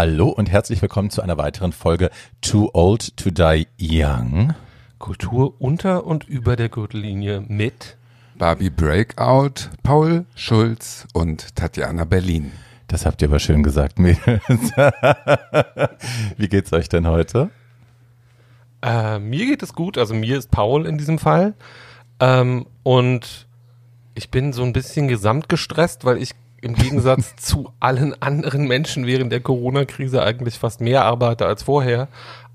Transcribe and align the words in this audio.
Hallo 0.00 0.30
und 0.30 0.50
herzlich 0.50 0.80
willkommen 0.80 1.10
zu 1.10 1.20
einer 1.20 1.36
weiteren 1.36 1.72
Folge 1.72 2.08
Too 2.40 2.70
Old 2.72 3.18
to 3.18 3.28
Die 3.28 3.66
Young. 3.78 4.54
Kultur 4.98 5.60
unter 5.60 6.06
und 6.06 6.26
über 6.26 6.56
der 6.56 6.70
Gürtellinie 6.70 7.44
mit 7.46 7.98
Barbie 8.38 8.70
Breakout, 8.70 9.68
Paul 9.82 10.24
Schulz 10.34 11.06
und 11.12 11.54
Tatjana 11.54 12.06
Berlin. 12.06 12.50
Das 12.88 13.04
habt 13.04 13.20
ihr 13.20 13.28
aber 13.28 13.40
schön 13.40 13.62
gesagt, 13.62 13.98
Mädels. 13.98 14.40
Wie 16.38 16.48
geht's 16.48 16.72
euch 16.72 16.88
denn 16.88 17.06
heute? 17.06 17.50
Äh, 18.80 19.18
mir 19.18 19.44
geht 19.44 19.62
es 19.62 19.74
gut, 19.74 19.98
also 19.98 20.14
mir 20.14 20.38
ist 20.38 20.50
Paul 20.50 20.86
in 20.86 20.96
diesem 20.96 21.18
Fall. 21.18 21.52
Ähm, 22.20 22.64
und 22.84 23.46
ich 24.14 24.30
bin 24.30 24.54
so 24.54 24.62
ein 24.62 24.72
bisschen 24.72 25.08
gesamtgestresst, 25.08 26.06
weil 26.06 26.22
ich 26.22 26.39
im 26.60 26.74
Gegensatz 26.74 27.36
zu 27.40 27.72
allen 27.80 28.20
anderen 28.22 28.66
Menschen 28.66 29.06
während 29.06 29.32
der 29.32 29.40
Corona-Krise 29.40 30.22
eigentlich 30.22 30.58
fast 30.58 30.80
mehr 30.80 31.04
arbeite 31.04 31.46
als 31.46 31.62
vorher. 31.62 32.08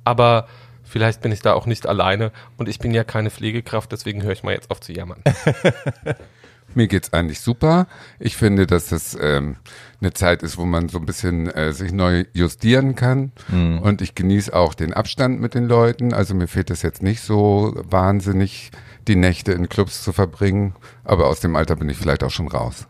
Aber 0.04 0.48
vielleicht 0.84 1.22
bin 1.22 1.32
ich 1.32 1.42
da 1.42 1.54
auch 1.54 1.66
nicht 1.66 1.88
alleine 1.88 2.32
und 2.58 2.70
ich 2.70 2.80
bin 2.80 2.94
ja 2.94 3.04
keine 3.04 3.30
Pflegekraft, 3.30 3.92
deswegen 3.92 4.24
höre 4.24 4.32
ich 4.32 4.44
mal 4.44 4.54
jetzt 4.54 4.72
auf 4.72 4.80
zu 4.80 4.94
jammern. 4.94 5.22
Mir 6.74 6.88
geht's 6.88 7.14
eigentlich 7.14 7.40
super. 7.40 7.88
Ich 8.20 8.36
finde, 8.36 8.68
dass 8.68 8.90
das 8.90 9.18
ähm, 9.20 9.56
eine 10.02 10.14
Zeit 10.14 10.44
ist, 10.44 10.58
wo 10.58 10.66
man 10.66 10.90
so 10.90 10.98
ein 10.98 11.06
bisschen 11.06 11.50
äh, 11.50 11.72
sich 11.72 11.94
neu 11.94 12.26
justieren 12.34 12.96
kann. 12.96 13.32
Mhm. 13.48 13.80
Und 13.80 14.02
ich 14.02 14.14
genieße 14.14 14.54
auch 14.54 14.74
den 14.74 14.94
Abstand 14.94 15.40
mit 15.40 15.54
den 15.54 15.68
Leuten. 15.68 16.14
Also 16.14 16.36
mir 16.36 16.48
fehlt 16.48 16.70
es 16.72 16.82
jetzt 16.82 17.02
nicht 17.02 17.22
so 17.22 17.74
wahnsinnig, 17.90 18.72
die 19.08 19.16
Nächte 19.16 19.54
in 19.54 19.70
Clubs 19.70 20.04
zu 20.04 20.12
verbringen. 20.12 20.76
Aber 21.06 21.28
aus 21.28 21.40
dem 21.40 21.56
Alter 21.56 21.78
bin 21.78 21.88
ich 21.88 21.98
vielleicht 21.98 22.24
auch 22.24 22.32
schon 22.32 22.50
raus. 22.50 22.88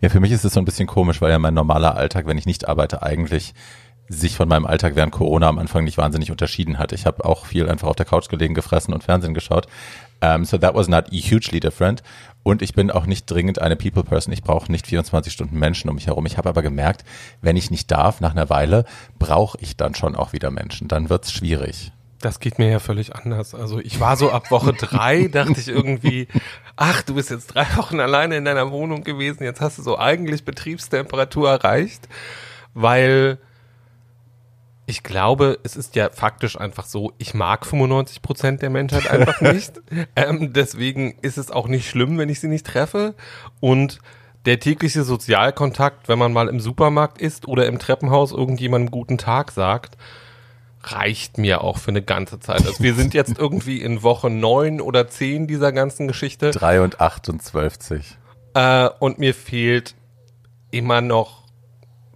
Ja, 0.00 0.08
für 0.08 0.20
mich 0.20 0.32
ist 0.32 0.44
es 0.44 0.52
so 0.52 0.60
ein 0.60 0.64
bisschen 0.64 0.86
komisch, 0.86 1.20
weil 1.20 1.30
ja 1.30 1.38
mein 1.38 1.54
normaler 1.54 1.96
Alltag, 1.96 2.26
wenn 2.26 2.38
ich 2.38 2.46
nicht 2.46 2.68
arbeite, 2.68 3.02
eigentlich 3.02 3.54
sich 4.08 4.36
von 4.36 4.48
meinem 4.48 4.66
Alltag 4.66 4.96
während 4.96 5.12
Corona 5.12 5.48
am 5.48 5.58
Anfang 5.58 5.84
nicht 5.84 5.98
wahnsinnig 5.98 6.30
unterschieden 6.30 6.78
hat. 6.78 6.92
Ich 6.92 7.04
habe 7.04 7.24
auch 7.24 7.44
viel 7.44 7.68
einfach 7.68 7.88
auf 7.88 7.96
der 7.96 8.06
Couch 8.06 8.28
gelegen, 8.28 8.54
gefressen 8.54 8.94
und 8.94 9.04
Fernsehen 9.04 9.34
geschaut. 9.34 9.66
Um, 10.20 10.44
so 10.44 10.58
that 10.58 10.74
was 10.74 10.88
not 10.88 11.12
hugely 11.12 11.60
different. 11.60 12.02
Und 12.42 12.62
ich 12.62 12.72
bin 12.72 12.90
auch 12.90 13.06
nicht 13.06 13.26
dringend 13.26 13.60
eine 13.60 13.76
People 13.76 14.02
Person. 14.02 14.32
Ich 14.32 14.42
brauche 14.42 14.72
nicht 14.72 14.86
24 14.86 15.32
Stunden 15.32 15.58
Menschen 15.58 15.88
um 15.88 15.94
mich 15.94 16.06
herum. 16.06 16.26
Ich 16.26 16.38
habe 16.38 16.48
aber 16.48 16.62
gemerkt, 16.62 17.04
wenn 17.42 17.56
ich 17.56 17.70
nicht 17.70 17.90
darf, 17.90 18.20
nach 18.20 18.32
einer 18.32 18.50
Weile 18.50 18.84
brauche 19.18 19.58
ich 19.60 19.76
dann 19.76 19.94
schon 19.94 20.16
auch 20.16 20.32
wieder 20.32 20.50
Menschen. 20.50 20.88
Dann 20.88 21.10
wird's 21.10 21.30
schwierig. 21.30 21.92
Das 22.20 22.40
geht 22.40 22.58
mir 22.58 22.70
ja 22.70 22.78
völlig 22.80 23.14
anders. 23.14 23.54
Also 23.54 23.78
ich 23.78 24.00
war 24.00 24.16
so 24.16 24.30
ab 24.30 24.50
Woche 24.50 24.72
drei, 24.78 25.28
dachte 25.28 25.60
ich 25.60 25.68
irgendwie, 25.68 26.28
ach, 26.76 27.02
du 27.02 27.14
bist 27.14 27.30
jetzt 27.30 27.48
drei 27.48 27.66
Wochen 27.76 28.00
alleine 28.00 28.36
in 28.36 28.44
deiner 28.44 28.70
Wohnung 28.70 29.04
gewesen, 29.04 29.44
jetzt 29.44 29.60
hast 29.60 29.78
du 29.78 29.82
so 29.82 29.98
eigentlich 29.98 30.44
Betriebstemperatur 30.44 31.50
erreicht, 31.50 32.08
weil 32.74 33.38
ich 34.86 35.02
glaube, 35.02 35.58
es 35.64 35.76
ist 35.76 35.96
ja 35.96 36.08
faktisch 36.10 36.58
einfach 36.58 36.86
so, 36.86 37.12
ich 37.18 37.34
mag 37.34 37.66
95 37.66 38.22
Prozent 38.22 38.62
der 38.62 38.70
Menschheit 38.70 39.10
einfach 39.10 39.40
nicht. 39.52 39.82
ähm, 40.16 40.54
deswegen 40.54 41.18
ist 41.20 41.36
es 41.36 41.50
auch 41.50 41.68
nicht 41.68 41.90
schlimm, 41.90 42.16
wenn 42.16 42.30
ich 42.30 42.40
sie 42.40 42.48
nicht 42.48 42.66
treffe. 42.66 43.14
Und 43.60 43.98
der 44.46 44.60
tägliche 44.60 45.04
Sozialkontakt, 45.04 46.08
wenn 46.08 46.18
man 46.18 46.32
mal 46.32 46.48
im 46.48 46.58
Supermarkt 46.58 47.20
ist 47.20 47.46
oder 47.46 47.66
im 47.66 47.78
Treppenhaus 47.78 48.32
irgendjemandem 48.32 48.90
guten 48.90 49.18
Tag 49.18 49.50
sagt, 49.50 49.98
reicht 50.82 51.38
mir 51.38 51.62
auch 51.62 51.78
für 51.78 51.90
eine 51.90 52.02
ganze 52.02 52.40
Zeit. 52.40 52.66
Also 52.66 52.82
wir 52.82 52.94
sind 52.94 53.14
jetzt 53.14 53.38
irgendwie 53.38 53.80
in 53.82 54.02
Woche 54.02 54.30
neun 54.30 54.80
oder 54.80 55.08
zehn 55.08 55.46
dieser 55.46 55.72
ganzen 55.72 56.08
Geschichte. 56.08 56.50
Drei 56.50 56.80
und 56.80 57.00
acht 57.00 57.28
und 57.28 57.42
zwölfzig. 57.42 58.16
Äh, 58.54 58.88
und 58.98 59.18
mir 59.18 59.34
fehlt 59.34 59.94
immer 60.70 61.00
noch 61.00 61.44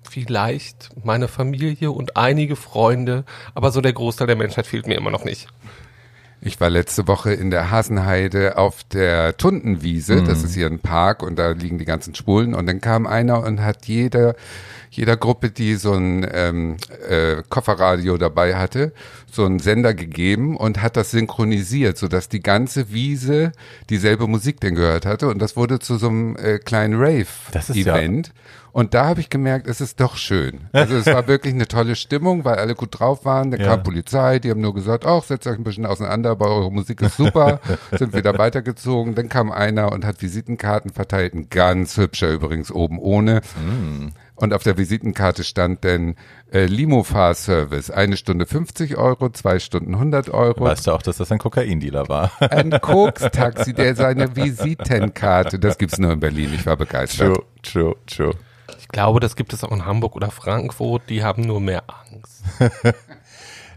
vielleicht 0.09 0.91
meine 1.05 1.29
Familie 1.29 1.91
und 1.91 2.17
einige 2.17 2.57
Freunde, 2.57 3.25
aber 3.55 3.73
so 3.73 3.81
der 3.81 3.95
Großteil 3.95 4.27
der 4.27 4.37
Menschheit 4.37 4.67
fehlt 4.67 4.87
mir 4.87 4.97
immer 4.97 5.11
noch 5.11 5.25
nicht. 5.25 5.49
Ich 6.45 6.61
war 6.61 6.71
letzte 6.71 7.07
Woche 7.07 7.33
in 7.33 7.51
der 7.51 7.71
Hasenheide 7.71 8.59
auf 8.59 8.83
der 8.85 9.37
Tundenwiese, 9.37 10.17
mhm. 10.17 10.25
das 10.27 10.43
ist 10.43 10.55
hier 10.55 10.67
ein 10.67 10.81
Park 10.81 11.23
und 11.23 11.37
da 11.39 11.53
liegen 11.53 11.79
die 11.79 11.85
ganzen 11.85 12.15
Spulen 12.15 12.55
und 12.55 12.67
dann 12.67 12.81
kam 12.81 13.07
einer 13.07 13.43
und 13.43 13.61
hat 13.61 13.87
jeder 13.87 14.35
jeder 14.93 15.17
Gruppe, 15.17 15.51
die 15.51 15.77
so 15.77 15.95
ein 15.95 16.27
ähm, 16.33 16.77
äh, 17.09 17.43
Kofferradio 17.49 18.19
dabei 18.19 18.57
hatte, 18.57 18.93
so 19.31 19.45
einen 19.45 19.59
Sender 19.59 19.95
gegeben 19.95 20.57
und 20.57 20.83
hat 20.83 20.97
das 20.97 21.11
synchronisiert, 21.11 21.97
sodass 21.97 22.29
die 22.29 22.41
ganze 22.43 22.93
Wiese 22.93 23.53
dieselbe 23.89 24.27
Musik 24.27 24.61
denn 24.61 24.75
gehört 24.75 25.07
hatte. 25.07 25.29
Und 25.29 25.41
das 25.41 25.57
wurde 25.57 25.79
zu 25.79 25.97
so 25.97 26.09
einem 26.09 26.37
äh, 26.37 26.59
kleinen 26.59 27.01
Rave-Event. 27.01 28.27
Ja 28.29 28.33
und 28.73 28.95
da 28.95 29.07
habe 29.07 29.21
ich 29.21 29.29
gemerkt, 29.29 29.67
es 29.67 29.83
ist 29.83 30.01
doch 30.01 30.17
schön. 30.17 30.69
Also 30.73 30.97
es 30.97 31.07
war 31.07 31.27
wirklich 31.29 31.53
eine 31.53 31.69
tolle 31.69 31.95
Stimmung, 31.95 32.47
weil 32.47 32.55
alle 32.55 32.75
gut 32.75 32.99
drauf 32.99 33.27
waren. 33.27 33.51
Dann 33.51 33.61
ja. 33.61 33.69
kam 33.69 33.83
Polizei, 33.83 34.39
die 34.39 34.51
haben 34.51 34.63
nur 34.63 34.73
gesagt, 34.73 35.05
ach, 35.05 35.23
setzt 35.23 35.47
euch 35.47 35.59
ein 35.59 35.65
bisschen 35.65 35.85
auseinander, 35.85 36.31
aber 36.31 36.49
eure 36.49 36.73
Musik 36.73 37.03
ist 37.03 37.19
super. 37.19 37.61
Sind 37.93 38.15
wieder 38.15 38.39
weitergezogen. 38.39 39.15
Dann 39.15 39.29
kam 39.29 39.53
einer 39.53 39.93
und 39.93 40.07
hat 40.07 40.23
Visitenkarten 40.23 40.91
verteilt, 40.91 41.35
ein 41.35 41.51
ganz 41.51 41.99
hübscher 41.99 42.31
übrigens 42.33 42.73
oben 42.73 42.99
ohne. 42.99 43.43
Mm. 43.57 44.09
Und 44.35 44.55
auf 44.55 44.63
der 44.63 44.79
Visitenkarte 44.79 45.45
stand 45.45 45.85
denn 45.85 46.17
äh, 46.53 46.65
Limo-Fahrservice. 46.65 47.91
Eine 47.91 48.17
Stunde 48.17 48.47
50 48.47 48.97
Euro, 48.97 49.31
zwei 49.31 49.59
Stunden 49.59 49.95
100 49.95 50.31
Euro. 50.31 50.65
Weißt 50.65 50.87
du 50.87 50.93
auch, 50.93 51.03
dass 51.03 51.19
das 51.19 51.31
ein 51.31 51.39
Kokaindealer 51.39 52.09
war? 52.09 52.33
Ein 52.41 52.71
Koks-Taxi, 52.81 53.75
der 53.75 53.95
seine 53.95 54.35
Visitenkarte, 54.35 55.59
das 55.59 55.79
gibt's 55.79 55.99
nur 55.99 56.13
in 56.13 56.21
Berlin. 56.21 56.51
Ich 56.55 56.67
war 56.67 56.77
begeistert. 56.77 57.37
True, 57.37 57.45
true, 57.63 57.97
true. 58.07 58.35
Ich 58.79 58.89
glaube, 58.89 59.21
das 59.21 59.37
gibt 59.37 59.53
es 59.53 59.63
auch 59.65 59.73
in 59.73 59.85
Hamburg 59.85 60.17
oder 60.17 60.31
Frankfurt. 60.31 61.03
Die 61.09 61.23
haben 61.23 61.43
nur 61.43 61.61
mehr 61.61 61.85
Angst. 61.87 62.43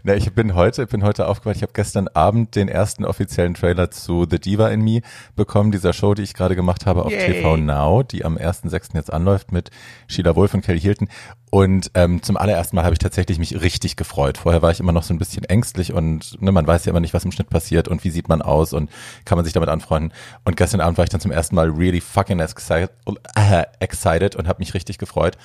Na, 0.06 0.14
ich 0.14 0.32
bin 0.32 0.54
heute, 0.54 0.86
bin 0.86 1.02
heute 1.02 1.26
aufgewacht. 1.26 1.56
Ich 1.56 1.62
habe 1.62 1.72
gestern 1.72 2.06
Abend 2.06 2.54
den 2.54 2.68
ersten 2.68 3.04
offiziellen 3.04 3.54
Trailer 3.54 3.90
zu 3.90 4.24
The 4.30 4.38
Diva 4.38 4.68
in 4.68 4.80
Me 4.80 5.00
bekommen, 5.34 5.72
dieser 5.72 5.92
Show, 5.92 6.14
die 6.14 6.22
ich 6.22 6.32
gerade 6.32 6.54
gemacht 6.54 6.86
habe 6.86 7.04
auf 7.04 7.10
Yay. 7.10 7.26
TV 7.26 7.56
Now, 7.56 8.04
die 8.04 8.24
am 8.24 8.36
1.6. 8.36 8.94
jetzt 8.94 9.12
anläuft 9.12 9.50
mit 9.50 9.72
Sheila 10.06 10.36
Wolf 10.36 10.54
und 10.54 10.64
Kelly 10.64 10.78
Hilton. 10.78 11.08
Und 11.50 11.90
ähm, 11.94 12.22
zum 12.22 12.36
allerersten 12.36 12.76
Mal 12.76 12.84
habe 12.84 12.92
ich 12.92 13.00
tatsächlich 13.00 13.40
mich 13.40 13.60
richtig 13.60 13.96
gefreut. 13.96 14.38
Vorher 14.38 14.62
war 14.62 14.70
ich 14.70 14.78
immer 14.78 14.92
noch 14.92 15.02
so 15.02 15.12
ein 15.12 15.18
bisschen 15.18 15.42
ängstlich 15.42 15.92
und 15.92 16.40
ne, 16.40 16.52
man 16.52 16.68
weiß 16.68 16.84
ja 16.84 16.90
immer 16.90 17.00
nicht, 17.00 17.12
was 17.12 17.24
im 17.24 17.32
Schnitt 17.32 17.50
passiert 17.50 17.88
und 17.88 18.04
wie 18.04 18.10
sieht 18.10 18.28
man 18.28 18.42
aus 18.42 18.74
und 18.74 18.92
kann 19.24 19.34
man 19.34 19.44
sich 19.44 19.54
damit 19.54 19.70
anfreunden. 19.70 20.12
Und 20.44 20.56
gestern 20.56 20.80
Abend 20.80 20.98
war 20.98 21.04
ich 21.04 21.10
dann 21.10 21.20
zum 21.20 21.32
ersten 21.32 21.56
Mal 21.56 21.68
really 21.68 22.00
fucking 22.00 22.38
excited, 22.38 22.92
äh, 23.34 23.64
excited 23.80 24.36
und 24.36 24.46
habe 24.46 24.60
mich 24.60 24.72
richtig 24.72 24.98
gefreut 24.98 25.36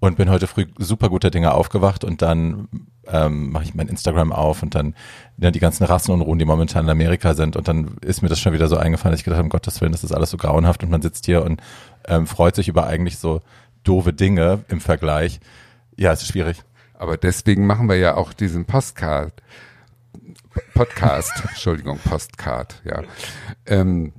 und 0.00 0.16
bin 0.16 0.30
heute 0.30 0.46
früh 0.46 0.66
super 0.78 1.10
guter 1.10 1.30
Dinge 1.30 1.52
aufgewacht 1.52 2.04
und 2.04 2.22
dann 2.22 2.68
ähm, 3.10 3.50
mache 3.50 3.64
ich 3.64 3.74
mein 3.74 3.88
Instagram 3.88 4.32
auf 4.32 4.62
und 4.62 4.74
dann 4.74 4.94
ja, 5.38 5.50
die 5.50 5.60
ganzen 5.60 5.84
Rassenunruhen, 5.84 6.38
die 6.38 6.44
momentan 6.44 6.84
in 6.84 6.90
Amerika 6.90 7.34
sind 7.34 7.56
und 7.56 7.68
dann 7.68 7.96
ist 8.00 8.22
mir 8.22 8.28
das 8.28 8.40
schon 8.40 8.52
wieder 8.52 8.68
so 8.68 8.76
eingefallen, 8.76 9.12
dass 9.12 9.20
ich 9.20 9.24
gedacht 9.24 9.38
habe, 9.38 9.46
um 9.46 9.50
Gottes 9.50 9.80
Willen, 9.80 9.92
das 9.92 10.04
ist 10.04 10.12
alles 10.12 10.30
so 10.30 10.36
grauenhaft 10.36 10.82
und 10.82 10.90
man 10.90 11.02
sitzt 11.02 11.26
hier 11.26 11.44
und 11.44 11.60
ähm, 12.06 12.26
freut 12.26 12.54
sich 12.56 12.68
über 12.68 12.86
eigentlich 12.86 13.18
so 13.18 13.42
doofe 13.84 14.12
Dinge 14.12 14.64
im 14.68 14.80
Vergleich. 14.80 15.40
Ja, 15.96 16.12
es 16.12 16.22
ist 16.22 16.28
schwierig. 16.28 16.62
Aber 16.94 17.16
deswegen 17.16 17.66
machen 17.66 17.88
wir 17.88 17.96
ja 17.96 18.14
auch 18.14 18.32
diesen 18.32 18.66
Postcard. 18.66 19.32
Podcast, 20.74 21.32
Entschuldigung, 21.48 21.98
Postcard, 21.98 22.82
ja. 22.84 23.02
Ähm, 23.66 24.12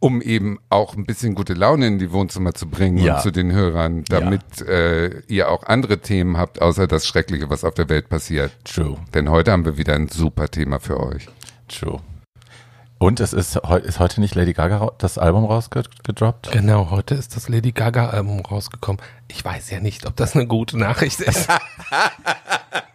um 0.00 0.22
eben 0.22 0.58
auch 0.70 0.96
ein 0.96 1.04
bisschen 1.04 1.34
gute 1.34 1.54
Laune 1.54 1.86
in 1.86 1.98
die 1.98 2.12
Wohnzimmer 2.12 2.54
zu 2.54 2.68
bringen 2.68 2.98
ja. 2.98 3.16
und 3.16 3.22
zu 3.22 3.30
den 3.30 3.52
Hörern, 3.52 4.04
damit 4.08 4.42
ja. 4.60 4.66
äh, 4.66 5.22
ihr 5.28 5.50
auch 5.50 5.64
andere 5.64 5.98
Themen 5.98 6.36
habt, 6.36 6.62
außer 6.62 6.86
das 6.86 7.06
Schreckliche, 7.06 7.50
was 7.50 7.64
auf 7.64 7.74
der 7.74 7.88
Welt 7.88 8.08
passiert. 8.08 8.52
True. 8.64 8.96
Denn 9.14 9.28
heute 9.28 9.52
haben 9.52 9.64
wir 9.64 9.76
wieder 9.76 9.94
ein 9.94 10.08
super 10.08 10.48
Thema 10.48 10.78
für 10.78 11.00
euch. 11.00 11.28
True. 11.68 12.00
Und 12.98 13.20
es 13.20 13.32
ist, 13.32 13.56
ist 13.84 13.98
heute 14.00 14.20
nicht 14.20 14.34
Lady 14.34 14.52
Gaga 14.52 14.90
das 14.98 15.18
Album 15.18 15.44
rausgedroppt? 15.44 16.50
Genau, 16.50 16.90
heute 16.90 17.14
ist 17.14 17.36
das 17.36 17.48
Lady 17.48 17.70
Gaga 17.70 18.08
Album 18.08 18.40
rausgekommen. 18.40 19.00
Ich 19.28 19.44
weiß 19.44 19.70
ja 19.70 19.78
nicht, 19.78 20.04
ob 20.06 20.16
das 20.16 20.34
eine 20.34 20.48
gute 20.48 20.76
Nachricht 20.76 21.20
ist. 21.20 21.48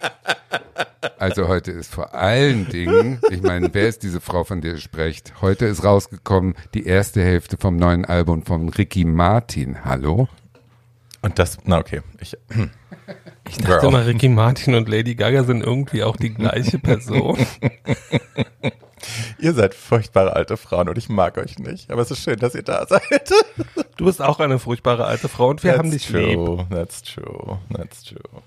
Also 1.18 1.48
heute 1.48 1.72
ist 1.72 1.94
vor 1.94 2.14
allen 2.14 2.68
Dingen, 2.70 3.20
ich 3.30 3.42
meine, 3.42 3.70
wer 3.74 3.88
ist 3.88 4.04
diese 4.04 4.22
Frau, 4.22 4.44
von 4.44 4.62
der 4.62 4.74
ihr 4.74 4.80
sprecht? 4.80 5.42
Heute 5.42 5.66
ist 5.66 5.84
rausgekommen 5.84 6.56
die 6.74 6.86
erste 6.86 7.22
Hälfte 7.22 7.58
vom 7.58 7.76
neuen 7.76 8.06
Album 8.06 8.44
von 8.46 8.70
Ricky 8.70 9.06
Martin. 9.06 9.84
Hallo? 9.84 10.28
Und 11.22 11.40
das, 11.40 11.58
na 11.64 11.80
okay. 11.80 12.02
Ich, 12.20 12.38
ich 13.50 13.58
dachte 13.58 13.80
Girl. 13.82 13.92
mal, 13.92 14.04
Ricky 14.04 14.30
Martin 14.30 14.76
und 14.76 14.88
Lady 14.90 15.16
Gaga 15.16 15.44
sind 15.44 15.62
irgendwie 15.64 16.04
auch 16.04 16.16
die 16.16 16.34
gleiche 16.34 16.80
Person. 16.80 17.38
Ihr 19.40 19.54
seid 19.54 19.74
furchtbare 19.74 20.34
alte 20.34 20.56
Frauen 20.56 20.88
und 20.88 20.98
ich 20.98 21.10
mag 21.10 21.38
euch 21.38 21.60
nicht. 21.60 21.92
Aber 21.92 22.02
es 22.02 22.12
ist 22.12 22.24
schön, 22.24 22.40
dass 22.40 22.56
ihr 22.56 22.64
da 22.64 22.86
seid. 22.88 23.32
Du 23.98 24.06
bist 24.06 24.22
auch 24.22 24.40
eine 24.40 24.60
furchtbare 24.60 25.06
alte 25.06 25.28
Frau 25.28 25.50
und 25.50 25.62
wir 25.64 25.72
That's 25.72 25.80
haben 25.80 25.92
dich 25.92 26.08
true. 26.08 26.22
lieb. 26.22 26.70
That's 26.70 27.02
true. 27.02 27.60
That's 27.76 28.04
true. 28.04 28.42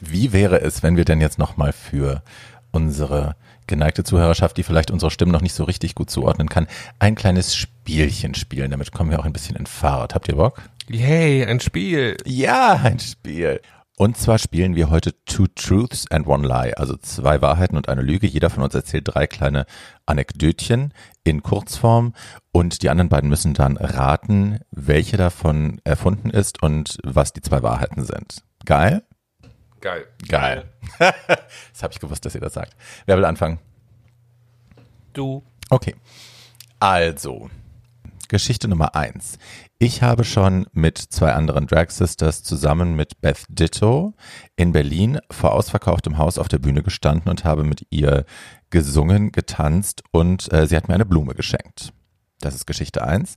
Wie 0.00 0.32
wäre 0.32 0.60
es, 0.60 0.82
wenn 0.82 0.96
wir 0.96 1.04
denn 1.04 1.20
jetzt 1.20 1.38
nochmal 1.38 1.72
für 1.72 2.22
unsere 2.70 3.36
geneigte 3.66 4.04
Zuhörerschaft, 4.04 4.56
die 4.56 4.62
vielleicht 4.62 4.90
unsere 4.90 5.10
Stimmen 5.10 5.32
noch 5.32 5.40
nicht 5.40 5.54
so 5.54 5.64
richtig 5.64 5.94
gut 5.94 6.10
zuordnen 6.10 6.48
kann, 6.48 6.66
ein 6.98 7.14
kleines 7.14 7.56
Spielchen 7.56 8.34
spielen. 8.34 8.70
Damit 8.70 8.92
kommen 8.92 9.10
wir 9.10 9.18
auch 9.18 9.24
ein 9.24 9.32
bisschen 9.32 9.56
in 9.56 9.66
Fahrt. 9.66 10.14
Habt 10.14 10.28
ihr 10.28 10.36
Bock? 10.36 10.62
Yay, 10.88 11.44
ein 11.44 11.60
Spiel. 11.60 12.16
Ja, 12.24 12.74
ein 12.74 13.00
Spiel. 13.00 13.60
Und 13.98 14.18
zwar 14.18 14.38
spielen 14.38 14.76
wir 14.76 14.90
heute 14.90 15.14
Two 15.24 15.46
Truths 15.54 16.04
and 16.10 16.26
One 16.26 16.46
Lie, 16.46 16.76
also 16.76 16.96
zwei 16.98 17.40
Wahrheiten 17.40 17.78
und 17.78 17.88
eine 17.88 18.02
Lüge. 18.02 18.26
Jeder 18.26 18.50
von 18.50 18.62
uns 18.62 18.74
erzählt 18.74 19.04
drei 19.06 19.26
kleine 19.26 19.64
Anekdötchen 20.04 20.92
in 21.24 21.42
Kurzform 21.42 22.12
und 22.52 22.82
die 22.82 22.90
anderen 22.90 23.08
beiden 23.08 23.30
müssen 23.30 23.54
dann 23.54 23.78
raten, 23.78 24.60
welche 24.70 25.16
davon 25.16 25.80
erfunden 25.82 26.28
ist 26.28 26.62
und 26.62 26.98
was 27.04 27.32
die 27.32 27.40
zwei 27.40 27.62
Wahrheiten 27.62 28.04
sind. 28.04 28.42
Geil? 28.66 29.02
Geil. 29.80 30.06
Geil. 30.28 30.68
das 30.98 31.82
habe 31.82 31.92
ich 31.92 32.00
gewusst, 32.00 32.24
dass 32.24 32.34
ihr 32.34 32.40
das 32.40 32.54
sagt. 32.54 32.74
Wer 33.06 33.16
will 33.16 33.24
anfangen? 33.24 33.58
Du. 35.12 35.42
Okay. 35.70 35.94
Also, 36.78 37.48
Geschichte 38.28 38.66
Nummer 38.66 38.96
eins. 38.96 39.38
Ich 39.78 40.02
habe 40.02 40.24
schon 40.24 40.66
mit 40.72 40.98
zwei 40.98 41.32
anderen 41.32 41.66
Drag 41.66 41.90
Sisters 41.90 42.42
zusammen 42.42 42.96
mit 42.96 43.20
Beth 43.20 43.44
Ditto 43.48 44.14
in 44.56 44.72
Berlin 44.72 45.20
vor 45.30 45.52
ausverkauftem 45.52 46.18
Haus 46.18 46.38
auf 46.38 46.48
der 46.48 46.58
Bühne 46.58 46.82
gestanden 46.82 47.30
und 47.30 47.44
habe 47.44 47.62
mit 47.62 47.86
ihr 47.90 48.24
gesungen, 48.70 49.30
getanzt 49.30 50.02
und 50.10 50.52
äh, 50.52 50.66
sie 50.66 50.76
hat 50.76 50.88
mir 50.88 50.94
eine 50.94 51.06
Blume 51.06 51.34
geschenkt. 51.34 51.92
Das 52.40 52.54
ist 52.54 52.66
Geschichte 52.66 53.04
eins. 53.04 53.36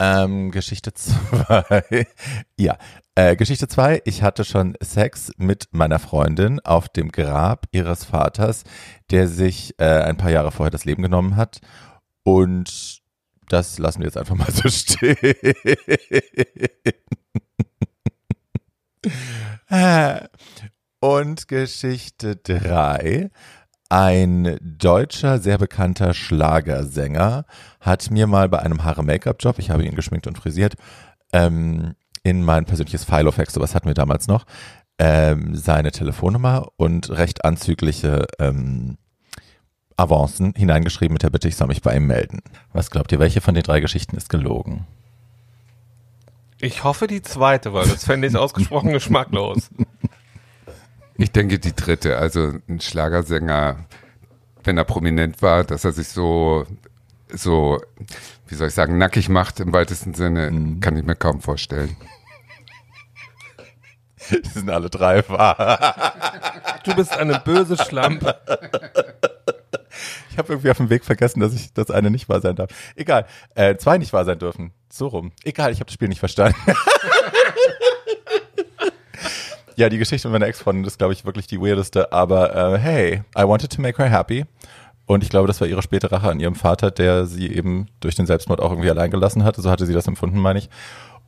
Ähm, 0.00 0.50
Geschichte 0.50 0.92
zwei. 0.92 2.06
ja, 2.58 2.76
äh, 3.14 3.36
Geschichte 3.36 3.68
zwei. 3.68 4.02
Ich 4.04 4.22
hatte 4.22 4.44
schon 4.44 4.76
Sex 4.82 5.30
mit 5.36 5.68
meiner 5.70 5.98
Freundin 5.98 6.58
auf 6.60 6.88
dem 6.88 7.12
Grab 7.12 7.66
ihres 7.70 8.04
Vaters, 8.04 8.64
der 9.10 9.28
sich 9.28 9.74
äh, 9.78 9.84
ein 9.84 10.16
paar 10.16 10.30
Jahre 10.30 10.50
vorher 10.50 10.70
das 10.70 10.84
Leben 10.84 11.02
genommen 11.02 11.36
hat. 11.36 11.60
Und 12.24 13.02
das 13.48 13.78
lassen 13.78 14.00
wir 14.00 14.06
jetzt 14.06 14.16
einfach 14.16 14.34
mal 14.34 14.50
so 14.50 14.68
stehen. 14.68 15.34
Und 21.00 21.48
Geschichte 21.48 22.36
drei. 22.36 23.30
Ein 23.96 24.58
deutscher, 24.60 25.38
sehr 25.38 25.56
bekannter 25.56 26.14
Schlagersänger 26.14 27.44
hat 27.80 28.10
mir 28.10 28.26
mal 28.26 28.48
bei 28.48 28.58
einem 28.58 28.82
Haare-Make-up-Job, 28.82 29.60
ich 29.60 29.70
habe 29.70 29.84
ihn 29.84 29.94
geschminkt 29.94 30.26
und 30.26 30.36
frisiert, 30.36 30.74
ähm, 31.32 31.94
in 32.24 32.42
mein 32.42 32.64
persönliches 32.64 33.04
Filofax, 33.04 33.54
sowas 33.54 33.72
hatten 33.72 33.86
wir 33.86 33.94
damals 33.94 34.26
noch, 34.26 34.46
ähm, 34.98 35.54
seine 35.54 35.92
Telefonnummer 35.92 36.66
und 36.74 37.08
recht 37.10 37.44
anzügliche 37.44 38.26
ähm, 38.40 38.98
Avancen 39.96 40.54
hineingeschrieben 40.56 41.12
mit 41.12 41.22
der 41.22 41.30
Bitte, 41.30 41.46
ich 41.46 41.54
soll 41.54 41.68
mich 41.68 41.80
bei 41.80 41.94
ihm 41.94 42.08
melden. 42.08 42.40
Was 42.72 42.90
glaubt 42.90 43.12
ihr, 43.12 43.20
welche 43.20 43.40
von 43.40 43.54
den 43.54 43.62
drei 43.62 43.78
Geschichten 43.78 44.16
ist 44.16 44.28
gelogen? 44.28 44.88
Ich 46.60 46.82
hoffe 46.82 47.06
die 47.06 47.22
zweite, 47.22 47.72
weil 47.72 47.86
das 47.86 48.06
fände 48.06 48.26
ich 48.26 48.36
ausgesprochen 48.36 48.90
geschmacklos. 48.90 49.70
Ich 51.16 51.30
denke 51.30 51.58
die 51.58 51.74
dritte, 51.74 52.18
also 52.18 52.54
ein 52.68 52.80
Schlagersänger, 52.80 53.86
wenn 54.64 54.78
er 54.78 54.84
prominent 54.84 55.42
war, 55.42 55.62
dass 55.62 55.84
er 55.84 55.92
sich 55.92 56.08
so, 56.08 56.66
so, 57.28 57.80
wie 58.48 58.54
soll 58.54 58.68
ich 58.68 58.74
sagen, 58.74 58.98
nackig 58.98 59.28
macht 59.28 59.60
im 59.60 59.72
weitesten 59.72 60.14
Sinne, 60.14 60.50
mhm. 60.50 60.80
kann 60.80 60.96
ich 60.96 61.04
mir 61.04 61.14
kaum 61.14 61.40
vorstellen. 61.40 61.96
Die 64.30 64.48
sind 64.48 64.70
alle 64.70 64.90
drei 64.90 65.28
wahr. 65.28 66.80
Du 66.84 66.94
bist 66.94 67.16
eine 67.16 67.40
böse 67.40 67.76
Schlampe. 67.76 68.36
Ich 70.30 70.38
habe 70.38 70.54
irgendwie 70.54 70.70
auf 70.70 70.78
dem 70.78 70.90
Weg 70.90 71.04
vergessen, 71.04 71.40
dass 71.40 71.54
ich 71.54 71.72
das 71.72 71.90
eine 71.90 72.10
nicht 72.10 72.28
wahr 72.28 72.40
sein 72.40 72.56
darf. 72.56 72.70
Egal, 72.96 73.26
äh, 73.54 73.76
zwei 73.76 73.98
nicht 73.98 74.12
wahr 74.12 74.24
sein 74.24 74.38
dürfen. 74.38 74.72
So 74.90 75.06
rum. 75.06 75.32
Egal, 75.44 75.70
ich 75.70 75.78
habe 75.78 75.86
das 75.86 75.94
Spiel 75.94 76.08
nicht 76.08 76.18
verstanden. 76.18 76.58
ja, 79.76 79.88
die 79.88 79.98
Geschichte 79.98 80.28
mit 80.28 80.32
meiner 80.34 80.46
Ex-Freundin 80.46 80.84
ist, 80.84 80.98
glaube 80.98 81.12
ich, 81.12 81.24
wirklich 81.24 81.46
die 81.46 81.60
weirdeste. 81.60 82.12
Aber 82.12 82.74
äh, 82.74 82.78
hey, 82.78 83.22
I 83.36 83.42
wanted 83.42 83.72
to 83.72 83.80
make 83.80 84.02
her 84.02 84.10
happy. 84.10 84.44
Und 85.06 85.22
ich 85.22 85.28
glaube, 85.28 85.46
das 85.46 85.60
war 85.60 85.68
ihre 85.68 85.82
späte 85.82 86.10
Rache 86.10 86.30
an 86.30 86.40
ihrem 86.40 86.54
Vater, 86.54 86.90
der 86.90 87.26
sie 87.26 87.52
eben 87.52 87.88
durch 88.00 88.14
den 88.14 88.26
Selbstmord 88.26 88.60
auch 88.60 88.70
irgendwie 88.70 88.90
allein 88.90 89.10
gelassen 89.10 89.44
hatte. 89.44 89.60
So 89.60 89.70
hatte 89.70 89.86
sie 89.86 89.92
das 89.92 90.06
empfunden, 90.06 90.38
meine 90.38 90.58
ich. 90.58 90.70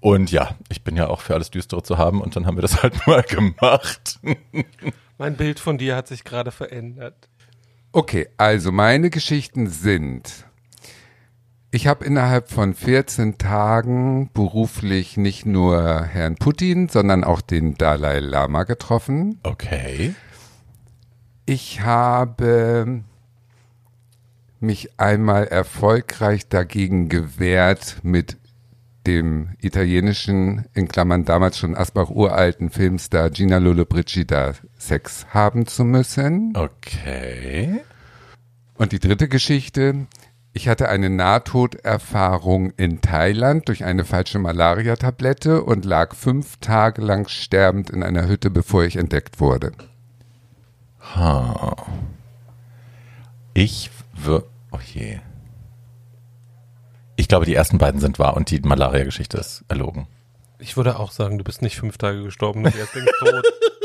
Und 0.01 0.31
ja, 0.31 0.55
ich 0.71 0.83
bin 0.83 0.97
ja 0.97 1.09
auch 1.09 1.21
für 1.21 1.35
alles 1.35 1.51
Düstere 1.51 1.83
zu 1.83 1.99
haben 1.99 2.21
und 2.21 2.37
dann 2.37 2.47
haben 2.47 2.57
wir 2.57 2.63
das 2.63 2.83
halt 2.83 2.95
mal 3.07 3.23
gemacht. 3.23 4.19
mein 5.19 5.37
Bild 5.37 5.61
von 5.61 5.79
dir 5.79 5.97
hat 5.97 6.09
sich 6.09 6.25
gerade 6.25 6.53
verändert. 6.53 7.29
Okay, 7.93 8.29
also 8.37 8.73
meine 8.73 9.11
Geschichten 9.11 9.69
sind, 9.69 10.46
ich 11.77 11.87
habe 11.87 12.07
innerhalb 12.07 12.51
von 12.51 12.73
14 12.73 13.37
Tagen 13.37 14.31
beruflich 14.33 15.19
nicht 15.19 15.45
nur 15.45 16.05
Herrn 16.05 16.37
Putin, 16.37 16.89
sondern 16.89 17.23
auch 17.23 17.43
den 17.43 17.75
Dalai 17.75 18.21
Lama 18.21 18.65
getroffen. 18.65 19.39
Okay. 19.43 20.15
Ich 21.45 21.83
habe 21.83 23.03
mich 24.59 24.99
einmal 24.99 25.49
erfolgreich 25.49 26.49
dagegen 26.49 27.11
gewehrt, 27.11 27.99
mit 28.03 28.39
dem 29.07 29.51
italienischen, 29.61 30.65
in 30.73 30.89
Klammern 30.89 31.27
damals 31.27 31.59
schon 31.59 31.77
Asbach 31.77 32.09
uralten 32.09 32.71
Filmstar 32.71 33.29
Gina 33.29 33.59
Lollobrigida 33.59 34.55
Sex 34.79 35.27
haben 35.35 35.67
zu 35.67 35.85
müssen. 35.85 36.55
Okay. 36.57 37.83
Und 38.79 38.93
die 38.93 38.99
dritte 38.99 39.29
Geschichte, 39.29 40.07
ich 40.57 40.69
hatte 40.69 40.89
eine 40.89 41.11
Nahtoderfahrung 41.11 42.71
in 42.79 43.03
Thailand 43.03 43.69
durch 43.69 43.85
eine 43.85 44.07
falsche 44.07 44.39
Malaria-Tablette 44.39 45.63
und 45.63 45.85
lag 45.85 46.15
fünf 46.15 46.57
Tage 46.57 47.03
lang 47.03 47.29
sterbend 47.29 47.91
in 47.91 48.03
einer 48.03 48.27
Hütte, 48.27 48.49
bevor 48.49 48.83
ich 48.85 48.97
entdeckt 48.97 49.39
wurde. 49.39 49.73
Ha. 51.15 51.77
Ich 53.53 53.91
würde. 54.15 54.47
Oh 54.73 54.79
je. 54.83 55.19
Ich 57.17 57.29
glaube, 57.29 57.45
die 57.45 57.55
ersten 57.55 57.77
beiden 57.77 58.01
sind 58.01 58.19
wahr 58.19 58.35
und 58.35 58.51
die 58.51 58.61
Malaria-Geschichte 58.61 59.37
ist 59.37 59.63
erlogen. 59.69 60.07
Ich 60.59 60.79
würde 60.79 60.99
auch 60.99 61.13
sagen, 61.13 61.37
du 61.37 61.45
bist 61.45 61.61
nicht 61.61 61.77
fünf 61.77 61.99
Tage 61.99 62.23
gestorben, 62.23 62.63
du 62.63 62.71
bist 62.71 62.95
tot. 62.95 63.45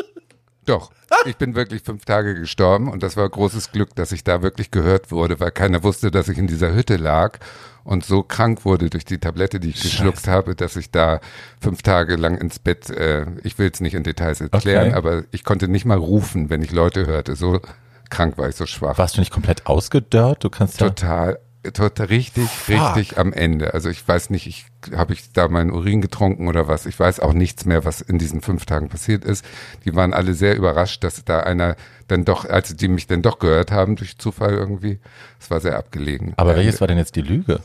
Doch, 0.66 0.92
ich 1.26 1.38
bin 1.38 1.56
wirklich 1.56 1.82
fünf 1.82 2.06
Tage 2.06 2.36
gestorben 2.36 2.90
und 2.90 3.02
das 3.02 3.18
war 3.18 3.28
großes 3.28 3.72
Glück, 3.72 3.96
dass 3.96 4.12
ich 4.12 4.24
da 4.24 4.44
wirklich 4.44 4.70
gehört 4.70 5.12
wurde, 5.12 5.40
weil 5.40 5.52
keiner 5.52 5.84
wusste, 5.84 6.12
dass 6.12 6.28
ich 6.28 6.38
in 6.38 6.48
dieser 6.48 6.74
Hütte 6.74 6.98
lag 6.98 7.40
und 7.84 8.06
so 8.06 8.22
krank 8.22 8.64
wurde 8.64 8.90
durch 8.90 9.06
die 9.06 9.18
Tablette, 9.18 9.60
die 9.60 9.70
ich 9.70 9.78
Scheiße. 9.78 9.90
geschluckt 9.90 10.28
habe, 10.28 10.56
dass 10.56 10.76
ich 10.76 10.92
da 10.92 11.20
fünf 11.60 11.82
Tage 11.82 12.16
lang 12.16 12.38
ins 12.38 12.60
Bett, 12.60 12.90
äh, 12.92 13.26
ich 13.44 13.58
will 13.58 13.72
es 13.74 13.82
nicht 13.82 13.96
in 13.96 14.04
Details 14.04 14.40
erklären, 14.40 14.90
okay. 14.90 14.96
aber 14.96 15.24
ich 15.32 15.44
konnte 15.44 15.68
nicht 15.68 15.86
mal 15.86 15.98
rufen, 15.98 16.50
wenn 16.50 16.62
ich 16.62 16.72
Leute 16.72 17.08
hörte. 17.08 17.36
So 17.36 17.60
krank 18.10 18.38
war 18.38 18.50
ich, 18.50 18.56
so 18.56 18.68
schwach. 18.68 19.00
Warst 19.00 19.18
du 19.18 19.20
nicht 19.20 19.32
komplett 19.32 19.66
ausgedörrt? 19.66 20.44
Du 20.44 20.50
kannst 20.50 20.78
Total 20.78 21.40
total 21.74 22.08
richtig, 22.08 22.50
Fuck. 22.50 22.96
richtig 22.96 23.20
am 23.20 23.34
Ende. 23.34 23.74
Also 23.74 23.90
ich 23.90 24.08
weiß 24.08 24.30
nicht, 24.32 24.48
ich 24.48 24.66
habe 24.96 25.14
ich 25.14 25.32
da 25.32 25.48
meinen 25.48 25.72
Urin 25.72 26.02
getrunken 26.02 26.48
oder 26.48 26.68
was. 26.68 26.86
Ich 26.86 27.00
weiß 27.00 27.20
auch 27.20 27.34
nichts 27.34 27.66
mehr, 27.66 27.86
was 27.86 28.02
in 28.02 28.18
diesen 28.18 28.42
fünf 28.42 28.66
Tagen 28.66 28.90
passiert 28.90 29.24
ist. 29.24 29.46
Die 29.86 29.96
waren 29.96 30.14
alle 30.14 30.34
sehr 30.34 30.56
überrascht, 30.56 31.04
dass 31.04 31.24
da 31.24 31.42
einer 31.42 31.76
dann 32.08 32.26
doch, 32.26 32.46
als 32.46 32.76
die 32.76 32.88
mich 32.88 33.08
dann 33.08 33.22
doch 33.22 33.40
gehört 33.40 33.72
haben 33.72 33.96
durch 33.96 34.18
Zufall 34.18 34.54
irgendwie. 34.54 35.00
Es 35.40 35.52
war 35.52 35.60
sehr 35.60 35.78
abgelegen. 35.78 36.34
Aber 36.38 36.56
welches 36.56 36.82
war 36.82 36.88
denn 36.88 36.98
jetzt 36.98 37.16
die 37.16 37.22
Lüge? 37.22 37.60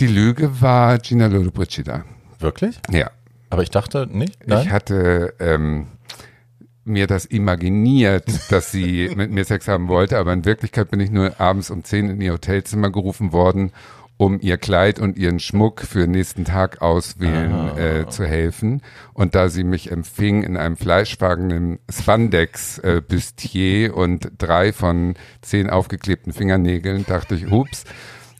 Die 0.00 0.06
Lüge 0.06 0.60
war 0.60 0.98
Gina 0.98 1.26
Lollobrigida. 1.26 2.04
Wirklich? 2.38 2.80
Ja. 2.90 3.10
Aber 3.50 3.62
ich 3.62 3.70
dachte 3.70 4.06
nicht. 4.10 4.46
Nein? 4.46 4.66
Ich 4.66 4.72
hatte 4.72 5.34
ähm, 5.38 5.86
mir 6.84 7.06
das 7.06 7.24
imaginiert, 7.24 8.26
dass 8.50 8.72
sie 8.72 9.10
mit 9.16 9.30
mir 9.30 9.44
Sex 9.44 9.68
haben 9.68 9.88
wollte, 9.88 10.18
aber 10.18 10.32
in 10.32 10.44
Wirklichkeit 10.44 10.90
bin 10.90 11.00
ich 11.00 11.10
nur 11.10 11.40
abends 11.40 11.70
um 11.70 11.84
zehn 11.84 12.10
in 12.10 12.20
ihr 12.20 12.32
Hotelzimmer 12.32 12.90
gerufen 12.90 13.32
worden, 13.32 13.72
um 14.16 14.38
ihr 14.40 14.56
Kleid 14.56 15.00
und 15.00 15.16
ihren 15.16 15.40
Schmuck 15.40 15.80
für 15.80 16.00
den 16.00 16.12
nächsten 16.12 16.44
Tag 16.44 16.80
auswählen 16.80 17.52
ah. 17.52 17.78
äh, 17.78 18.08
zu 18.08 18.24
helfen. 18.24 18.82
Und 19.14 19.34
da 19.34 19.48
sie 19.48 19.64
mich 19.64 19.90
empfing 19.90 20.44
in 20.44 20.56
einem 20.56 20.76
fleischfarbenen 20.76 21.80
Spandex-Bustier 21.90 23.88
äh, 23.88 23.90
und 23.90 24.30
drei 24.38 24.72
von 24.72 25.14
zehn 25.40 25.70
aufgeklebten 25.70 26.32
Fingernägeln, 26.32 27.04
dachte 27.06 27.34
ich, 27.34 27.50
ups. 27.50 27.84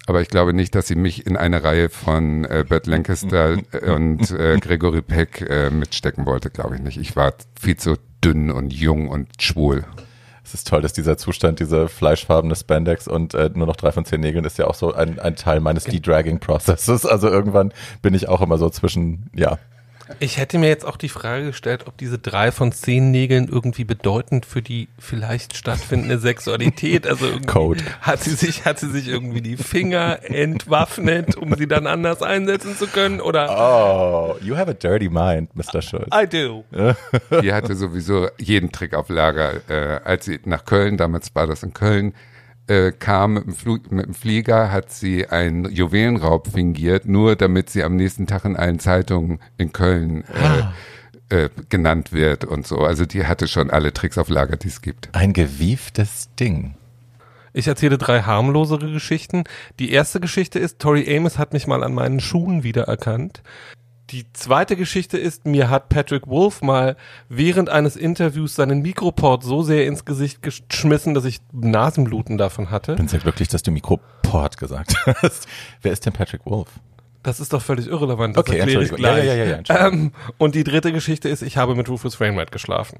Aber 0.07 0.21
ich 0.21 0.29
glaube 0.29 0.53
nicht, 0.53 0.75
dass 0.75 0.89
sie 0.89 0.97
mich 0.97 1.27
in 1.27 1.37
eine 1.37 1.63
Reihe 1.65 1.89
von 1.89 2.45
äh, 2.45 2.65
Bert 2.69 2.87
Lancaster 2.87 3.57
und 3.95 4.31
äh, 4.31 4.59
Gregory 4.61 5.03
Peck 5.03 5.41
äh, 5.49 5.71
mitstecken 5.71 6.27
wollte, 6.27 6.51
glaube 6.51 6.77
ich 6.77 6.83
nicht. 6.83 6.99
Ich 6.99 7.17
war 7.17 7.35
viel 7.61 7.77
zu 7.77 7.97
dünn 8.23 8.51
und 8.51 8.73
jung 8.73 9.09
und 9.09 9.29
schwul. 9.41 9.85
Es 10.45 10.55
ist 10.55 10.69
toll, 10.69 10.83
dass 10.83 10.93
dieser 10.93 11.17
Zustand, 11.17 11.61
diese 11.61 11.89
fleischfarbene 11.89 12.57
Spandex 12.57 13.07
und 13.07 13.33
äh, 13.35 13.51
nur 13.55 13.67
noch 13.67 13.77
drei 13.77 13.93
von 13.93 14.05
zehn 14.05 14.21
Nägeln 14.21 14.45
ist 14.45 14.59
ja 14.59 14.67
auch 14.67 14.75
so 14.75 14.93
ein, 14.93 15.19
ein 15.19 15.37
Teil 15.37 15.61
meines 15.61 15.85
De-Dragging-Prozesses. 15.85 17.07
Also 17.07 17.29
irgendwann 17.29 17.73
bin 18.03 18.15
ich 18.15 18.29
auch 18.29 18.41
immer 18.41 18.59
so 18.59 18.69
zwischen, 18.69 19.31
ja. 19.35 19.59
Ich 20.21 20.37
hätte 20.39 20.59
mir 20.59 20.69
jetzt 20.69 20.85
auch 20.85 20.97
die 20.97 21.09
Frage 21.09 21.47
gestellt, 21.47 21.85
ob 21.87 21.97
diese 21.97 22.19
drei 22.19 22.53
von 22.53 22.73
zehn 22.73 23.11
Nägeln 23.11 23.49
irgendwie 23.49 23.85
bedeutend 23.85 24.47
für 24.47 24.63
die 24.63 24.89
vielleicht 24.99 25.57
stattfindende 25.57 26.19
Sexualität, 26.19 27.07
also 27.07 27.27
irgendwie 27.27 27.47
Code. 27.47 27.83
hat 28.01 28.21
sie 28.21 28.35
sich, 28.35 28.65
hat 28.65 28.79
sie 28.79 28.91
sich 28.91 29.09
irgendwie 29.09 29.41
die 29.41 29.57
Finger 29.57 30.19
entwaffnet, 30.23 31.37
um 31.37 31.55
sie 31.57 31.67
dann 31.67 31.87
anders 31.87 32.23
einsetzen 32.23 32.77
zu 32.77 32.87
können 32.87 33.21
oder 33.21 33.49
Oh, 33.51 34.37
you 34.43 34.57
have 34.57 34.71
a 34.71 34.75
dirty 34.75 35.09
mind, 35.09 35.55
Mr. 35.57 35.83
Schulz. 35.83 36.09
I 36.15 36.27
do. 36.27 36.65
Die 37.43 37.53
hatte 37.53 37.75
sowieso 37.75 38.29
jeden 38.39 38.73
Trick 38.73 38.95
auf 38.95 39.09
Lager. 39.09 39.61
Äh, 39.69 40.01
als 40.05 40.25
sie 40.25 40.41
nach 40.45 40.65
Köln, 40.65 40.97
damals 40.97 41.35
war 41.35 41.47
das 41.47 41.63
in 41.63 41.73
Köln, 41.73 42.15
äh, 42.67 42.93
kam 42.93 43.35
mit 43.35 43.47
dem, 43.47 43.55
Flug, 43.55 43.91
mit 43.91 44.07
dem 44.07 44.15
Flieger, 44.15 44.71
hat 44.71 44.91
sie 44.91 45.29
einen 45.29 45.71
Juwelenraub 45.71 46.49
fingiert, 46.49 47.07
nur 47.07 47.37
damit 47.37 47.71
sie 47.71 47.83
am 47.83 47.97
nächsten 47.97 48.27
Tag 48.27 48.45
in 48.45 48.57
allen 48.57 48.79
Zeitungen 48.79 49.41
in 49.59 49.73
Köln 49.73 50.25
äh, 51.31 51.45
äh, 51.45 51.49
genannt 51.69 52.13
wird 52.13 52.45
und 52.45 52.67
so. 52.67 52.79
Also 52.79 53.07
die 53.07 53.27
hatte 53.27 53.49
schon 53.49 53.71
alle 53.71 53.93
Tricks 53.93 54.19
auf 54.19 54.29
Lager, 54.29 54.57
die 54.57 54.69
es 54.69 54.83
gibt. 54.83 55.09
Ein 55.13 55.33
gewieftes 55.33 56.29
Ding. 56.39 56.75
Ich 57.53 57.69
erzähle 57.69 57.99
drei 57.99 58.23
harmlosere 58.23 58.91
Geschichten. 58.91 59.45
Die 59.79 59.93
erste 59.93 60.21
Geschichte 60.21 60.59
ist, 60.59 60.79
Tori 60.79 61.15
Amos 61.17 61.39
hat 61.39 61.53
mich 61.53 61.67
mal 61.67 61.85
an 61.85 61.93
meinen 61.93 62.21
Schuhen 62.21 62.63
wiedererkannt. 62.63 63.43
Die 64.11 64.31
zweite 64.33 64.77
Geschichte 64.77 65.17
ist, 65.17 65.47
mir 65.47 65.71
hat 65.71 65.89
Patrick 65.89 66.27
Wolf 66.27 66.61
mal 66.61 66.97
während 67.29 67.71
eines 67.71 67.97
Interviews 67.97 68.55
seinen 68.55 68.83
Mikroport 68.83 69.43
so 69.43 69.63
sehr 69.63 69.87
ins 69.87 70.05
Gesicht 70.05 70.43
geschmissen, 70.43 71.15
dass 71.15 71.25
ich 71.25 71.41
Nasenbluten 71.53 72.37
davon 72.37 72.71
hatte. 72.71 72.93
Ich 72.93 72.99
bin 72.99 73.09
sehr 73.09 73.21
glücklich, 73.21 73.49
dass 73.49 73.63
du 73.63 73.71
Mikroport 73.71 74.59
gesagt 74.59 74.95
hast. 75.23 75.47
Wer 75.81 75.93
ist 75.93 76.05
denn 76.05 76.13
Patrick 76.13 76.45
Wolf? 76.45 76.69
Das 77.23 77.39
ist 77.41 77.53
doch 77.53 77.63
völlig 77.63 77.87
irrelevant. 77.87 78.37
Das 78.37 78.43
Okay, 78.43 78.59
erkläre 78.59 78.83
ich. 78.83 78.91
Ja, 78.91 78.97
gleich. 78.97 79.25
ja, 79.25 79.35
ja, 79.35 79.45
ja, 79.45 79.57
Entschuldigung. 79.59 79.93
ähm, 79.93 80.13
und 80.39 80.55
die 80.57 80.65
dritte 80.65 80.93
Geschichte 80.93 81.29
ist, 81.29 81.41
ich 81.43 81.57
habe 81.57 81.75
mit 81.77 81.89
Rufus 81.89 82.21
Wainwright 82.21 82.51
geschlafen. 82.53 82.99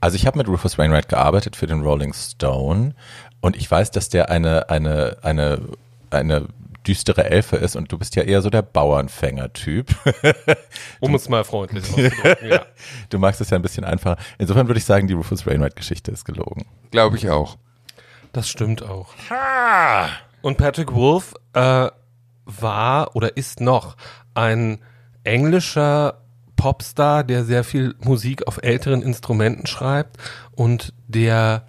Also 0.00 0.16
ich 0.16 0.26
habe 0.26 0.38
mit 0.38 0.48
Rufus 0.48 0.78
Wainwright 0.78 1.08
gearbeitet 1.08 1.56
für 1.56 1.66
den 1.66 1.82
Rolling 1.82 2.12
Stone 2.14 2.94
und 3.40 3.56
ich 3.56 3.70
weiß, 3.70 3.90
dass 3.90 4.08
der 4.08 4.30
eine, 4.30 4.70
eine, 4.70 5.18
eine, 5.22 5.60
eine 6.10 6.46
düstere 6.88 7.24
Elfe 7.24 7.56
ist 7.56 7.76
und 7.76 7.92
du 7.92 7.98
bist 7.98 8.16
ja 8.16 8.22
eher 8.22 8.42
so 8.42 8.50
der 8.50 8.62
Bauernfänger-Typ. 8.62 9.94
Um 11.00 11.14
es 11.14 11.28
mal 11.28 11.44
freundlich 11.44 11.84
auszudrücken, 11.84 12.50
ja. 12.50 12.64
Du 13.10 13.18
magst 13.18 13.40
es 13.40 13.50
ja 13.50 13.56
ein 13.56 13.62
bisschen 13.62 13.84
einfacher. 13.84 14.16
Insofern 14.38 14.66
würde 14.66 14.78
ich 14.78 14.84
sagen, 14.84 15.06
die 15.06 15.14
Rufus 15.14 15.46
Wainwright-Geschichte 15.46 16.10
ist 16.10 16.24
gelogen. 16.24 16.66
Glaube 16.90 17.16
ich 17.16 17.28
auch. 17.28 17.58
Das 18.32 18.48
stimmt 18.48 18.82
auch. 18.82 19.14
Und 20.42 20.58
Patrick 20.58 20.92
Wolf 20.92 21.34
äh, 21.52 21.88
war 22.44 23.14
oder 23.16 23.36
ist 23.36 23.60
noch 23.60 23.96
ein 24.34 24.80
englischer 25.24 26.22
Popstar, 26.56 27.22
der 27.22 27.44
sehr 27.44 27.64
viel 27.64 27.94
Musik 28.00 28.46
auf 28.46 28.58
älteren 28.62 29.02
Instrumenten 29.02 29.66
schreibt 29.66 30.16
und 30.52 30.92
der 31.06 31.66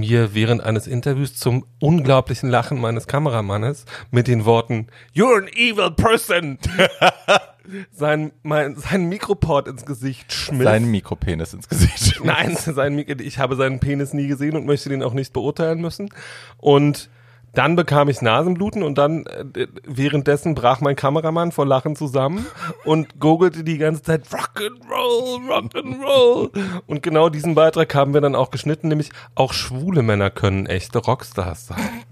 mir 0.00 0.34
während 0.34 0.62
eines 0.62 0.86
Interviews 0.86 1.34
zum 1.34 1.66
unglaublichen 1.80 2.48
Lachen 2.48 2.80
meines 2.80 3.06
Kameramannes 3.06 3.84
mit 4.10 4.28
den 4.28 4.44
Worten 4.44 4.86
You're 5.14 5.38
an 5.38 5.48
evil 5.48 5.90
person 5.90 6.58
sein, 7.92 8.32
mein, 8.42 8.76
sein 8.76 9.08
Mikroport 9.08 9.68
ins 9.68 9.84
Gesicht 9.84 10.32
schmiss. 10.32 10.64
Seinen 10.64 10.90
Mikropenis 10.90 11.52
ins 11.52 11.68
Gesicht. 11.68 12.20
Nein, 12.24 12.56
sein, 12.56 12.98
ich 12.98 13.38
habe 13.38 13.56
seinen 13.56 13.80
Penis 13.80 14.12
nie 14.12 14.28
gesehen 14.28 14.56
und 14.56 14.66
möchte 14.66 14.88
den 14.88 15.02
auch 15.02 15.14
nicht 15.14 15.32
beurteilen 15.32 15.80
müssen. 15.80 16.10
Und 16.58 17.10
dann 17.56 17.74
bekam 17.74 18.08
ich 18.08 18.20
Nasenbluten 18.20 18.82
und 18.82 18.98
dann 18.98 19.24
äh, 19.26 19.66
währenddessen 19.84 20.54
brach 20.54 20.80
mein 20.80 20.94
Kameramann 20.94 21.52
vor 21.52 21.66
Lachen 21.66 21.96
zusammen 21.96 22.46
und 22.84 23.18
gogelte 23.18 23.64
die 23.64 23.78
ganze 23.78 24.02
Zeit 24.02 24.26
Rock'n'Roll, 24.26 25.48
Rock'n'Roll. 25.48 26.50
Und 26.86 27.02
genau 27.02 27.30
diesen 27.30 27.54
Beitrag 27.54 27.94
haben 27.94 28.12
wir 28.12 28.20
dann 28.20 28.34
auch 28.34 28.50
geschnitten, 28.50 28.88
nämlich 28.88 29.10
auch 29.34 29.54
schwule 29.54 30.02
Männer 30.02 30.30
können 30.30 30.66
echte 30.66 30.98
Rockstars 30.98 31.68
sein. 31.68 32.04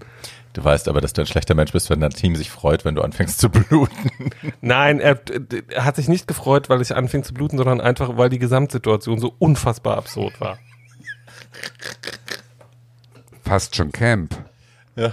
Du 0.53 0.63
weißt 0.63 0.87
aber, 0.87 1.01
dass 1.01 1.13
du 1.13 1.21
ein 1.21 1.27
schlechter 1.27 1.53
Mensch 1.53 1.73
bist, 1.73 1.89
wenn 1.89 1.99
dein 1.99 2.11
Team 2.11 2.35
sich 2.35 2.49
freut, 2.49 2.83
wenn 2.83 2.95
du 2.95 3.01
anfängst 3.01 3.39
zu 3.39 3.49
bluten. 3.49 4.31
Nein, 4.61 4.99
er, 4.99 5.19
er 5.69 5.85
hat 5.85 5.97
sich 5.97 6.07
nicht 6.07 6.27
gefreut, 6.27 6.69
weil 6.69 6.81
ich 6.81 6.95
anfing 6.95 7.23
zu 7.23 7.33
bluten, 7.33 7.57
sondern 7.57 7.81
einfach, 7.81 8.17
weil 8.17 8.29
die 8.29 8.39
Gesamtsituation 8.39 9.19
so 9.19 9.35
unfassbar 9.37 9.97
absurd 9.97 10.39
war. 10.39 10.57
Fast 13.43 13.75
schon 13.75 13.91
Camp. 13.91 14.35
Ja. 14.95 15.11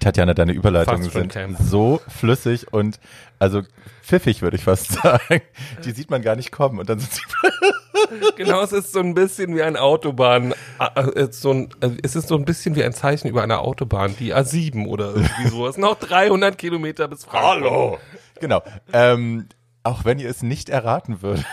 Tatjana, 0.00 0.34
deine 0.34 0.52
Überleitungen 0.52 1.10
sind 1.10 1.32
Camp. 1.32 1.56
so 1.60 2.00
flüssig 2.08 2.72
und 2.72 2.98
also 3.38 3.62
pfiffig, 4.02 4.42
würde 4.42 4.56
ich 4.56 4.64
fast 4.64 4.92
sagen. 5.02 5.40
Die 5.84 5.90
sieht 5.92 6.10
man 6.10 6.22
gar 6.22 6.36
nicht 6.36 6.52
kommen 6.52 6.78
und 6.78 6.88
dann 6.88 6.98
sind 6.98 7.12
sie 7.12 7.20
Genau, 8.36 8.62
es 8.62 8.72
ist 8.72 8.92
so 8.92 9.00
ein 9.00 9.14
bisschen 9.14 9.54
wie 9.56 9.62
eine 9.62 9.80
Autobahn. 9.80 10.54
äh, 10.94 11.00
äh, 11.00 11.28
So 11.32 11.52
ein, 11.52 11.68
äh, 11.80 11.90
es 12.02 12.16
ist 12.16 12.28
so 12.28 12.36
ein 12.36 12.44
bisschen 12.44 12.74
wie 12.76 12.84
ein 12.84 12.92
Zeichen 12.92 13.28
über 13.28 13.42
eine 13.42 13.58
Autobahn, 13.58 14.14
die 14.18 14.34
A7 14.34 14.86
oder 14.86 15.14
irgendwie 15.14 15.48
sowas. 15.50 15.76
Noch 15.76 15.98
300 15.98 16.56
Kilometer 16.56 17.08
bis 17.08 17.24
Frankfurt. 17.24 18.00
Genau. 18.40 18.62
Ähm, 18.92 19.48
auch 19.82 20.04
wenn 20.04 20.18
ihr 20.20 20.30
es 20.30 20.42
nicht 20.42 20.68
erraten 20.70 21.22
würdet, 21.22 21.44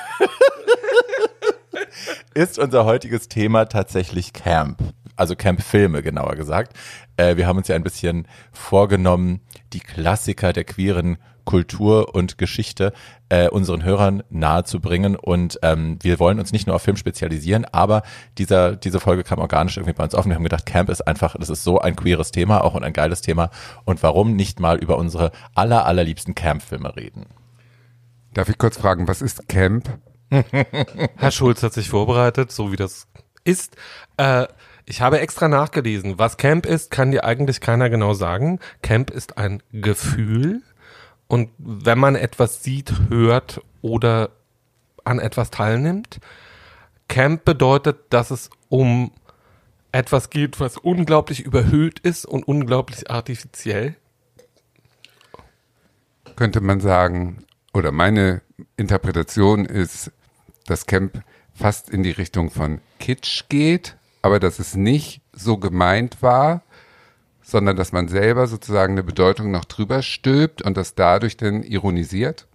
ist 2.34 2.60
unser 2.60 2.86
heutiges 2.86 3.28
Thema 3.28 3.66
tatsächlich 3.66 4.34
Camp. 4.34 4.80
Also 5.16 5.36
Camp-Filme, 5.36 6.04
genauer 6.04 6.36
gesagt. 6.36 6.76
Äh, 7.18 7.38
wir 7.38 7.48
haben 7.48 7.58
uns 7.58 7.68
ja 7.68 7.76
ein 7.76 7.84
bisschen 7.84 8.28
vorgenommen, 8.52 9.42
die 9.74 9.80
Klassiker 9.80 10.54
der 10.54 10.64
queeren 10.64 11.18
Kultur 11.46 12.14
und 12.14 12.38
Geschichte 12.38 12.92
äh, 13.30 13.48
unseren 13.48 13.84
Hörern 13.84 14.24
nahezubringen. 14.30 15.16
Und 15.16 15.60
ähm, 15.62 15.98
wir 16.02 16.20
wollen 16.20 16.40
uns 16.40 16.52
nicht 16.52 16.68
nur 16.68 16.76
auf 16.76 16.82
Film 16.82 16.98
spezialisieren, 16.98 17.66
aber 17.66 18.02
dieser, 18.38 18.76
diese 18.76 19.00
Folge 19.00 19.24
kam 19.24 19.40
organisch 19.40 19.78
irgendwie 19.78 19.94
bei 19.94 20.04
uns 20.04 20.16
auf. 20.16 20.26
Wir 20.26 20.36
haben 20.36 20.44
gedacht, 20.44 20.66
Camp 20.66 20.90
ist 20.90 21.08
einfach, 21.08 21.36
das 21.40 21.50
ist 21.50 21.64
so 21.64 21.80
ein 21.80 21.96
queeres 21.96 22.32
Thema, 22.32 22.64
auch 22.64 22.74
und 22.74 22.84
ein 22.84 22.94
geiles 22.94 23.22
Thema. 23.22 23.52
Und 23.86 24.04
warum 24.04 24.36
nicht 24.36 24.60
mal 24.60 24.78
über 24.78 24.98
unsere 24.98 25.32
aller, 25.54 25.86
allerliebsten 25.86 26.36
Camp-Filme 26.36 26.96
reden? 26.96 27.28
Darf 28.34 28.50
ich 28.50 28.58
kurz 28.58 28.78
fragen, 28.78 29.08
was 29.08 29.22
ist 29.22 29.48
Camp? 29.48 29.98
Herr 30.30 31.32
Schulz 31.32 31.64
hat 31.64 31.74
sich 31.74 31.90
vorbereitet, 31.90 32.52
so 32.52 32.72
wie 32.72 32.76
das 32.76 33.08
ist. 33.46 33.78
Äh, 34.18 34.48
ich 34.86 35.02
habe 35.02 35.20
extra 35.20 35.48
nachgelesen. 35.48 36.20
Was 36.20 36.38
Camp 36.38 36.66
ist, 36.66 36.92
kann 36.92 37.12
dir 37.12 37.24
eigentlich 37.24 37.60
keiner 37.60 37.90
genau 37.90 38.14
sagen. 38.14 38.60
Camp 38.82 39.10
ist 39.10 39.38
ein 39.38 39.64
Gefühl. 39.72 40.62
Und 41.28 41.50
wenn 41.58 41.98
man 41.98 42.16
etwas 42.16 42.64
sieht, 42.64 42.94
hört 43.10 43.62
oder 43.82 44.30
an 45.04 45.20
etwas 45.20 45.50
teilnimmt, 45.50 46.20
Camp 47.08 47.46
bedeutet, 47.46 47.98
dass 48.10 48.32
es 48.32 48.50
um 48.70 49.12
etwas 49.92 50.30
geht, 50.30 50.60
was 50.60 50.78
unglaublich 50.78 51.42
überhöht 51.42 52.00
ist 52.00 52.26
und 52.26 52.48
unglaublich 52.48 53.10
artifiziell. 53.10 53.96
Könnte 56.36 56.62
man 56.62 56.82
sagen, 56.82 57.46
oder 57.74 57.92
meine 57.92 58.42
Interpretation 58.78 59.66
ist, 59.66 60.12
dass 60.66 60.86
Camp 60.86 61.24
fast 61.54 61.90
in 61.90 62.04
die 62.04 62.12
Richtung 62.12 62.52
von 62.52 62.82
Kitsch 63.00 63.46
geht, 63.48 63.96
aber 64.26 64.40
dass 64.40 64.58
es 64.58 64.74
nicht 64.74 65.22
so 65.34 65.58
gemeint 65.58 66.24
war, 66.24 66.64
sondern 67.44 67.76
dass 67.78 67.92
man 67.92 68.08
selber 68.08 68.48
sozusagen 68.48 68.94
eine 68.94 69.04
Bedeutung 69.04 69.52
noch 69.52 69.66
drüber 69.66 70.02
stülpt 70.02 70.64
und 70.64 70.78
das 70.78 70.96
dadurch 70.96 71.38
dann 71.38 71.62
ironisiert. 71.62 72.48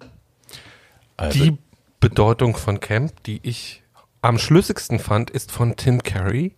Also, 1.16 1.38
Die 1.38 1.58
Bedeutung 2.00 2.56
von 2.56 2.80
Camp, 2.80 3.22
die 3.22 3.38
ich 3.44 3.84
am 4.20 4.36
schlüssigsten 4.36 4.98
fand, 4.98 5.30
ist 5.30 5.52
von 5.52 5.76
Tim 5.76 6.02
Curry. 6.02 6.56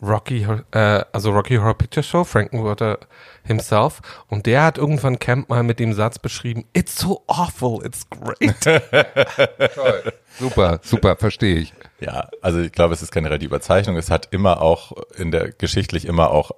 Rocky, 0.00 0.46
äh, 0.72 1.04
also 1.12 1.30
Rocky 1.30 1.56
Horror 1.56 1.74
Picture 1.74 2.02
Show, 2.02 2.24
Frankenwater 2.24 2.98
himself. 3.44 4.00
Und 4.28 4.46
der 4.46 4.64
hat 4.64 4.78
irgendwann 4.78 5.18
Camp 5.18 5.48
mal 5.48 5.62
mit 5.62 5.78
dem 5.78 5.92
Satz 5.92 6.18
beschrieben, 6.18 6.64
it's 6.72 6.98
so 6.98 7.22
awful, 7.26 7.84
it's 7.84 8.08
great. 8.08 8.60
Toll. 9.74 10.12
Super, 10.38 10.80
super, 10.82 11.16
verstehe 11.16 11.56
ich. 11.56 11.74
Ja, 12.00 12.28
also 12.42 12.60
ich 12.60 12.72
glaube, 12.72 12.94
es 12.94 13.02
ist 13.02 13.12
generell 13.12 13.38
die 13.38 13.46
Überzeichnung. 13.46 13.96
Es 13.96 14.10
hat 14.10 14.28
immer 14.32 14.60
auch 14.60 14.92
in 15.16 15.30
der 15.30 15.52
geschichtlich 15.52 16.06
immer 16.06 16.30
auch 16.30 16.50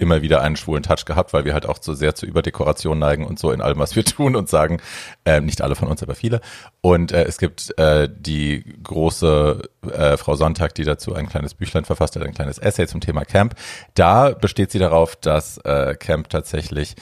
immer 0.00 0.22
wieder 0.22 0.40
einen 0.40 0.56
schwulen 0.56 0.82
Touch 0.82 1.04
gehabt, 1.04 1.32
weil 1.32 1.44
wir 1.44 1.52
halt 1.52 1.66
auch 1.66 1.78
so 1.80 1.94
sehr 1.94 2.14
zur 2.14 2.28
Überdekoration 2.28 2.98
neigen 2.98 3.26
und 3.26 3.38
so 3.38 3.52
in 3.52 3.60
allem, 3.60 3.78
was 3.78 3.94
wir 3.94 4.04
tun 4.16 4.34
und 4.34 4.48
sagen, 4.48 4.80
äh, 5.24 5.40
nicht 5.40 5.62
alle 5.62 5.74
von 5.74 5.88
uns, 5.88 6.02
aber 6.02 6.14
viele. 6.14 6.40
Und 6.80 7.12
äh, 7.12 7.24
es 7.24 7.38
gibt 7.38 7.78
äh, 7.78 8.08
die 8.10 8.64
große 8.82 9.62
äh, 9.92 10.16
Frau 10.16 10.34
Sonntag, 10.34 10.74
die 10.74 10.84
dazu 10.84 11.14
ein 11.14 11.28
kleines 11.28 11.54
Büchlein 11.54 11.84
verfasst 11.84 12.16
hat, 12.16 12.22
ein 12.22 12.34
kleines 12.34 12.58
Essay 12.58 12.86
zum 12.86 13.00
Thema 13.00 13.24
Camp. 13.24 13.54
Da 13.94 14.30
besteht 14.30 14.70
sie 14.70 14.78
darauf, 14.78 15.16
dass 15.16 15.58
äh, 15.58 15.94
Camp 15.98 16.28
tatsächlich 16.30 16.96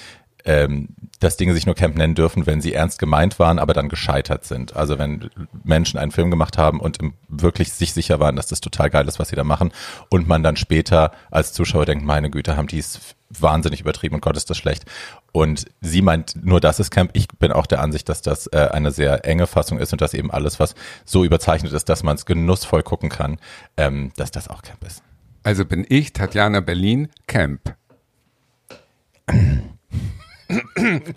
ähm, 0.48 0.88
dass 1.20 1.36
Dinge 1.36 1.52
sich 1.52 1.66
nur 1.66 1.74
Camp 1.74 1.96
nennen 1.96 2.14
dürfen, 2.14 2.46
wenn 2.46 2.62
sie 2.62 2.72
ernst 2.72 2.98
gemeint 2.98 3.38
waren, 3.38 3.58
aber 3.58 3.74
dann 3.74 3.90
gescheitert 3.90 4.46
sind. 4.46 4.74
Also 4.74 4.98
wenn 4.98 5.28
Menschen 5.62 5.98
einen 5.98 6.10
Film 6.10 6.30
gemacht 6.30 6.56
haben 6.56 6.80
und 6.80 6.98
wirklich 7.28 7.74
sich 7.74 7.92
sicher 7.92 8.18
waren, 8.18 8.34
dass 8.34 8.46
das 8.46 8.62
total 8.62 8.88
geil 8.88 9.06
ist, 9.06 9.18
was 9.18 9.28
sie 9.28 9.36
da 9.36 9.44
machen, 9.44 9.72
und 10.08 10.26
man 10.26 10.42
dann 10.42 10.56
später 10.56 11.12
als 11.30 11.52
Zuschauer 11.52 11.84
denkt, 11.84 12.02
meine 12.02 12.30
Güte, 12.30 12.56
haben 12.56 12.66
die 12.66 12.78
es 12.78 13.14
wahnsinnig 13.28 13.82
übertrieben 13.82 14.14
und 14.14 14.22
Gott 14.22 14.38
ist 14.38 14.48
das 14.48 14.56
schlecht. 14.56 14.86
Und 15.32 15.66
sie 15.82 16.00
meint, 16.00 16.42
nur 16.42 16.62
das 16.62 16.80
ist 16.80 16.90
Camp. 16.90 17.10
Ich 17.12 17.28
bin 17.28 17.52
auch 17.52 17.66
der 17.66 17.82
Ansicht, 17.82 18.08
dass 18.08 18.22
das 18.22 18.46
äh, 18.46 18.68
eine 18.72 18.90
sehr 18.90 19.26
enge 19.26 19.46
Fassung 19.46 19.78
ist 19.78 19.92
und 19.92 20.00
dass 20.00 20.14
eben 20.14 20.30
alles, 20.30 20.58
was 20.58 20.74
so 21.04 21.24
überzeichnet 21.24 21.74
ist, 21.74 21.90
dass 21.90 22.02
man 22.02 22.16
es 22.16 22.24
genussvoll 22.24 22.82
gucken 22.82 23.10
kann, 23.10 23.38
ähm, 23.76 24.12
dass 24.16 24.30
das 24.30 24.48
auch 24.48 24.62
Camp 24.62 24.82
ist. 24.82 25.02
Also 25.42 25.66
bin 25.66 25.84
ich, 25.86 26.14
Tatjana 26.14 26.60
Berlin, 26.60 27.08
Camp. 27.26 27.74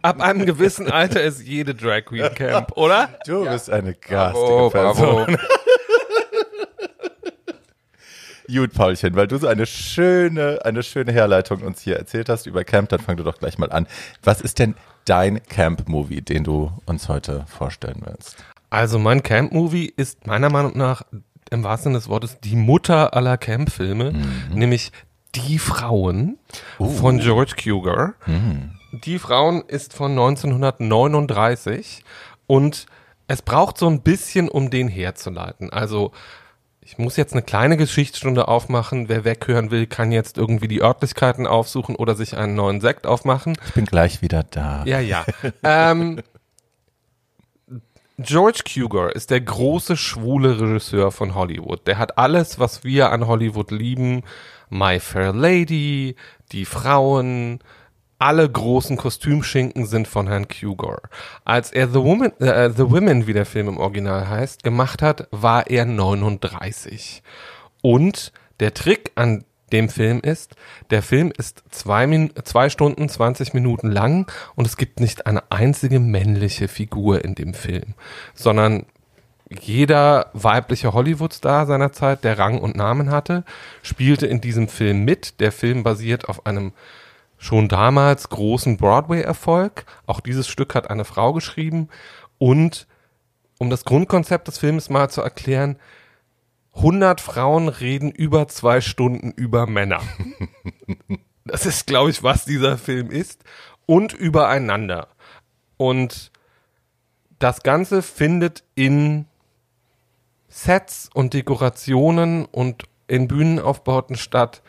Ab 0.02 0.20
einem 0.22 0.46
gewissen 0.46 0.92
Alter 0.92 1.22
ist 1.22 1.42
jede 1.42 1.74
Drag 1.74 2.04
Queen 2.06 2.34
Camp, 2.36 2.76
oder? 2.76 3.10
Du 3.26 3.46
bist 3.46 3.70
eine 3.70 3.94
garstige 3.94 4.46
Bravo, 4.46 4.70
Person. 4.70 5.26
bravo. 5.26 5.38
Gut, 8.54 8.74
Paulchen, 8.74 9.16
weil 9.16 9.28
du 9.28 9.38
so 9.38 9.48
eine 9.48 9.66
schöne, 9.66 10.60
eine 10.66 10.84
schöne 10.84 11.14
Herleitung 11.14 11.62
uns 11.62 11.82
hier 11.82 11.96
erzählt 11.96 12.28
hast 12.28 12.48
über 12.48 12.66
Camp, 12.66 12.90
dann 12.90 13.00
fang 13.00 13.16
du 13.16 13.24
doch 13.24 13.38
gleich 13.40 13.58
mal 13.58 13.72
an. 13.72 13.88
Was 14.24 14.42
ist 14.42 14.60
denn 14.60 14.76
dein 15.06 15.42
Camp-Movie, 15.44 16.22
den 16.22 16.44
du 16.44 16.72
uns 16.86 17.08
heute 17.08 17.46
vorstellen 17.48 18.02
willst? 18.04 18.44
Also 18.70 19.00
mein 19.00 19.24
Camp-Movie 19.24 19.94
ist 19.96 20.28
meiner 20.28 20.50
Meinung 20.50 20.78
nach 20.78 21.04
im 21.50 21.64
wahrsten 21.64 21.92
Sinne 21.92 22.00
des 22.00 22.10
Wortes 22.10 22.40
die 22.42 22.56
Mutter 22.58 23.14
aller 23.14 23.38
Camp-Filme, 23.38 24.14
nämlich 24.54 24.92
Die 25.36 25.58
Frauen 25.60 26.38
von 26.78 27.20
George 27.20 27.54
Cougar. 27.62 28.16
Die 28.92 29.20
Frauen 29.20 29.64
ist 29.68 29.94
von 29.94 30.12
1939 30.12 32.04
und 32.48 32.86
es 33.28 33.42
braucht 33.42 33.78
so 33.78 33.88
ein 33.88 34.02
bisschen, 34.02 34.50
um 34.50 34.70
den 34.70 34.90
herzuleiten. 34.90 35.72
Also 35.72 36.12
ich 36.82 36.98
muss 36.98 37.16
jetzt 37.16 37.32
eine 37.32 37.44
kleine 37.44 37.78
Geschichtsstunde 37.78 38.50
aufmachen. 38.50 39.08
Wer 39.08 39.24
weghören 39.24 39.72
will, 39.72 39.88
kann 39.88 40.12
jetzt 40.12 40.38
irgendwie 40.38 40.68
die 40.68 40.82
Örtlichkeiten 40.82 41.48
aufsuchen 41.48 41.96
oder 41.96 42.16
sich 42.16 42.36
einen 42.36 42.56
neuen 42.56 42.82
Sekt 42.82 43.08
aufmachen. 43.08 43.58
Ich 43.68 43.74
bin 43.74 43.86
gleich 43.86 44.22
wieder 44.22 44.44
da. 44.44 44.84
Ja, 44.86 45.00
ja. 45.00 45.24
ähm, 45.64 46.22
George 48.18 48.64
Cougar 48.68 49.16
ist 49.16 49.30
der 49.30 49.42
große 49.42 49.96
schwule 49.96 50.60
Regisseur 50.60 51.12
von 51.12 51.34
Hollywood. 51.34 51.88
Der 51.88 51.98
hat 51.98 52.18
alles, 52.18 52.60
was 52.60 52.84
wir 52.84 53.12
an 53.12 53.26
Hollywood 53.26 53.72
lieben. 53.72 54.24
My 54.70 55.00
Fair 55.00 55.34
Lady, 55.34 56.16
die 56.52 56.66
Frauen, 56.66 57.60
alle 58.22 58.48
großen 58.48 58.98
Kostümschinken 58.98 59.88
sind 59.88 60.08
von 60.08 60.28
Herrn 60.28 60.48
Cougar. 60.48 61.02
Als 61.44 61.72
er 61.72 61.88
The 61.88 61.96
Woman, 61.96 62.32
äh, 62.40 62.70
The 62.70 62.92
Women, 62.92 63.26
wie 63.26 63.34
der 63.34 63.48
Film 63.48 63.68
im 63.68 63.78
Original 63.80 64.30
heißt, 64.30 64.62
gemacht 64.62 65.02
hat, 65.02 65.28
war 65.32 65.68
er 65.68 65.86
39. 65.86 67.24
Und 67.82 68.32
der 68.60 68.76
Trick 68.76 69.12
an 69.16 69.44
dem 69.72 69.90
Film 69.90 70.20
ist, 70.22 70.56
der 70.92 71.02
Film 71.02 71.34
ist 71.36 71.64
zwei, 71.72 72.06
Min 72.06 72.32
zwei 72.44 72.70
Stunden 72.70 73.10
20 73.10 73.56
Minuten 73.56 73.90
lang 73.90 74.32
und 74.56 74.68
es 74.68 74.78
gibt 74.78 75.00
nicht 75.00 75.26
eine 75.26 75.50
einzige 75.50 76.00
männliche 76.00 76.68
Figur 76.68 77.26
in 77.26 77.34
dem 77.34 77.56
Film, 77.56 77.96
sondern 78.36 78.86
jeder 79.50 80.30
weibliche 80.34 80.94
Hollywood-Star 80.94 81.66
seiner 81.66 81.92
Zeit, 81.92 82.24
der 82.24 82.38
Rang 82.38 82.60
und 82.60 82.76
Namen 82.76 83.10
hatte, 83.10 83.44
spielte 83.82 84.28
in 84.28 84.42
diesem 84.42 84.68
Film 84.68 85.04
mit. 85.06 85.40
Der 85.40 85.52
Film 85.52 85.84
basiert 85.84 86.30
auf 86.30 86.46
einem 86.46 86.72
schon 87.42 87.68
damals 87.68 88.30
großen 88.30 88.78
Broadway-Erfolg. 88.78 89.86
Auch 90.06 90.20
dieses 90.20 90.48
Stück 90.48 90.76
hat 90.76 90.92
eine 90.92 91.06
Frau 91.06 91.34
geschrieben. 91.34 91.90
Und 92.38 92.88
um 93.58 93.72
das 93.72 93.84
Grundkonzept 93.84 94.48
des 94.48 94.60
Films 94.60 94.92
mal 94.92 95.10
zu 95.10 95.22
erklären, 95.22 95.78
100 96.76 97.20
Frauen 97.20 97.68
reden 97.68 98.12
über 98.12 98.48
zwei 98.48 98.80
Stunden 98.80 99.32
über 99.32 99.68
Männer. 99.68 100.02
Das 101.44 101.66
ist, 101.66 101.88
glaube 101.88 102.12
ich, 102.12 102.22
was 102.22 102.46
dieser 102.46 102.78
Film 102.78 103.10
ist. 103.10 103.44
Und 103.88 104.14
übereinander. 104.14 105.08
Und 105.76 106.32
das 107.40 107.64
Ganze 107.64 108.04
findet 108.04 108.64
in 108.76 109.26
Sets 110.48 111.10
und 111.12 111.34
Dekorationen 111.34 112.46
und 112.46 112.84
in 113.08 113.28
Bühnenaufbauten 113.28 114.16
statt. 114.16 114.62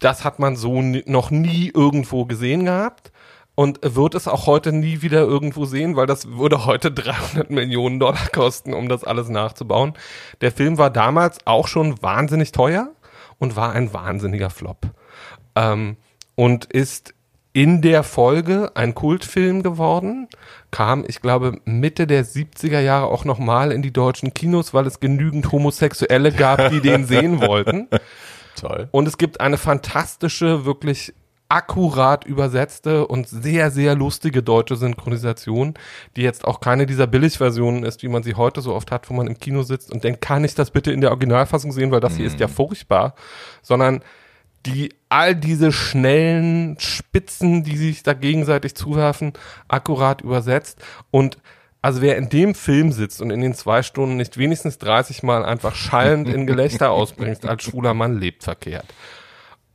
Das 0.00 0.24
hat 0.24 0.38
man 0.38 0.56
so 0.56 0.82
noch 0.82 1.30
nie 1.30 1.70
irgendwo 1.74 2.24
gesehen 2.24 2.64
gehabt 2.64 3.12
und 3.54 3.78
wird 3.82 4.14
es 4.14 4.28
auch 4.28 4.46
heute 4.46 4.72
nie 4.72 5.02
wieder 5.02 5.20
irgendwo 5.20 5.64
sehen, 5.64 5.96
weil 5.96 6.06
das 6.06 6.28
würde 6.28 6.66
heute 6.66 6.90
300 6.92 7.50
Millionen 7.50 7.98
Dollar 7.98 8.28
kosten, 8.32 8.74
um 8.74 8.88
das 8.88 9.02
alles 9.02 9.28
nachzubauen. 9.28 9.94
Der 10.40 10.52
Film 10.52 10.78
war 10.78 10.90
damals 10.90 11.38
auch 11.46 11.66
schon 11.66 12.00
wahnsinnig 12.02 12.52
teuer 12.52 12.90
und 13.38 13.56
war 13.56 13.72
ein 13.72 13.92
wahnsinniger 13.92 14.50
Flop. 14.50 14.90
Ähm, 15.54 15.96
und 16.34 16.66
ist 16.66 17.14
in 17.54 17.80
der 17.80 18.02
Folge 18.02 18.72
ein 18.74 18.94
Kultfilm 18.94 19.62
geworden, 19.62 20.28
kam, 20.70 21.06
ich 21.08 21.22
glaube, 21.22 21.58
Mitte 21.64 22.06
der 22.06 22.26
70er 22.26 22.80
Jahre 22.80 23.06
auch 23.06 23.24
nochmal 23.24 23.72
in 23.72 23.80
die 23.80 23.94
deutschen 23.94 24.34
Kinos, 24.34 24.74
weil 24.74 24.86
es 24.86 25.00
genügend 25.00 25.50
Homosexuelle 25.50 26.32
gab, 26.32 26.68
die 26.68 26.82
den 26.82 27.06
sehen 27.06 27.40
wollten. 27.40 27.88
Toll. 28.56 28.88
Und 28.90 29.06
es 29.06 29.18
gibt 29.18 29.40
eine 29.40 29.56
fantastische, 29.56 30.64
wirklich 30.64 31.14
akkurat 31.48 32.24
übersetzte 32.24 33.06
und 33.06 33.28
sehr, 33.28 33.70
sehr 33.70 33.94
lustige 33.94 34.42
deutsche 34.42 34.76
Synchronisation, 34.76 35.74
die 36.16 36.22
jetzt 36.22 36.44
auch 36.44 36.60
keine 36.60 36.86
dieser 36.86 37.06
Billigversionen 37.06 37.84
ist, 37.84 38.02
wie 38.02 38.08
man 38.08 38.24
sie 38.24 38.34
heute 38.34 38.60
so 38.60 38.74
oft 38.74 38.90
hat, 38.90 39.08
wo 39.08 39.14
man 39.14 39.28
im 39.28 39.38
Kino 39.38 39.62
sitzt 39.62 39.92
und 39.92 40.02
denkt, 40.02 40.20
kann 40.20 40.44
ich 40.44 40.54
das 40.54 40.72
bitte 40.72 40.90
in 40.90 41.00
der 41.00 41.10
Originalfassung 41.10 41.70
sehen, 41.70 41.92
weil 41.92 42.00
das 42.00 42.16
hier 42.16 42.26
ist 42.26 42.40
ja 42.40 42.48
furchtbar, 42.48 43.14
sondern 43.62 44.02
die 44.66 44.92
all 45.08 45.36
diese 45.36 45.70
schnellen 45.70 46.76
Spitzen, 46.80 47.62
die 47.62 47.76
sich 47.76 48.02
da 48.02 48.14
gegenseitig 48.14 48.74
zuwerfen, 48.74 49.32
akkurat 49.68 50.22
übersetzt 50.22 50.80
und 51.12 51.38
also 51.86 52.02
wer 52.02 52.16
in 52.16 52.28
dem 52.28 52.56
Film 52.56 52.90
sitzt 52.90 53.22
und 53.22 53.30
in 53.30 53.40
den 53.40 53.54
zwei 53.54 53.84
Stunden 53.84 54.16
nicht 54.16 54.38
wenigstens 54.38 54.78
30 54.78 55.22
Mal 55.22 55.44
einfach 55.44 55.76
schallend 55.76 56.28
in 56.28 56.44
Gelächter 56.44 56.90
ausbringt, 56.90 57.46
als 57.46 57.62
schwuler 57.62 57.94
Mann 57.94 58.18
lebt 58.18 58.42
verkehrt. 58.42 58.86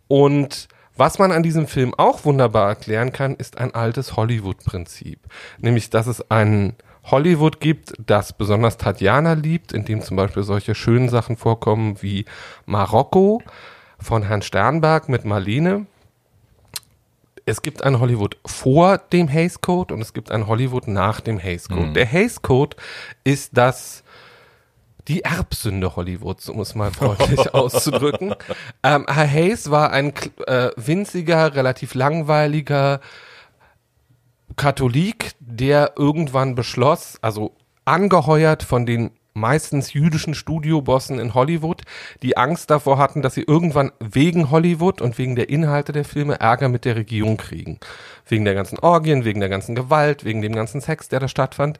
Und 0.09 0.67
was 0.97 1.19
man 1.19 1.31
an 1.31 1.41
diesem 1.41 1.67
Film 1.67 1.93
auch 1.95 2.25
wunderbar 2.25 2.67
erklären 2.67 3.13
kann, 3.13 3.35
ist 3.35 3.57
ein 3.57 3.73
altes 3.73 4.17
Hollywood-Prinzip. 4.17 5.21
Nämlich, 5.57 5.89
dass 5.89 6.07
es 6.07 6.29
ein 6.29 6.75
Hollywood 7.05 7.61
gibt, 7.61 7.93
das 8.05 8.33
besonders 8.33 8.75
Tatjana 8.75 9.31
liebt, 9.31 9.71
in 9.71 9.85
dem 9.85 10.01
zum 10.01 10.17
Beispiel 10.17 10.43
solche 10.43 10.75
schönen 10.75 11.07
Sachen 11.07 11.37
vorkommen 11.37 12.01
wie 12.01 12.25
Marokko 12.65 13.41
von 13.99 14.23
Herrn 14.23 14.41
Sternberg 14.41 15.07
mit 15.07 15.23
Marlene. 15.23 15.85
Es 17.45 17.61
gibt 17.61 17.83
ein 17.83 17.99
Hollywood 17.99 18.37
vor 18.45 18.97
dem 18.97 19.27
Hays 19.27 19.61
Code 19.61 19.93
und 19.93 20.01
es 20.01 20.13
gibt 20.13 20.31
ein 20.31 20.47
Hollywood 20.47 20.87
nach 20.87 21.21
dem 21.21 21.39
Hays 21.39 21.69
Code. 21.69 21.93
Der 21.93 22.05
Hays 22.05 22.41
Code 22.41 22.77
ist 23.23 23.57
das 23.57 24.03
die 25.07 25.23
Erbsünde 25.23 25.95
Hollywoods, 25.95 26.49
um 26.49 26.59
es 26.59 26.75
mal 26.75 26.91
freundlich 26.91 27.53
auszudrücken. 27.53 28.35
Ähm, 28.83 29.05
Herr 29.09 29.29
Hayes 29.29 29.71
war 29.71 29.91
ein 29.91 30.13
äh, 30.45 30.69
winziger, 30.75 31.55
relativ 31.55 31.95
langweiliger 31.95 33.01
Katholik, 34.55 35.31
der 35.39 35.93
irgendwann 35.97 36.55
beschloss, 36.55 37.17
also 37.21 37.55
angeheuert 37.85 38.63
von 38.63 38.85
den 38.85 39.11
meistens 39.41 39.91
jüdischen 39.91 40.33
Studiobossen 40.33 41.19
in 41.19 41.33
Hollywood, 41.33 41.81
die 42.21 42.37
Angst 42.37 42.69
davor 42.69 42.97
hatten, 42.97 43.21
dass 43.21 43.33
sie 43.33 43.43
irgendwann 43.43 43.91
wegen 43.99 44.51
Hollywood 44.51 45.01
und 45.01 45.17
wegen 45.17 45.35
der 45.35 45.49
Inhalte 45.49 45.91
der 45.91 46.05
Filme 46.05 46.39
Ärger 46.39 46.69
mit 46.69 46.85
der 46.85 46.95
Regierung 46.95 47.35
kriegen. 47.35 47.79
Wegen 48.25 48.45
der 48.45 48.53
ganzen 48.53 48.79
Orgien, 48.79 49.25
wegen 49.25 49.41
der 49.41 49.49
ganzen 49.49 49.75
Gewalt, 49.75 50.23
wegen 50.23 50.41
dem 50.41 50.55
ganzen 50.55 50.79
Sex, 50.79 51.09
der 51.09 51.19
da 51.19 51.27
stattfand. 51.27 51.79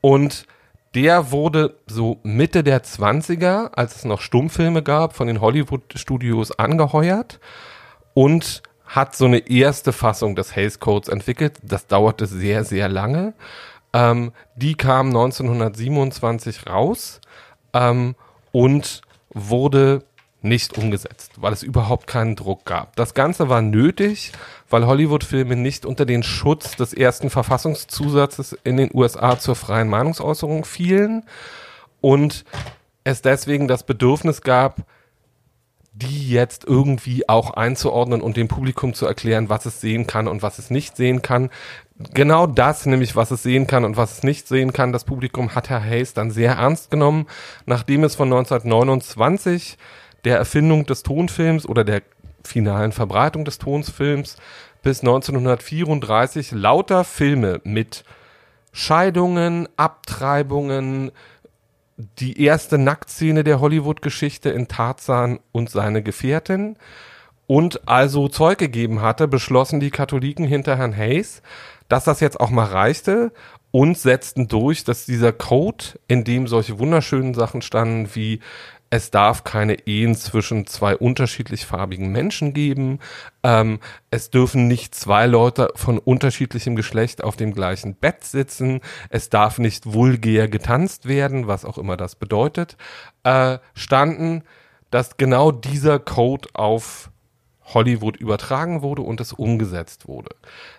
Und 0.00 0.46
der 0.94 1.30
wurde 1.30 1.76
so 1.86 2.20
Mitte 2.22 2.62
der 2.62 2.84
20er, 2.84 3.72
als 3.72 3.96
es 3.96 4.04
noch 4.04 4.20
Stummfilme 4.20 4.82
gab, 4.82 5.16
von 5.16 5.26
den 5.26 5.40
Hollywood-Studios 5.40 6.52
angeheuert 6.58 7.40
und 8.14 8.62
hat 8.84 9.16
so 9.16 9.24
eine 9.24 9.48
erste 9.48 9.92
Fassung 9.92 10.36
des 10.36 10.54
Hays 10.54 10.78
Codes 10.78 11.08
entwickelt. 11.08 11.54
Das 11.62 11.86
dauerte 11.86 12.26
sehr, 12.26 12.64
sehr 12.64 12.90
lange. 12.90 13.32
Ähm, 13.92 14.32
die 14.56 14.74
kam 14.74 15.08
1927 15.08 16.66
raus 16.66 17.20
ähm, 17.72 18.14
und 18.52 19.02
wurde 19.30 20.04
nicht 20.42 20.76
umgesetzt, 20.76 21.32
weil 21.36 21.52
es 21.52 21.62
überhaupt 21.62 22.06
keinen 22.06 22.34
Druck 22.34 22.64
gab. 22.64 22.96
Das 22.96 23.14
Ganze 23.14 23.48
war 23.48 23.62
nötig, 23.62 24.32
weil 24.68 24.86
Hollywood-Filme 24.86 25.54
nicht 25.54 25.86
unter 25.86 26.04
den 26.04 26.22
Schutz 26.22 26.74
des 26.76 26.92
ersten 26.92 27.30
Verfassungszusatzes 27.30 28.58
in 28.64 28.76
den 28.76 28.90
USA 28.92 29.38
zur 29.38 29.54
freien 29.54 29.88
Meinungsäußerung 29.88 30.64
fielen 30.64 31.24
und 32.00 32.44
es 33.04 33.22
deswegen 33.22 33.68
das 33.68 33.84
Bedürfnis 33.84 34.42
gab, 34.42 34.78
die 35.92 36.30
jetzt 36.30 36.64
irgendwie 36.64 37.28
auch 37.28 37.50
einzuordnen 37.52 38.22
und 38.22 38.36
dem 38.36 38.48
Publikum 38.48 38.94
zu 38.94 39.06
erklären, 39.06 39.48
was 39.48 39.66
es 39.66 39.80
sehen 39.80 40.06
kann 40.06 40.26
und 40.26 40.42
was 40.42 40.58
es 40.58 40.70
nicht 40.70 40.96
sehen 40.96 41.22
kann. 41.22 41.50
Genau 42.14 42.46
das, 42.46 42.86
nämlich 42.86 43.16
was 43.16 43.30
es 43.30 43.42
sehen 43.42 43.66
kann 43.66 43.84
und 43.84 43.96
was 43.96 44.18
es 44.18 44.22
nicht 44.22 44.48
sehen 44.48 44.72
kann, 44.72 44.92
das 44.92 45.04
Publikum 45.04 45.54
hat 45.54 45.70
Herr 45.70 45.82
Hayes 45.82 46.14
dann 46.14 46.30
sehr 46.30 46.52
ernst 46.52 46.90
genommen, 46.90 47.26
nachdem 47.66 48.04
es 48.04 48.14
von 48.14 48.32
1929 48.32 49.78
der 50.24 50.36
Erfindung 50.36 50.86
des 50.86 51.02
Tonfilms 51.02 51.66
oder 51.66 51.84
der 51.84 52.02
finalen 52.44 52.92
Verbreitung 52.92 53.44
des 53.44 53.58
Tonsfilms 53.58 54.36
bis 54.82 55.00
1934 55.00 56.52
lauter 56.52 57.04
Filme 57.04 57.60
mit 57.64 58.04
Scheidungen, 58.72 59.68
Abtreibungen, 59.76 61.12
die 62.18 62.42
erste 62.42 62.78
Nacktszene 62.78 63.44
der 63.44 63.60
Hollywood-Geschichte 63.60 64.50
in 64.50 64.66
Tarzan 64.66 65.40
und 65.52 65.70
seine 65.70 66.02
Gefährtin 66.02 66.76
und 67.46 67.86
also 67.86 68.28
Zeug 68.28 68.58
gegeben 68.58 69.02
hatte, 69.02 69.28
beschlossen 69.28 69.78
die 69.78 69.90
Katholiken 69.90 70.46
hinter 70.46 70.76
Herrn 70.76 70.96
Hayes, 70.96 71.42
dass 71.92 72.04
das 72.04 72.20
jetzt 72.20 72.40
auch 72.40 72.48
mal 72.48 72.64
reichte 72.64 73.32
und 73.70 73.98
setzten 73.98 74.48
durch, 74.48 74.82
dass 74.82 75.04
dieser 75.04 75.30
Code, 75.30 75.84
in 76.08 76.24
dem 76.24 76.46
solche 76.46 76.78
wunderschönen 76.78 77.34
Sachen 77.34 77.60
standen 77.60 78.14
wie 78.14 78.40
es 78.88 79.10
darf 79.10 79.44
keine 79.44 79.86
Ehen 79.86 80.14
zwischen 80.14 80.66
zwei 80.66 80.96
unterschiedlich 80.96 81.66
farbigen 81.66 82.12
Menschen 82.12 82.54
geben. 82.54 82.98
Ähm, 83.42 83.78
es 84.10 84.30
dürfen 84.30 84.68
nicht 84.68 84.94
zwei 84.94 85.26
Leute 85.26 85.70
von 85.74 85.98
unterschiedlichem 85.98 86.76
Geschlecht 86.76 87.24
auf 87.24 87.36
dem 87.36 87.52
gleichen 87.52 87.94
Bett 87.94 88.24
sitzen. 88.24 88.80
Es 89.10 89.28
darf 89.28 89.58
nicht 89.58 89.92
vulgär 89.92 90.48
getanzt 90.48 91.08
werden, 91.08 91.46
was 91.46 91.66
auch 91.66 91.76
immer 91.76 91.98
das 91.98 92.16
bedeutet. 92.16 92.76
Äh, 93.22 93.58
standen, 93.74 94.44
dass 94.90 95.18
genau 95.18 95.52
dieser 95.52 95.98
Code 95.98 96.48
auf 96.54 97.10
Hollywood 97.74 98.16
übertragen 98.16 98.82
wurde 98.82 99.02
und 99.02 99.20
es 99.20 99.32
umgesetzt 99.32 100.08
wurde. 100.08 100.34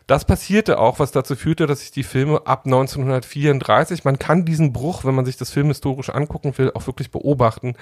Das 0.08 0.26
passierte 0.26 0.80
auch, 0.80 1.00
was 1.00 1.12
dazu 1.12 1.36
führte, 1.36 1.68
dass 1.68 1.82
sich 1.82 1.92
die 1.92 2.04
Filme 2.04 2.46
ab 2.46 2.66
1934, 2.66 4.04
man 4.04 4.20
kann 4.20 4.46
diesen 4.46 4.74
Bruch, 4.74 5.06
wenn 5.06 5.16
man 5.16 5.26
sich 5.26 5.38
das 5.38 5.52
filmhistorisch 5.52 6.10
angucken 6.10 6.58
will, 6.58 6.72
auch 6.74 6.88
wirklich 6.88 7.12
beobachten, 7.12 7.76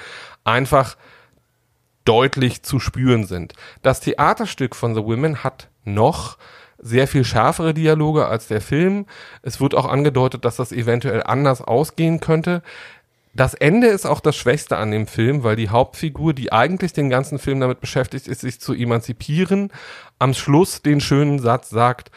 einfach 0.43 0.97
deutlich 2.05 2.63
zu 2.63 2.79
spüren 2.79 3.25
sind. 3.25 3.53
Das 3.81 3.99
Theaterstück 3.99 4.75
von 4.75 4.95
The 4.95 5.03
Women 5.03 5.43
hat 5.43 5.69
noch 5.83 6.37
sehr 6.81 7.07
viel 7.07 7.23
schärfere 7.23 7.73
Dialoge 7.73 8.25
als 8.25 8.47
der 8.47 8.59
Film. 8.59 9.05
Es 9.43 9.61
wird 9.61 9.75
auch 9.75 9.85
angedeutet, 9.85 10.45
dass 10.45 10.55
das 10.55 10.71
eventuell 10.71 11.21
anders 11.23 11.61
ausgehen 11.61 12.19
könnte. 12.19 12.63
Das 13.33 13.53
Ende 13.53 13.87
ist 13.87 14.05
auch 14.05 14.19
das 14.19 14.35
Schwächste 14.35 14.77
an 14.77 14.91
dem 14.91 15.07
Film, 15.07 15.43
weil 15.43 15.55
die 15.55 15.69
Hauptfigur, 15.69 16.33
die 16.33 16.51
eigentlich 16.51 16.91
den 16.91 17.09
ganzen 17.09 17.39
Film 17.39 17.61
damit 17.61 17.79
beschäftigt 17.79 18.27
ist, 18.27 18.41
sich 18.41 18.59
zu 18.59 18.73
emanzipieren, 18.73 19.71
am 20.19 20.33
Schluss 20.33 20.81
den 20.81 20.99
schönen 20.99 21.39
Satz 21.39 21.69
sagt, 21.69 22.11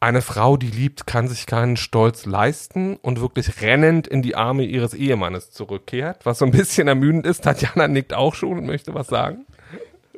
eine 0.00 0.20
Frau, 0.20 0.56
die 0.56 0.66
liebt, 0.66 1.06
kann 1.06 1.28
sich 1.28 1.46
keinen 1.46 1.76
Stolz 1.76 2.26
leisten 2.26 2.96
und 2.96 3.20
wirklich 3.20 3.62
rennend 3.62 4.08
in 4.08 4.20
die 4.20 4.34
Arme 4.34 4.64
ihres 4.64 4.94
Ehemannes 4.94 5.52
zurückkehrt, 5.52 6.26
was 6.26 6.38
so 6.38 6.44
ein 6.44 6.50
bisschen 6.50 6.88
ermüdend 6.88 7.24
ist. 7.24 7.44
Tatjana 7.44 7.86
nickt 7.86 8.12
auch 8.12 8.34
schon 8.34 8.58
und 8.58 8.66
möchte 8.66 8.94
was 8.94 9.06
sagen. 9.06 9.46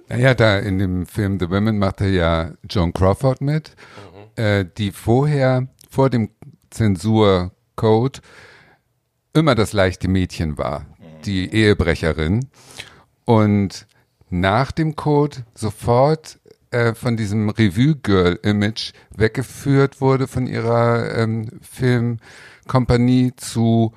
Naja, 0.09 0.35
da 0.35 0.59
in 0.59 0.79
dem 0.79 1.07
Film 1.07 1.39
The 1.39 1.51
Women 1.51 1.79
macht 1.79 2.01
er 2.01 2.09
ja 2.09 2.53
Joan 2.69 2.95
Crawford 2.95 3.43
mit, 3.43 3.77
mhm. 4.37 4.43
äh, 4.43 4.65
die 4.77 4.91
vorher, 4.91 5.69
vor 5.91 6.09
dem 6.09 6.31
Zensurcode, 6.71 8.23
immer 9.35 9.55
das 9.55 9.73
leichte 9.73 10.09
Mädchen 10.09 10.57
war, 10.57 10.87
die 11.25 11.53
Ehebrecherin. 11.53 12.47
Und 13.25 13.87
nach 14.31 14.73
dem 14.73 14.97
Code 14.97 15.45
sofort 15.55 16.39
äh, 16.71 16.95
von 16.95 17.17
diesem 17.17 17.51
Revue-Girl-Image 17.51 18.93
weggeführt 19.15 20.01
wurde 20.01 20.27
von 20.27 20.47
ihrer 20.47 21.17
ähm, 21.17 21.61
Filmkompanie 21.61 23.33
zu 23.37 23.93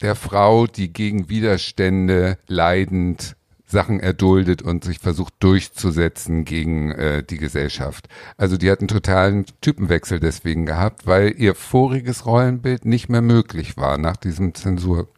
der 0.00 0.14
Frau, 0.14 0.66
die 0.66 0.92
gegen 0.92 1.28
Widerstände 1.28 2.38
leidend 2.46 3.36
Sachen 3.66 4.00
erduldet 4.00 4.62
und 4.62 4.84
sich 4.84 5.00
versucht 5.00 5.34
durchzusetzen 5.40 6.44
gegen 6.44 6.92
äh, 6.92 7.22
die 7.24 7.38
Gesellschaft. 7.38 8.08
Also 8.36 8.56
die 8.56 8.70
hat 8.70 8.78
einen 8.78 8.88
totalen 8.88 9.44
Typenwechsel 9.60 10.20
deswegen 10.20 10.66
gehabt, 10.66 11.06
weil 11.06 11.34
ihr 11.36 11.54
voriges 11.54 12.26
Rollenbild 12.26 12.84
nicht 12.84 13.08
mehr 13.08 13.22
möglich 13.22 13.76
war 13.76 13.98
nach 13.98 14.16
diesem 14.16 14.54
Zensur 14.54 15.08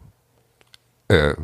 äh. 1.08 1.34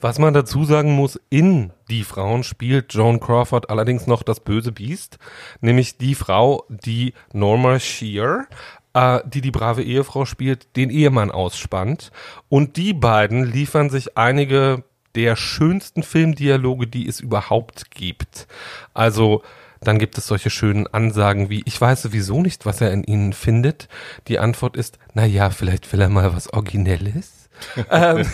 Was 0.00 0.18
man 0.18 0.34
dazu 0.34 0.64
sagen 0.64 0.92
muss, 0.92 1.20
in 1.30 1.72
Die 1.88 2.04
Frauen 2.04 2.42
spielt 2.42 2.92
Joan 2.94 3.20
Crawford 3.20 3.70
allerdings 3.70 4.06
noch 4.06 4.22
das 4.22 4.40
böse 4.40 4.72
Biest, 4.72 5.18
nämlich 5.60 5.98
die 5.98 6.14
Frau, 6.14 6.64
die 6.68 7.14
Norma 7.32 7.78
Shear 7.78 8.46
äh, 8.94 9.20
die 9.26 9.40
die 9.40 9.50
brave 9.50 9.82
Ehefrau 9.82 10.24
spielt, 10.24 10.76
den 10.76 10.90
Ehemann 10.90 11.30
ausspannt. 11.30 12.10
Und 12.48 12.76
die 12.76 12.94
beiden 12.94 13.44
liefern 13.44 13.90
sich 13.90 14.16
einige 14.16 14.84
der 15.14 15.36
schönsten 15.36 16.02
Filmdialoge, 16.02 16.86
die 16.86 17.06
es 17.06 17.20
überhaupt 17.20 17.90
gibt. 17.90 18.46
Also 18.94 19.42
dann 19.80 19.98
gibt 19.98 20.18
es 20.18 20.26
solche 20.26 20.50
schönen 20.50 20.86
Ansagen 20.86 21.50
wie, 21.50 21.62
ich 21.66 21.80
weiß 21.80 22.02
sowieso 22.02 22.40
nicht, 22.40 22.66
was 22.66 22.80
er 22.80 22.90
in 22.90 23.04
ihnen 23.04 23.32
findet. 23.32 23.88
Die 24.28 24.38
Antwort 24.38 24.76
ist, 24.76 24.98
na 25.12 25.26
ja, 25.26 25.50
vielleicht 25.50 25.92
will 25.92 26.00
er 26.00 26.08
mal 26.08 26.34
was 26.34 26.52
Originelles. 26.52 27.50
ähm, 27.90 28.26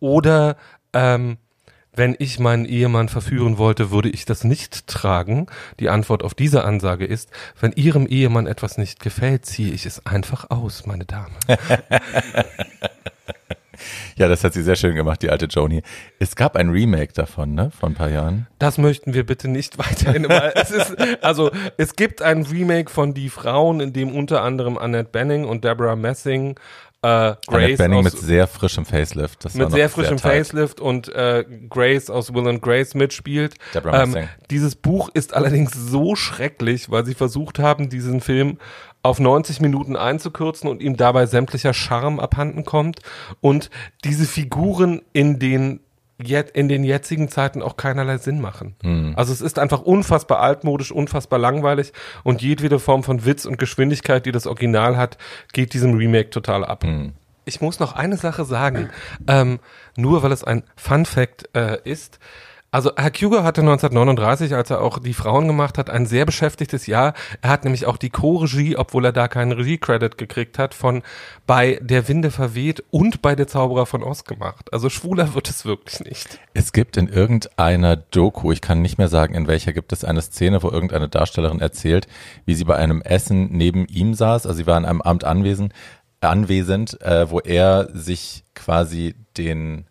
oder 0.00 0.56
ähm, 0.92 1.38
wenn 1.96 2.16
ich 2.18 2.38
meinen 2.38 2.64
Ehemann 2.64 3.08
verführen 3.08 3.58
wollte, 3.58 3.90
würde 3.90 4.08
ich 4.08 4.24
das 4.24 4.44
nicht 4.44 4.86
tragen. 4.86 5.46
Die 5.80 5.88
Antwort 5.88 6.22
auf 6.22 6.34
diese 6.34 6.64
Ansage 6.64 7.04
ist, 7.04 7.30
wenn 7.60 7.72
Ihrem 7.72 8.06
Ehemann 8.06 8.46
etwas 8.46 8.78
nicht 8.78 9.00
gefällt, 9.00 9.46
ziehe 9.46 9.72
ich 9.72 9.86
es 9.86 10.04
einfach 10.06 10.50
aus, 10.50 10.86
meine 10.86 11.04
Dame. 11.04 11.30
ja, 14.16 14.28
das 14.28 14.44
hat 14.44 14.54
sie 14.54 14.62
sehr 14.62 14.76
schön 14.76 14.94
gemacht, 14.94 15.22
die 15.22 15.30
alte 15.30 15.46
Joni. 15.46 15.82
Es 16.18 16.36
gab 16.36 16.56
ein 16.56 16.70
Remake 16.70 17.12
davon, 17.12 17.54
ne, 17.54 17.70
vor 17.70 17.88
ein 17.88 17.94
paar 17.94 18.10
Jahren. 18.10 18.46
Das 18.58 18.78
möchten 18.78 19.14
wir 19.14 19.24
bitte 19.24 19.48
nicht 19.48 19.78
weiterhin. 19.78 20.24
es 20.24 20.70
ist, 20.70 20.96
also, 21.22 21.50
es 21.76 21.96
gibt 21.96 22.22
ein 22.22 22.42
Remake 22.42 22.90
von 22.90 23.14
Die 23.14 23.28
Frauen, 23.28 23.80
in 23.80 23.92
dem 23.92 24.14
unter 24.14 24.42
anderem 24.42 24.78
Annette 24.78 25.10
Benning 25.10 25.44
und 25.44 25.64
Deborah 25.64 25.96
Messing 25.96 26.58
äh, 27.04 27.36
Grace 27.46 27.76
Benning 27.76 27.98
aus, 27.98 28.04
mit 28.14 28.18
sehr 28.18 28.46
frischem 28.46 28.86
Facelift. 28.86 29.44
Das 29.44 29.54
mit 29.54 29.70
sehr 29.70 29.90
frischem 29.90 30.16
sehr 30.16 30.30
Facelift 30.30 30.80
und 30.80 31.08
äh, 31.14 31.44
Grace 31.68 32.08
aus 32.08 32.32
Will 32.32 32.48
and 32.48 32.62
Grace 32.62 32.94
mitspielt. 32.94 33.56
Ähm, 33.92 34.16
dieses 34.50 34.74
Buch 34.74 35.10
ist 35.12 35.34
allerdings 35.34 35.72
so 35.74 36.16
schrecklich, 36.16 36.90
weil 36.90 37.04
sie 37.04 37.14
versucht 37.14 37.58
haben, 37.58 37.90
diesen 37.90 38.22
Film 38.22 38.58
auf 39.02 39.20
90 39.20 39.60
Minuten 39.60 39.96
einzukürzen 39.96 40.70
und 40.70 40.80
ihm 40.80 40.96
dabei 40.96 41.26
sämtlicher 41.26 41.74
Charme 41.74 42.20
abhanden 42.20 42.64
kommt 42.64 43.00
und 43.42 43.68
diese 44.02 44.24
Figuren 44.24 45.02
in 45.12 45.38
den 45.38 45.80
in 46.18 46.68
den 46.68 46.84
jetzigen 46.84 47.28
Zeiten 47.28 47.60
auch 47.62 47.76
keinerlei 47.76 48.18
Sinn 48.18 48.40
machen. 48.40 48.76
Hm. 48.82 49.14
Also 49.16 49.32
es 49.32 49.40
ist 49.40 49.58
einfach 49.58 49.82
unfassbar 49.82 50.40
altmodisch, 50.40 50.92
unfassbar 50.92 51.38
langweilig 51.38 51.92
und 52.22 52.40
jedwede 52.40 52.78
Form 52.78 53.02
von 53.02 53.24
Witz 53.24 53.44
und 53.46 53.58
Geschwindigkeit, 53.58 54.24
die 54.26 54.32
das 54.32 54.46
Original 54.46 54.96
hat, 54.96 55.18
geht 55.52 55.74
diesem 55.74 55.94
Remake 55.94 56.30
total 56.30 56.64
ab. 56.64 56.84
Hm. 56.84 57.12
Ich 57.44 57.60
muss 57.60 57.78
noch 57.78 57.94
eine 57.94 58.16
Sache 58.16 58.44
sagen, 58.44 58.90
ähm, 59.26 59.58
nur 59.96 60.22
weil 60.22 60.32
es 60.32 60.44
ein 60.44 60.62
Fun 60.76 61.04
Fact 61.04 61.48
äh, 61.54 61.78
ist. 61.84 62.18
Also 62.74 62.90
Herr 62.96 63.12
Kuger 63.12 63.44
hatte 63.44 63.60
1939, 63.60 64.52
als 64.52 64.68
er 64.68 64.80
auch 64.80 64.98
die 64.98 65.14
Frauen 65.14 65.46
gemacht 65.46 65.78
hat, 65.78 65.90
ein 65.90 66.06
sehr 66.06 66.26
beschäftigtes 66.26 66.88
Jahr. 66.88 67.14
Er 67.40 67.50
hat 67.50 67.62
nämlich 67.62 67.86
auch 67.86 67.96
die 67.96 68.10
Co-Regie, 68.10 68.76
obwohl 68.76 69.04
er 69.04 69.12
da 69.12 69.28
keinen 69.28 69.52
Regie-Credit 69.52 70.18
gekriegt 70.18 70.58
hat, 70.58 70.74
von 70.74 71.04
bei 71.46 71.78
Der 71.80 72.08
Winde 72.08 72.32
verweht 72.32 72.82
und 72.90 73.22
bei 73.22 73.36
Der 73.36 73.46
Zauberer 73.46 73.86
von 73.86 74.02
Oz 74.02 74.24
gemacht. 74.24 74.72
Also 74.72 74.90
schwuler 74.90 75.34
wird 75.34 75.48
es 75.48 75.64
wirklich 75.64 76.00
nicht. 76.00 76.40
Es 76.52 76.72
gibt 76.72 76.96
in 76.96 77.06
irgendeiner 77.06 77.94
Doku, 77.94 78.50
ich 78.50 78.60
kann 78.60 78.82
nicht 78.82 78.98
mehr 78.98 79.06
sagen, 79.06 79.36
in 79.36 79.46
welcher 79.46 79.72
gibt 79.72 79.92
es 79.92 80.02
eine 80.02 80.20
Szene, 80.20 80.60
wo 80.64 80.68
irgendeine 80.68 81.08
Darstellerin 81.08 81.60
erzählt, 81.60 82.08
wie 82.44 82.56
sie 82.56 82.64
bei 82.64 82.74
einem 82.74 83.02
Essen 83.02 83.52
neben 83.52 83.86
ihm 83.86 84.14
saß. 84.14 84.46
Also 84.46 84.56
sie 84.56 84.66
war 84.66 84.78
an 84.78 84.84
einem 84.84 85.00
Amt 85.00 85.22
anwesend, 85.22 85.72
anwesend, 86.20 87.00
äh, 87.02 87.30
wo 87.30 87.38
er 87.38 87.88
sich 87.92 88.42
quasi 88.52 89.14
den 89.36 89.86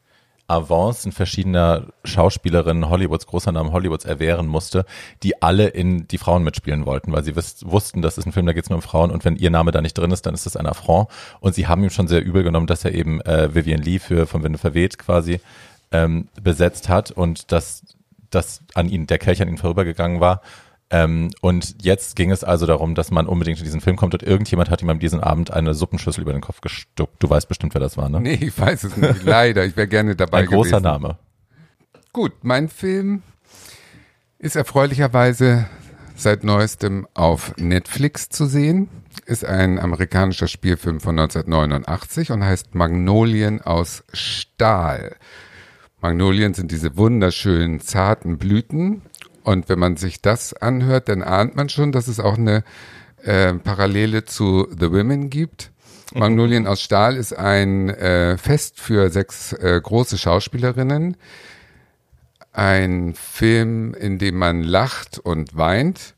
Avancen 0.54 1.12
verschiedener 1.12 1.88
Schauspielerinnen 2.04 2.90
Hollywoods, 2.90 3.26
großer 3.26 3.52
Namen 3.52 3.72
Hollywoods 3.72 4.06
erwehren 4.06 4.46
musste, 4.46 4.86
die 5.24 5.42
alle 5.42 5.68
in 5.68 6.08
die 6.08 6.20
Frauen 6.20 6.44
mitspielen 6.44 6.86
wollten, 6.86 7.12
weil 7.12 7.24
sie 7.24 7.36
wussten, 7.36 8.02
das 8.02 8.20
ist 8.20 8.28
ein 8.28 8.32
Film, 8.32 8.46
da 8.46 8.54
geht 8.54 8.66
es 8.66 8.70
nur 8.70 8.78
um 8.78 8.84
Frauen 8.84 9.10
und 9.10 9.26
wenn 9.26 9.36
ihr 9.36 9.50
Name 9.50 9.72
da 9.72 9.82
nicht 9.82 9.98
drin 9.98 10.12
ist, 10.12 10.26
dann 10.26 10.36
ist 10.36 10.46
das 10.46 10.56
ein 10.56 10.68
Affront. 10.68 11.10
Und 11.40 11.56
sie 11.56 11.68
haben 11.68 11.84
ihm 11.84 11.90
schon 11.90 12.08
sehr 12.08 12.24
übel 12.24 12.44
genommen, 12.44 12.68
dass 12.68 12.86
er 12.86 12.94
eben 12.94 13.20
äh, 13.22 13.54
Vivian 13.56 13.82
Lee 13.82 13.98
für 13.98 14.28
von 14.28 14.44
Winde 14.44 14.60
verweht 14.60 15.00
quasi 15.00 15.40
ähm, 15.92 16.28
besetzt 16.42 16.88
hat 16.88 17.12
und 17.12 17.52
dass 17.52 17.84
dass 18.30 18.62
an 18.74 18.90
ihn 18.90 19.06
der 19.06 19.20
Kelch 19.20 19.42
an 19.44 19.48
ihn 19.48 19.60
vorübergegangen 19.60 20.20
war 20.20 20.42
ähm, 20.94 21.32
und 21.42 21.82
jetzt 21.82 22.16
ging 22.16 22.30
es 22.30 22.44
also 22.44 22.68
darum, 22.68 22.94
dass 22.94 23.10
man 23.10 23.26
unbedingt 23.26 23.58
in 23.58 23.66
diesen 23.66 23.82
Film 23.82 23.96
kommt 23.96 24.14
und 24.14 24.22
irgendjemand 24.22 24.70
hat 24.70 24.84
ihm 24.84 24.92
am 24.92 25.00
diesen 25.00 25.22
Abend 25.22 25.50
eine 25.50 25.74
Suppenschüssel 25.74 26.22
über 26.22 26.34
den 26.34 26.42
Kopf 26.42 26.62
gestuckt. 26.62 27.16
Du 27.18 27.28
weißt 27.28 27.48
bestimmt, 27.48 27.74
wer 27.74 27.82
das 27.82 27.98
war, 27.98 28.10
ne? 28.10 28.22
Nee, 28.22 28.38
ich 28.40 28.60
weiß 28.60 28.84
es 28.84 28.96
nicht. 28.96 29.24
Leider. 29.26 29.66
Ich 29.66 29.76
wäre 29.76 29.88
gerne 29.88 30.16
dabei 30.16 30.42
Ein 30.42 30.46
großer 30.46 30.82
gewesen. 30.82 30.84
Name. 30.84 31.18
Gut, 32.12 32.34
mein 32.44 32.70
Film 32.70 33.24
ist 34.38 34.56
erfreulicherweise 34.56 35.66
seit 36.16 36.44
neuestem 36.44 37.08
auf 37.16 37.58
Netflix 37.58 38.30
zu 38.30 38.46
sehen. 38.46 38.88
Ist 39.26 39.46
ein 39.46 39.80
amerikanischer 39.80 40.48
Spielfilm 40.48 41.00
von 41.00 41.18
1989 41.18 42.30
und 42.32 42.44
heißt 42.44 42.76
Magnolien 42.76 43.64
aus 43.64 44.04
Stahl. 44.14 45.16
Magnolien 46.04 46.54
sind 46.54 46.70
diese 46.72 46.98
wunderschönen, 46.98 47.80
zarten 47.80 48.38
Blüten. 48.38 49.02
Und 49.44 49.70
wenn 49.70 49.80
man 49.80 49.98
sich 49.98 50.22
das 50.22 50.54
anhört, 50.54 51.10
dann 51.10 51.22
ahnt 51.22 51.56
man 51.56 51.70
schon, 51.70 51.92
dass 51.92 52.08
es 52.08 52.20
auch 52.20 52.38
eine 52.38 52.64
äh, 53.24 53.54
Parallele 53.54 54.26
zu 54.26 54.68
The 54.72 54.92
Women 54.92 55.30
gibt. 55.30 55.72
Magnolien 56.14 56.68
aus 56.68 56.82
Stahl 56.82 57.18
ist 57.18 57.34
ein 57.34 57.90
äh, 57.90 58.38
Fest 58.38 58.80
für 58.80 59.10
sechs 59.10 59.54
äh, 59.54 59.80
große 59.82 60.18
Schauspielerinnen. 60.18 61.18
Ein 62.52 63.16
Film, 63.16 63.96
in 63.96 64.20
dem 64.20 64.38
man 64.38 64.62
lacht 64.62 65.18
und 65.18 65.58
weint. 65.58 66.14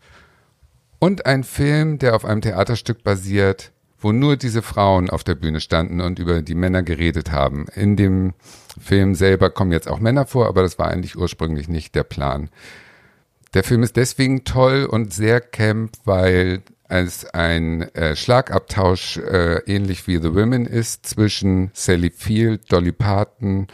Und 0.99 1.25
ein 1.25 1.43
Film, 1.43 1.97
der 1.97 2.15
auf 2.15 2.25
einem 2.25 2.41
Theaterstück 2.41 3.03
basiert, 3.03 3.71
wo 3.99 4.11
nur 4.11 4.35
diese 4.35 4.61
Frauen 4.61 5.09
auf 5.09 5.23
der 5.23 5.35
Bühne 5.35 5.61
standen 5.61 6.01
und 6.01 6.19
über 6.19 6.41
die 6.41 6.55
Männer 6.55 6.83
geredet 6.83 7.31
haben. 7.31 7.67
In 7.73 7.95
dem 7.95 8.33
Film 8.79 9.15
selber 9.15 9.49
kommen 9.49 9.71
jetzt 9.71 9.87
auch 9.87 9.99
Männer 9.99 10.25
vor, 10.25 10.47
aber 10.47 10.61
das 10.61 10.77
war 10.77 10.89
eigentlich 10.89 11.17
ursprünglich 11.17 11.69
nicht 11.69 11.95
der 11.95 12.03
Plan. 12.03 12.49
Der 13.55 13.63
Film 13.63 13.83
ist 13.83 13.95
deswegen 13.95 14.43
toll 14.43 14.83
und 14.83 15.13
sehr 15.13 15.39
camp, 15.39 15.93
weil 16.03 16.61
es 16.89 17.23
ein 17.23 17.83
äh, 17.95 18.13
Schlagabtausch 18.13 19.15
äh, 19.15 19.59
ähnlich 19.65 20.07
wie 20.07 20.17
The 20.17 20.35
Women 20.35 20.65
ist 20.65 21.07
zwischen 21.07 21.71
Sally 21.73 22.09
Field, 22.09 22.69
Dolly 22.69 22.91
Parton, 22.91 23.67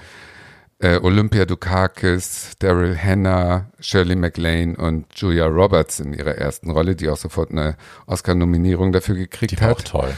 äh, 0.77 0.99
Olympia 0.99 1.45
Dukakis, 1.45 2.51
Daryl 2.59 2.95
Hannah, 2.95 3.71
Shirley 3.79 4.15
MacLaine 4.15 4.77
und 4.77 5.07
Julia 5.15 5.47
Roberts 5.47 5.99
in 5.99 6.13
ihrer 6.13 6.35
ersten 6.35 6.69
Rolle, 6.69 6.95
die 6.95 7.09
auch 7.09 7.17
sofort 7.17 7.49
eine 7.49 7.75
Oscar-Nominierung 8.05 8.91
dafür 8.91 9.15
gekriegt 9.15 9.59
Die 9.59 9.63
hat. 9.63 9.77
auch 9.77 9.81
toll. 9.81 10.13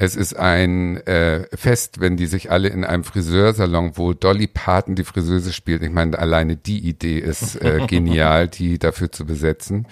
Es 0.00 0.14
ist 0.14 0.38
ein 0.38 0.98
äh, 1.08 1.48
Fest, 1.56 1.98
wenn 1.98 2.16
die 2.16 2.26
sich 2.26 2.52
alle 2.52 2.68
in 2.68 2.84
einem 2.84 3.02
Friseursalon, 3.02 3.96
wo 3.96 4.12
Dolly 4.12 4.46
Parton 4.46 4.94
die 4.94 5.02
Friseuse 5.02 5.52
spielt. 5.52 5.82
Ich 5.82 5.90
meine, 5.90 6.16
alleine 6.16 6.54
die 6.54 6.78
Idee 6.78 7.18
ist 7.18 7.60
äh, 7.60 7.80
genial, 7.88 8.46
die 8.46 8.78
dafür 8.78 9.10
zu 9.10 9.26
besetzen. 9.26 9.88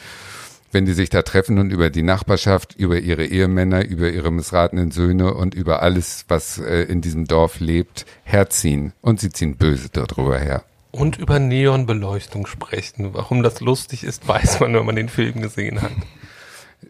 Wenn 0.70 0.84
die 0.84 0.92
sich 0.92 1.10
da 1.10 1.22
treffen 1.22 1.58
und 1.58 1.72
über 1.72 1.90
die 1.90 2.02
Nachbarschaft, 2.02 2.76
über 2.76 3.00
ihre 3.00 3.26
Ehemänner, 3.26 3.84
über 3.84 4.08
ihre 4.08 4.30
missratenen 4.30 4.92
Söhne 4.92 5.34
und 5.34 5.54
über 5.54 5.82
alles, 5.82 6.24
was 6.28 6.58
äh, 6.58 6.82
in 6.82 7.00
diesem 7.00 7.24
Dorf 7.24 7.58
lebt, 7.58 8.06
herziehen. 8.22 8.92
Und 9.00 9.18
sie 9.18 9.30
ziehen 9.30 9.56
böse 9.56 9.88
darüber 9.92 10.38
her. 10.38 10.62
Und 10.92 11.18
über 11.18 11.40
Neonbeleuchtung 11.40 12.46
sprechen. 12.46 13.12
Warum 13.12 13.42
das 13.42 13.58
lustig 13.58 14.04
ist, 14.04 14.28
weiß 14.28 14.60
man, 14.60 14.72
wenn 14.72 14.86
man 14.86 14.94
den 14.94 15.08
Film 15.08 15.42
gesehen 15.42 15.82
hat. 15.82 15.90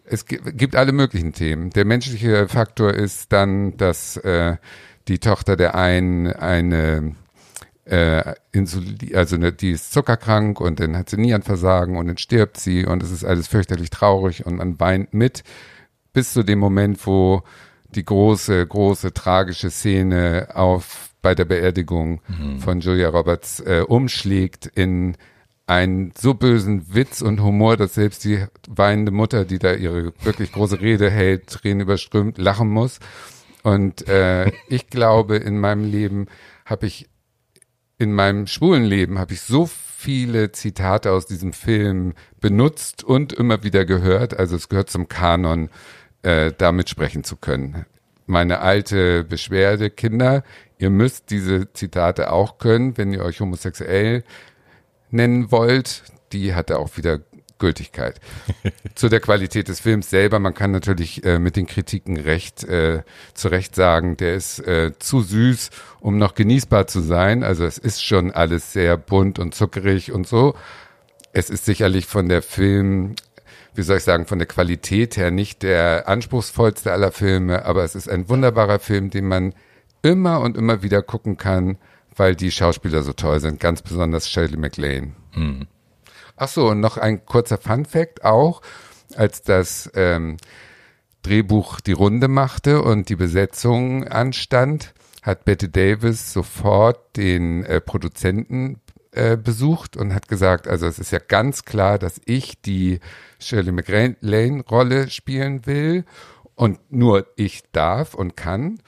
Es 0.05 0.25
gi- 0.25 0.39
gibt 0.53 0.75
alle 0.75 0.91
möglichen 0.91 1.33
Themen. 1.33 1.69
Der 1.71 1.85
menschliche 1.85 2.47
Faktor 2.47 2.93
ist 2.93 3.31
dann, 3.31 3.77
dass 3.77 4.17
äh, 4.17 4.57
die 5.07 5.19
Tochter 5.19 5.55
der 5.55 5.75
einen 5.75 6.27
eine 6.27 7.15
äh, 7.85 8.33
Insulin, 8.51 8.97
also 9.15 9.35
eine, 9.35 9.53
die 9.53 9.71
ist 9.71 9.93
zuckerkrank 9.93 10.59
und 10.59 10.79
dann 10.79 10.97
hat 10.97 11.09
sie 11.09 11.17
Nierenversagen 11.17 11.95
und 11.97 12.07
dann 12.07 12.17
stirbt 12.17 12.57
sie 12.57 12.85
und 12.85 13.01
es 13.03 13.11
ist 13.11 13.23
alles 13.23 13.47
fürchterlich 13.47 13.89
traurig 13.89 14.45
und 14.45 14.57
man 14.57 14.79
weint 14.79 15.13
mit 15.13 15.43
bis 16.13 16.33
zu 16.33 16.43
dem 16.43 16.59
Moment, 16.59 17.05
wo 17.07 17.43
die 17.89 18.03
große, 18.03 18.65
große 18.67 19.13
tragische 19.13 19.69
Szene 19.69 20.49
auf 20.53 21.11
bei 21.21 21.33
der 21.35 21.45
Beerdigung 21.45 22.21
von 22.59 22.79
Julia 22.81 23.09
Roberts 23.09 23.59
äh, 23.61 23.83
umschlägt 23.87 24.65
in 24.65 25.15
einen 25.67 26.13
so 26.17 26.33
bösen 26.33 26.95
Witz 26.95 27.21
und 27.21 27.41
Humor, 27.41 27.75
dass 27.75 27.93
selbst 27.93 28.23
die 28.23 28.45
weinende 28.67 29.11
Mutter, 29.11 29.43
die 29.43 29.59
da 29.59 29.73
ihre 29.73 30.13
wirklich 30.23 30.53
große 30.53 30.79
Rede 30.79 31.11
hält, 31.11 31.47
Tränen 31.47 31.81
überströmt, 31.81 32.37
lachen 32.37 32.69
muss. 32.69 32.99
Und 33.63 34.07
äh, 34.07 34.51
ich 34.69 34.89
glaube, 34.89 35.35
in 35.35 35.59
meinem 35.59 35.83
Leben 35.83 36.27
habe 36.65 36.87
ich, 36.87 37.09
in 37.97 38.13
meinem 38.13 38.47
schwulen 38.47 38.85
Leben 38.85 39.19
habe 39.19 39.33
ich 39.33 39.41
so 39.41 39.65
viele 39.65 40.53
Zitate 40.53 41.11
aus 41.11 41.25
diesem 41.25 41.51
Film 41.51 42.13
benutzt 42.39 43.03
und 43.03 43.33
immer 43.33 43.63
wieder 43.63 43.83
gehört. 43.83 44.39
Also 44.39 44.55
es 44.55 44.69
gehört 44.69 44.89
zum 44.89 45.09
Kanon, 45.09 45.69
äh, 46.21 46.53
damit 46.57 46.89
sprechen 46.89 47.25
zu 47.25 47.35
können. 47.35 47.85
Meine 48.25 48.59
alte 48.59 49.25
Beschwerde, 49.25 49.89
Kinder, 49.89 50.43
ihr 50.77 50.91
müsst 50.91 51.29
diese 51.29 51.73
Zitate 51.73 52.31
auch 52.31 52.57
können, 52.57 52.97
wenn 52.97 53.11
ihr 53.11 53.23
euch 53.23 53.41
homosexuell 53.41 54.23
nennen 55.09 55.51
wollt, 55.51 56.03
die 56.31 56.53
hatte 56.53 56.79
auch 56.79 56.97
wieder 56.97 57.19
Gültigkeit. 57.59 58.19
Zu 58.95 59.09
der 59.09 59.19
Qualität 59.19 59.67
des 59.67 59.79
Films 59.79 60.09
selber, 60.09 60.39
man 60.39 60.53
kann 60.53 60.71
natürlich 60.71 61.23
äh, 61.23 61.39
mit 61.39 61.55
den 61.55 61.67
Kritiken 61.67 62.17
recht 62.17 62.63
äh, 62.63 63.03
zu 63.33 63.47
Recht 63.47 63.75
sagen, 63.75 64.17
der 64.17 64.35
ist 64.35 64.59
äh, 64.59 64.91
zu 64.99 65.21
süß, 65.21 65.69
um 65.99 66.17
noch 66.17 66.35
genießbar 66.35 66.87
zu 66.87 67.01
sein. 67.01 67.43
Also 67.43 67.65
es 67.65 67.77
ist 67.77 68.03
schon 68.03 68.31
alles 68.31 68.73
sehr 68.73 68.97
bunt 68.97 69.39
und 69.39 69.55
zuckerig 69.55 70.11
und 70.11 70.27
so. 70.27 70.55
Es 71.33 71.49
ist 71.49 71.65
sicherlich 71.65 72.05
von 72.05 72.29
der 72.29 72.41
Film, 72.41 73.15
wie 73.75 73.83
soll 73.83 73.97
ich 73.97 74.03
sagen, 74.03 74.25
von 74.25 74.39
der 74.39 74.47
Qualität 74.47 75.17
her 75.17 75.31
nicht 75.31 75.63
der 75.63 76.07
anspruchsvollste 76.07 76.91
aller 76.91 77.11
Filme, 77.11 77.65
aber 77.65 77.83
es 77.83 77.95
ist 77.95 78.09
ein 78.09 78.29
wunderbarer 78.29 78.79
Film, 78.79 79.09
den 79.09 79.27
man 79.27 79.53
immer 80.01 80.41
und 80.41 80.57
immer 80.57 80.83
wieder 80.83 81.01
gucken 81.01 81.37
kann, 81.37 81.77
weil 82.17 82.35
die 82.35 82.51
Schauspieler 82.51 83.03
so 83.03 83.13
toll 83.13 83.39
sind, 83.39 83.59
ganz 83.59 83.81
besonders 83.81 84.29
Shirley 84.29 84.57
MacLaine. 84.57 85.13
Ach 86.35 86.47
so, 86.47 86.69
und 86.69 86.79
noch 86.79 86.97
ein 86.97 87.25
kurzer 87.25 87.57
Fun 87.57 87.85
Fact 87.85 88.23
auch, 88.23 88.61
als 89.15 89.41
das 89.41 89.89
ähm, 89.95 90.37
Drehbuch 91.23 91.81
die 91.81 91.93
Runde 91.93 92.27
machte 92.27 92.81
und 92.81 93.09
die 93.09 93.15
Besetzung 93.15 94.03
anstand, 94.07 94.93
hat 95.23 95.45
Bette 95.45 95.69
Davis 95.69 96.31
sofort 96.31 97.17
den 97.17 97.63
äh, 97.65 97.81
Produzenten 97.81 98.79
äh, 99.11 99.35
besucht 99.35 99.97
und 99.97 100.13
hat 100.13 100.27
gesagt, 100.27 100.67
also 100.67 100.85
es 100.85 100.99
ist 100.99 101.11
ja 101.11 101.19
ganz 101.19 101.65
klar, 101.65 101.97
dass 101.97 102.21
ich 102.25 102.61
die 102.61 102.99
Shirley 103.39 103.71
MacLaine-Rolle 103.71 105.09
spielen 105.09 105.65
will 105.65 106.05
und 106.55 106.79
nur 106.91 107.27
ich 107.35 107.63
darf 107.71 108.13
und 108.13 108.37
kann. 108.37 108.79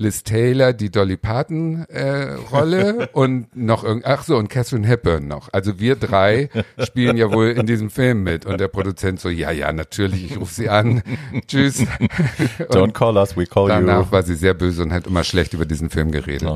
Liz 0.00 0.22
Taylor 0.24 0.72
die 0.72 0.90
Dolly 0.90 1.18
Parton 1.18 1.84
äh, 1.90 2.32
Rolle 2.50 3.10
und 3.12 3.54
noch 3.54 3.84
irgend 3.84 4.06
ach 4.06 4.24
so 4.24 4.38
und 4.38 4.48
Catherine 4.48 4.86
Hepburn 4.86 5.28
noch. 5.28 5.50
Also 5.52 5.78
wir 5.78 5.94
drei 5.94 6.48
spielen 6.78 7.18
ja 7.18 7.30
wohl 7.30 7.48
in 7.48 7.66
diesem 7.66 7.90
Film 7.90 8.22
mit 8.22 8.46
und 8.46 8.58
der 8.58 8.68
Produzent 8.68 9.20
so 9.20 9.28
ja 9.28 9.50
ja 9.50 9.72
natürlich 9.72 10.30
ich 10.30 10.38
rufe 10.38 10.54
sie 10.54 10.70
an 10.70 11.02
tschüss 11.46 11.84
Don't 12.70 12.92
call 12.92 13.18
us, 13.18 13.36
we 13.36 13.44
call 13.44 13.68
danach 13.68 14.06
you. 14.06 14.12
war 14.12 14.22
sie 14.22 14.36
sehr 14.36 14.54
böse 14.54 14.82
und 14.82 14.92
hat 14.92 15.06
immer 15.06 15.22
schlecht 15.22 15.52
über 15.52 15.66
diesen 15.66 15.90
Film 15.90 16.10
geredet. 16.10 16.48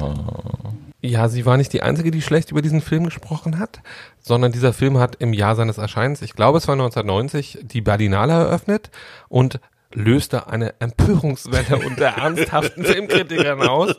Ja, 1.03 1.29
sie 1.29 1.45
war 1.45 1.59
nicht 1.59 1.75
die 1.75 1.83
Einzige, 1.83 2.11
die 2.11 2.23
schlecht 2.23 2.51
über 2.51 2.63
diesen 2.63 2.81
Film 2.81 3.05
gesprochen 3.05 3.59
hat, 3.59 3.83
sondern 4.23 4.53
dieser 4.53 4.73
Film 4.73 4.97
hat 4.97 5.17
im 5.17 5.35
Jahr 5.35 5.55
seines 5.55 5.77
Erscheinens, 5.77 6.23
ich 6.23 6.33
glaube 6.33 6.57
es 6.57 6.67
war 6.67 6.73
1990, 6.73 7.59
die 7.61 7.83
Berlinale 7.83 8.33
eröffnet 8.33 8.91
und 9.29 9.61
löste 9.95 10.49
eine 10.49 10.75
Empörungswelle 10.81 11.79
unter 11.87 12.07
ernsthaften 12.07 12.85
Filmkritikern 12.85 13.63
aus, 13.63 13.95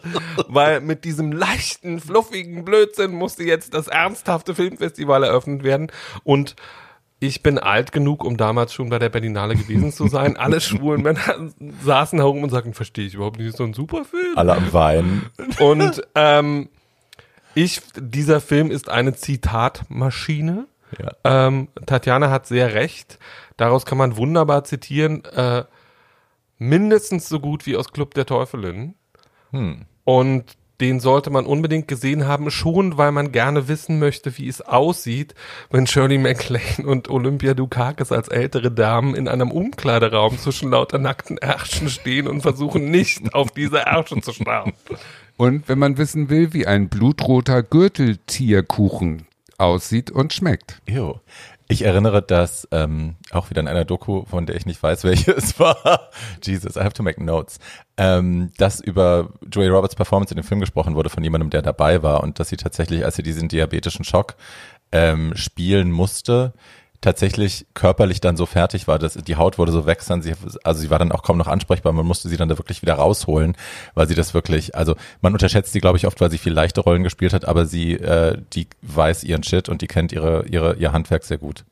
weil 0.48 0.82
mit 0.82 1.04
diesem 1.04 1.32
leichten, 1.32 2.00
fluffigen 2.00 2.66
Blödsinn 2.66 3.12
musste 3.12 3.44
jetzt 3.44 3.74
das 3.74 3.88
ernsthafte 3.88 4.56
Filmfestival 4.56 5.24
eröffnet 5.24 5.64
werden 5.64 5.92
und 6.24 6.56
ich 7.20 7.42
bin 7.42 7.58
alt 7.58 7.92
genug, 7.92 8.24
um 8.24 8.36
damals 8.38 8.74
schon 8.74 8.90
bei 8.90 9.00
der 9.00 9.10
Berlinale 9.10 9.56
gewesen 9.56 9.92
zu 9.92 10.08
sein. 10.08 10.36
Alle 10.36 10.60
schwulen 10.60 11.02
Männer 11.02 11.50
saßen 11.82 12.20
herum 12.20 12.44
und 12.44 12.50
sagten, 12.50 12.74
verstehe 12.74 13.08
ich 13.08 13.14
überhaupt 13.14 13.38
nicht, 13.38 13.48
ist 13.48 13.58
so 13.58 13.64
ein 13.64 13.74
super 13.74 14.04
Film. 14.04 14.38
Alle 14.38 14.54
am 14.54 14.74
Weinen. 14.74 15.30
Und 15.60 16.02
ähm, 16.14 16.70
ich, 17.56 17.82
dieser 17.96 18.42
Film 18.42 18.70
ist 18.70 18.90
eine 18.90 19.16
Zitatmaschine. 19.16 20.68
Ja. 21.00 21.48
Ähm, 21.48 21.70
Tatjana 21.86 22.30
hat 22.30 22.48
sehr 22.48 22.74
recht. 22.74 23.18
Daraus 23.58 23.86
kann 23.86 23.98
man 23.98 24.18
wunderbar 24.18 24.66
zitieren. 24.66 25.24
Äh, 25.24 25.64
mindestens 26.58 27.30
so 27.30 27.40
gut 27.40 27.66
wie 27.66 27.76
aus 27.76 27.92
Club 27.92 28.14
der 28.14 28.26
Teufelin. 28.26 28.96
Und 30.04 30.58
den 30.82 31.00
sollte 31.00 31.30
man 31.30 31.46
unbedingt 31.46 31.88
gesehen 31.88 32.28
haben, 32.28 32.52
schon 32.52 32.98
weil 32.98 33.14
man 33.14 33.32
gerne 33.32 33.68
wissen 33.70 33.98
möchte, 33.98 34.38
wie 34.38 34.48
es 34.48 34.62
aussieht, 34.62 35.34
wenn 35.70 35.88
Shirley 35.88 36.18
MacLaine 36.18 36.86
und 36.86 37.10
Olympia 37.10 37.54
Dukakis 37.54 38.12
als 38.12 38.28
ältere 38.28 38.72
Damen 38.72 39.16
in 39.16 39.28
einem 39.28 39.52
Umkleideraum 39.52 40.38
zwischen 40.38 40.72
lauter 40.72 40.98
nackten 40.98 41.38
Ärschen 41.38 41.90
stehen 41.90 42.28
und 42.28 42.42
versuchen 42.42 42.92
nicht 42.92 43.34
auf 43.34 43.52
diese 43.52 43.80
Ärsche 43.86 44.20
zu 44.20 44.34
starren. 44.34 44.74
Und 45.38 45.68
wenn 45.70 45.80
man 45.80 45.98
wissen 45.98 46.30
will, 46.30 46.54
wie 46.54 46.68
ein 46.68 46.90
blutroter 46.90 47.64
Gürteltierkuchen 47.64 49.28
aussieht 49.58 50.12
und 50.12 50.34
schmeckt. 50.34 50.82
Ew. 50.88 51.16
Ich 51.68 51.82
erinnere, 51.82 52.22
dass 52.22 52.68
ähm, 52.72 53.16
auch 53.32 53.50
wieder 53.50 53.62
in 53.62 53.68
einer 53.68 53.86
Doku, 53.86 54.26
von 54.26 54.46
der 54.46 54.56
ich 54.56 54.66
nicht 54.66 54.82
weiß, 54.82 55.04
welche 55.04 55.32
es 55.32 55.60
war, 55.60 56.10
Jesus, 56.44 56.76
I 56.76 56.82
have 56.82 56.94
to 56.94 57.04
make 57.04 57.24
notes, 57.24 57.60
ähm, 57.98 58.52
dass 58.58 58.80
über 58.80 59.30
Julia 59.52 59.72
Roberts 59.72 59.96
Performance 59.96 60.32
in 60.34 60.38
dem 60.38 60.46
Film 60.46 60.60
gesprochen 60.60 60.96
wurde 60.96 61.10
von 61.10 61.24
jemandem, 61.24 61.50
der 61.50 61.62
dabei 61.62 62.04
war 62.04 62.22
und 62.22 62.40
dass 62.40 62.50
sie 62.50 62.58
tatsächlich, 62.58 63.04
als 63.04 63.16
sie 63.16 63.24
diesen 63.24 63.48
diabetischen 63.48 64.06
Schock 64.06 64.36
ähm, 64.92 65.36
spielen 65.36 65.92
musste, 65.92 66.54
tatsächlich 67.02 67.66
körperlich 67.74 68.22
dann 68.22 68.38
so 68.38 68.46
fertig 68.46 68.88
war, 68.88 69.00
dass 69.00 69.14
die 69.14 69.36
Haut 69.36 69.58
wurde 69.58 69.72
so 69.72 69.86
wechseln, 69.86 70.22
sie, 70.22 70.34
also 70.64 70.80
sie 70.80 70.90
war 70.90 71.00
dann 71.00 71.12
auch 71.12 71.24
kaum 71.24 71.38
noch 71.38 71.48
ansprechbar, 71.48 71.94
man 71.94 72.06
musste 72.06 72.30
sie 72.30 72.38
dann 72.38 72.50
da 72.50 72.58
wirklich 72.58 72.82
wieder 72.82 72.96
rausholen, 72.96 73.56
weil 73.94 74.08
sie 74.08 74.16
das 74.16 74.34
wirklich, 74.34 74.76
also 74.76 74.96
man 75.22 75.34
unterschätzt 75.34 75.74
sie, 75.74 75.82
glaube 75.82 75.98
ich, 75.98 76.08
oft, 76.08 76.20
weil 76.22 76.32
sie 76.32 76.38
viel 76.38 76.54
leichte 76.54 76.82
Rollen 76.82 77.04
gespielt 77.04 77.34
hat, 77.34 77.46
aber 77.46 77.66
sie, 77.66 77.94
äh, 77.94 78.38
die 78.54 78.68
weiß 78.82 79.24
ihren 79.24 79.44
Shit 79.44 79.70
und 79.70 79.82
die 79.82 79.88
kennt 79.88 80.12
ihre, 80.12 80.46
ihre, 80.48 80.76
ihr 80.76 80.92
Handwerk 80.92 81.24
sehr 81.24 81.38
gut. 81.38 81.66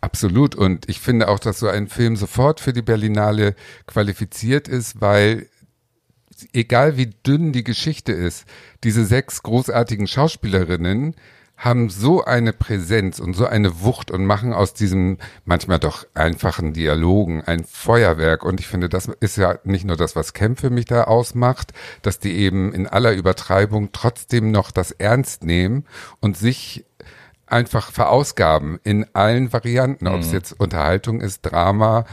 Absolut. 0.00 0.54
Und 0.54 0.88
ich 0.88 1.00
finde 1.00 1.28
auch, 1.28 1.40
dass 1.40 1.58
so 1.58 1.68
ein 1.68 1.88
Film 1.88 2.16
sofort 2.16 2.60
für 2.60 2.72
die 2.72 2.82
Berlinale 2.82 3.56
qualifiziert 3.86 4.68
ist, 4.68 5.00
weil 5.00 5.48
egal 6.52 6.96
wie 6.96 7.10
dünn 7.26 7.52
die 7.52 7.64
Geschichte 7.64 8.12
ist, 8.12 8.44
diese 8.84 9.04
sechs 9.04 9.42
großartigen 9.42 10.06
Schauspielerinnen 10.06 11.16
haben 11.58 11.90
so 11.90 12.24
eine 12.24 12.52
Präsenz 12.52 13.18
und 13.18 13.34
so 13.34 13.44
eine 13.44 13.82
Wucht 13.82 14.12
und 14.12 14.24
machen 14.24 14.52
aus 14.52 14.74
diesem 14.74 15.18
manchmal 15.44 15.80
doch 15.80 16.06
einfachen 16.14 16.72
Dialogen 16.72 17.42
ein 17.42 17.64
Feuerwerk. 17.64 18.44
Und 18.44 18.60
ich 18.60 18.68
finde, 18.68 18.88
das 18.88 19.08
ist 19.20 19.36
ja 19.36 19.58
nicht 19.64 19.84
nur 19.84 19.96
das, 19.96 20.14
was 20.14 20.34
Camp 20.34 20.60
für 20.60 20.70
mich 20.70 20.84
da 20.84 21.04
ausmacht, 21.04 21.72
dass 22.02 22.20
die 22.20 22.32
eben 22.36 22.72
in 22.72 22.86
aller 22.86 23.12
Übertreibung 23.12 23.90
trotzdem 23.92 24.52
noch 24.52 24.70
das 24.70 24.92
ernst 24.92 25.42
nehmen 25.42 25.84
und 26.20 26.36
sich 26.36 26.86
einfach 27.46 27.90
verausgaben 27.90 28.78
in 28.84 29.06
allen 29.14 29.52
Varianten. 29.52 30.06
Ob 30.06 30.20
es 30.20 30.28
mhm. 30.28 30.34
jetzt 30.34 30.60
Unterhaltung 30.60 31.20
ist, 31.20 31.42
Drama, 31.42 32.04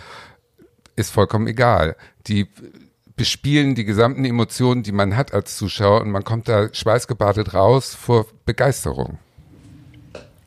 ist 0.96 1.12
vollkommen 1.12 1.46
egal. 1.46 1.96
Die 2.26 2.48
bespielen 3.16 3.76
die 3.76 3.86
gesamten 3.86 4.26
Emotionen, 4.26 4.82
die 4.82 4.92
man 4.92 5.16
hat 5.16 5.36
als 5.36 5.56
Zuschauer 5.56 6.02
und 6.02 6.10
man 6.10 6.24
kommt 6.24 6.48
da 6.48 6.74
schweißgebadet 6.74 7.54
raus 7.54 7.94
vor 7.94 8.26
Begeisterung. 8.46 9.20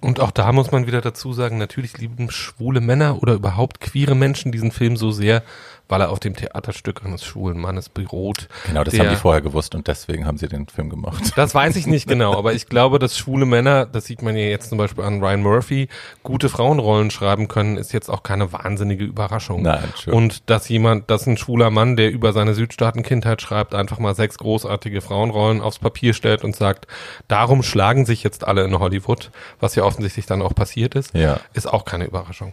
Und 0.01 0.21
auch 0.21 0.31
da 0.31 0.53
muss 0.53 0.71
man 0.71 0.87
wieder 0.87 1.01
dazu 1.01 1.33
sagen, 1.33 1.59
natürlich 1.59 1.99
lieben 1.99 2.31
schwule 2.31 2.81
Männer 2.81 3.21
oder 3.21 3.35
überhaupt 3.35 3.81
queere 3.81 4.15
Menschen 4.15 4.53
diesen 4.53 4.71
Film 4.71 4.97
so 4.97 5.11
sehr, 5.11 5.43
weil 5.89 6.01
er 6.01 6.11
auf 6.11 6.21
dem 6.21 6.37
Theaterstück 6.37 7.05
eines 7.05 7.25
schwulen 7.25 7.59
Mannes 7.59 7.89
beruht. 7.89 8.49
Genau, 8.67 8.85
das 8.85 8.93
der, 8.93 9.05
haben 9.05 9.11
die 9.11 9.17
vorher 9.17 9.41
gewusst 9.41 9.75
und 9.75 9.89
deswegen 9.89 10.27
haben 10.27 10.39
sie 10.39 10.49
den 10.49 10.67
Film 10.69 10.91
gemacht. 10.91 11.23
Das 11.39 11.55
weiß 11.55 11.77
ich 11.77 11.87
nicht 11.87 12.09
genau, 12.09 12.37
aber 12.37 12.53
ich 12.53 12.67
glaube, 12.67 12.99
dass 12.99 13.17
schwule 13.17 13.47
Männer, 13.47 13.87
das 13.87 14.07
sieht 14.07 14.23
man 14.23 14.37
ja 14.37 14.43
jetzt 14.43 14.71
zum 14.71 14.77
Beispiel 14.77 15.05
an 15.05 15.23
Ryan 15.23 15.41
Murphy, 15.41 15.89
gute 16.25 16.49
Frauenrollen 16.49 17.11
schreiben 17.11 17.47
können, 17.47 17.77
ist 17.77 17.93
jetzt 17.93 18.11
auch 18.11 18.25
keine 18.25 18.53
wahnsinnige 18.53 19.05
Überraschung. 19.05 19.63
Nein, 19.63 19.85
sure. 19.95 20.17
Und 20.17 20.51
dass 20.51 20.69
jemand, 20.69 21.11
dass 21.11 21.27
ein 21.27 21.37
schwuler 21.37 21.71
Mann, 21.71 21.97
der 21.97 22.11
über 22.11 22.33
seine 22.33 22.55
Südstaaten-Kindheit 22.55 23.41
schreibt, 23.41 23.75
einfach 23.75 23.99
mal 23.99 24.17
sechs 24.17 24.37
großartige 24.39 25.01
Frauenrollen 25.01 25.61
aufs 25.61 25.79
Papier 25.79 26.13
stellt 26.13 26.43
und 26.43 26.57
sagt, 26.57 26.89
darum 27.29 27.63
schlagen 27.63 28.05
sich 28.05 28.25
jetzt 28.25 28.45
alle 28.45 28.65
in 28.65 28.79
Hollywood, 28.79 29.31
was 29.61 29.77
ja 29.77 29.85
offensichtlich 29.85 30.27
dann 30.27 30.43
auch 30.43 30.55
passiert 30.55 30.97
ist, 30.97 31.15
ja. 31.15 31.39
ist 31.55 31.67
auch 31.67 31.85
keine 31.85 32.05
Überraschung. 32.05 32.53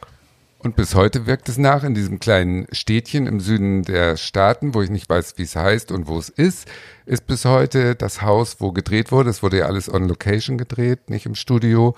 Und 0.65 0.75
bis 0.75 0.95
heute 0.95 1.28
wirkt 1.28 1.47
es 1.47 1.60
nach 1.60 1.84
in 1.84 1.93
diesem 1.93 2.19
kleinen 2.19 2.65
Städtchen 2.71 3.28
im 3.28 3.39
Süden 3.39 3.84
der 3.84 4.17
Staaten, 4.17 4.73
wo 4.73 4.82
ich 4.82 4.89
nicht 4.89 5.08
weiß, 5.08 5.36
wie 5.38 5.43
es 5.43 5.56
heißt 5.56 5.91
und 5.91 6.08
wo 6.08 6.17
es 6.17 6.30
ist, 6.30 6.67
ist 7.06 7.28
bis 7.28 7.45
heute 7.45 7.93
das 7.93 8.23
Haus, 8.23 8.56
wo 8.58 8.71
gedreht 8.71 9.12
wurde. 9.12 9.30
Es 9.30 9.43
wurde 9.43 9.60
ja 9.60 9.65
alles 9.67 9.93
on 9.93 10.08
Location 10.08 10.58
gedreht, 10.58 11.12
nicht 11.12 11.28
im 11.28 11.36
Studio. 11.36 11.95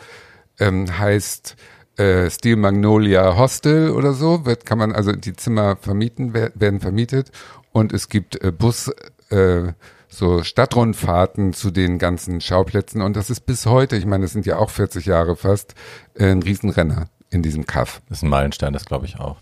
Ähm, 0.59 0.99
heißt 0.99 1.55
äh, 1.95 2.29
Steel 2.29 2.57
Magnolia 2.57 3.37
Hostel 3.37 3.91
oder 3.91 4.11
so. 4.11 4.45
Wird, 4.45 4.65
kann 4.65 4.79
man 4.79 4.91
also 4.91 5.13
die 5.13 5.33
Zimmer 5.33 5.77
vermieten, 5.77 6.33
werden 6.33 6.81
vermietet. 6.81 7.31
Und 7.71 7.93
es 7.93 8.09
gibt 8.09 8.43
äh, 8.43 8.51
Bus, 8.51 8.91
äh, 9.29 9.71
so 10.09 10.43
Stadtrundfahrten 10.43 11.53
zu 11.53 11.71
den 11.71 11.99
ganzen 11.99 12.41
Schauplätzen. 12.41 13.01
Und 13.01 13.15
das 13.15 13.29
ist 13.29 13.45
bis 13.45 13.65
heute, 13.65 13.95
ich 13.95 14.05
meine, 14.05 14.25
es 14.25 14.33
sind 14.33 14.45
ja 14.45 14.57
auch 14.57 14.71
40 14.71 15.05
Jahre 15.05 15.37
fast, 15.37 15.73
äh, 16.15 16.25
ein 16.25 16.43
Riesenrenner 16.43 17.07
in 17.29 17.43
diesem 17.43 17.65
Kaff. 17.65 18.01
Das 18.09 18.19
ist 18.19 18.23
ein 18.23 18.29
Meilenstein, 18.29 18.73
das 18.73 18.85
glaube 18.85 19.05
ich 19.05 19.19
auch. 19.19 19.37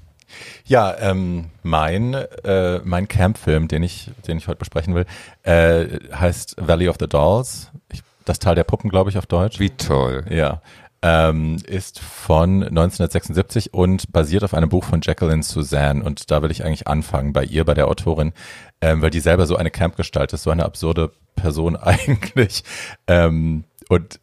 Ja, 0.65 0.95
ähm, 0.99 1.45
mein, 1.63 2.13
äh, 2.13 2.79
mein 2.83 3.07
Camp-Film, 3.07 3.67
den 3.67 3.83
ich, 3.83 4.11
den 4.27 4.37
ich 4.37 4.47
heute 4.47 4.59
besprechen 4.59 4.95
will, 4.95 5.05
äh, 5.43 5.99
heißt 6.13 6.55
Valley 6.59 6.89
of 6.89 6.97
the 6.99 7.07
Dolls. 7.07 7.71
Ich, 7.91 8.01
das 8.25 8.39
Tal 8.39 8.55
der 8.55 8.63
Puppen, 8.63 8.89
glaube 8.89 9.09
ich, 9.09 9.17
auf 9.17 9.27
Deutsch. 9.27 9.59
Wie 9.59 9.69
toll. 9.69 10.25
Ja. 10.29 10.61
Ähm, 11.01 11.57
ist 11.67 11.99
von 11.99 12.63
1976 12.63 13.73
und 13.73 14.11
basiert 14.11 14.43
auf 14.43 14.55
einem 14.55 14.69
Buch 14.69 14.83
von 14.83 15.01
Jacqueline 15.03 15.43
Suzanne. 15.43 16.03
Und 16.03 16.31
da 16.31 16.41
will 16.41 16.49
ich 16.49 16.65
eigentlich 16.65 16.87
anfangen 16.87 17.31
bei 17.31 17.43
ihr, 17.43 17.63
bei 17.63 17.75
der 17.75 17.87
Autorin, 17.87 18.33
ähm, 18.81 19.01
weil 19.01 19.11
die 19.11 19.19
selber 19.19 19.45
so 19.45 19.55
eine 19.55 19.69
Camp-Gestalt 19.69 20.33
ist, 20.33 20.43
so 20.43 20.49
eine 20.49 20.65
absurde 20.65 21.11
Person 21.35 21.75
eigentlich. 21.75 22.63
Ähm, 23.07 23.65
und 23.87 24.19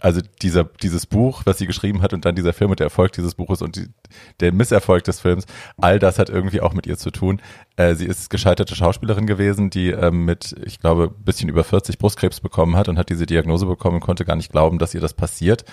also 0.00 0.20
dieser, 0.42 0.64
dieses 0.64 1.06
Buch, 1.06 1.42
was 1.44 1.58
sie 1.58 1.66
geschrieben 1.66 2.02
hat 2.02 2.12
und 2.12 2.24
dann 2.24 2.34
dieser 2.34 2.52
Film 2.52 2.70
und 2.70 2.80
der 2.80 2.86
Erfolg 2.86 3.12
dieses 3.12 3.34
Buches 3.34 3.62
und 3.62 3.76
die, 3.76 3.88
der 4.40 4.52
Misserfolg 4.52 5.04
des 5.04 5.20
Films, 5.20 5.46
all 5.78 5.98
das 5.98 6.18
hat 6.18 6.28
irgendwie 6.30 6.60
auch 6.60 6.72
mit 6.72 6.86
ihr 6.86 6.98
zu 6.98 7.10
tun. 7.10 7.40
Äh, 7.76 7.94
sie 7.94 8.06
ist 8.06 8.30
gescheiterte 8.30 8.74
Schauspielerin 8.74 9.26
gewesen, 9.26 9.70
die 9.70 9.90
ähm, 9.90 10.24
mit, 10.24 10.56
ich 10.64 10.80
glaube, 10.80 11.08
bisschen 11.08 11.48
über 11.48 11.64
40 11.64 11.98
Brustkrebs 11.98 12.40
bekommen 12.40 12.76
hat 12.76 12.88
und 12.88 12.98
hat 12.98 13.10
diese 13.10 13.26
Diagnose 13.26 13.66
bekommen 13.66 13.96
und 13.96 14.02
konnte 14.02 14.24
gar 14.24 14.36
nicht 14.36 14.50
glauben, 14.50 14.78
dass 14.78 14.94
ihr 14.94 15.00
das 15.00 15.14
passiert 15.14 15.64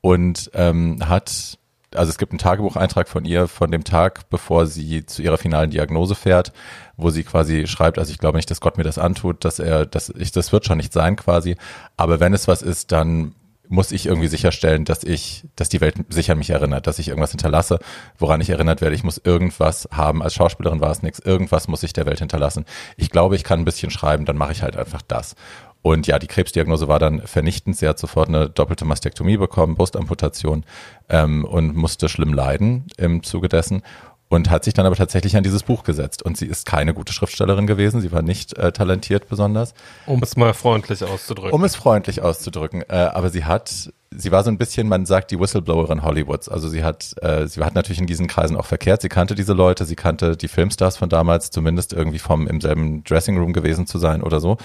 und 0.00 0.50
ähm, 0.54 1.08
hat 1.08 1.58
also 1.94 2.10
es 2.10 2.18
gibt 2.18 2.32
einen 2.32 2.38
Tagebucheintrag 2.38 3.08
von 3.08 3.24
ihr 3.24 3.48
von 3.48 3.70
dem 3.70 3.84
Tag, 3.84 4.28
bevor 4.28 4.66
sie 4.66 5.06
zu 5.06 5.22
ihrer 5.22 5.38
finalen 5.38 5.70
Diagnose 5.70 6.14
fährt, 6.14 6.52
wo 6.96 7.10
sie 7.10 7.24
quasi 7.24 7.66
schreibt, 7.66 7.98
also 7.98 8.10
ich 8.12 8.18
glaube 8.18 8.36
nicht, 8.36 8.50
dass 8.50 8.60
Gott 8.60 8.76
mir 8.76 8.84
das 8.84 8.98
antut, 8.98 9.44
dass 9.44 9.58
er, 9.58 9.86
dass 9.86 10.10
ich, 10.10 10.32
das 10.32 10.52
wird 10.52 10.66
schon 10.66 10.78
nicht 10.78 10.92
sein 10.92 11.16
quasi, 11.16 11.56
aber 11.96 12.20
wenn 12.20 12.34
es 12.34 12.46
was 12.46 12.62
ist, 12.62 12.92
dann 12.92 13.34
muss 13.68 13.92
ich 13.92 14.06
irgendwie 14.06 14.28
sicherstellen, 14.28 14.84
dass 14.84 15.04
ich, 15.04 15.44
dass 15.56 15.68
die 15.68 15.80
Welt 15.80 15.96
sich 16.08 16.30
an 16.30 16.38
mich 16.38 16.50
erinnert, 16.50 16.86
dass 16.86 16.98
ich 16.98 17.08
irgendwas 17.08 17.30
hinterlasse, 17.30 17.78
woran 18.18 18.40
ich 18.40 18.50
erinnert 18.50 18.80
werde. 18.80 18.94
Ich 18.94 19.04
muss 19.04 19.20
irgendwas 19.22 19.88
haben. 19.92 20.22
Als 20.22 20.34
Schauspielerin 20.34 20.80
war 20.80 20.90
es 20.90 21.02
nichts. 21.02 21.18
Irgendwas 21.18 21.68
muss 21.68 21.82
ich 21.82 21.92
der 21.92 22.06
Welt 22.06 22.18
hinterlassen. 22.18 22.64
Ich 22.96 23.10
glaube, 23.10 23.36
ich 23.36 23.44
kann 23.44 23.60
ein 23.60 23.64
bisschen 23.64 23.90
schreiben, 23.90 24.24
dann 24.24 24.36
mache 24.36 24.52
ich 24.52 24.62
halt 24.62 24.76
einfach 24.76 25.02
das. 25.02 25.34
Und 25.82 26.06
ja, 26.06 26.18
die 26.18 26.26
Krebsdiagnose 26.26 26.88
war 26.88 26.98
dann 26.98 27.22
vernichtend. 27.22 27.76
Sie 27.76 27.86
hat 27.86 27.98
sofort 27.98 28.28
eine 28.28 28.50
doppelte 28.50 28.84
Mastektomie 28.84 29.36
bekommen, 29.36 29.76
Brustamputation 29.76 30.64
ähm, 31.08 31.44
und 31.44 31.76
musste 31.76 32.08
schlimm 32.08 32.32
leiden 32.32 32.86
im 32.96 33.22
Zuge 33.22 33.48
dessen 33.48 33.82
und 34.28 34.50
hat 34.50 34.64
sich 34.64 34.74
dann 34.74 34.86
aber 34.86 34.96
tatsächlich 34.96 35.36
an 35.36 35.42
dieses 35.42 35.62
Buch 35.62 35.84
gesetzt. 35.84 36.22
Und 36.22 36.36
sie 36.36 36.46
ist 36.46 36.66
keine 36.66 36.92
gute 36.92 37.12
Schriftstellerin 37.12 37.66
gewesen, 37.66 38.00
sie 38.00 38.12
war 38.12 38.22
nicht 38.22 38.56
äh, 38.58 38.72
talentiert 38.72 39.28
besonders. 39.28 39.74
Um 40.06 40.22
es 40.22 40.36
mal 40.36 40.52
freundlich 40.52 41.02
auszudrücken. 41.02 41.52
Um 41.52 41.64
es 41.64 41.76
freundlich 41.76 42.20
auszudrücken. 42.20 42.82
Äh, 42.88 42.94
aber 42.96 43.30
sie 43.30 43.44
hat, 43.44 43.90
sie 44.10 44.30
war 44.30 44.44
so 44.44 44.50
ein 44.50 44.58
bisschen, 44.58 44.88
man 44.88 45.06
sagt, 45.06 45.30
die 45.30 45.40
Whistleblowerin 45.40 46.02
Hollywoods. 46.02 46.48
Also 46.48 46.68
sie 46.68 46.84
hat, 46.84 47.14
äh, 47.22 47.46
sie 47.46 47.62
hat 47.62 47.74
natürlich 47.74 48.00
in 48.00 48.06
diesen 48.06 48.26
Kreisen 48.26 48.56
auch 48.56 48.66
verkehrt. 48.66 49.00
Sie 49.00 49.08
kannte 49.08 49.34
diese 49.34 49.54
Leute, 49.54 49.86
sie 49.86 49.96
kannte 49.96 50.36
die 50.36 50.48
Filmstars 50.48 50.98
von 50.98 51.08
damals, 51.08 51.50
zumindest 51.50 51.94
irgendwie 51.94 52.18
vom 52.18 52.46
im 52.46 52.60
selben 52.60 53.04
Dressing 53.04 53.38
Room 53.38 53.54
gewesen 53.54 53.86
zu 53.86 53.98
sein 53.98 54.22
oder 54.22 54.40
so. 54.40 54.58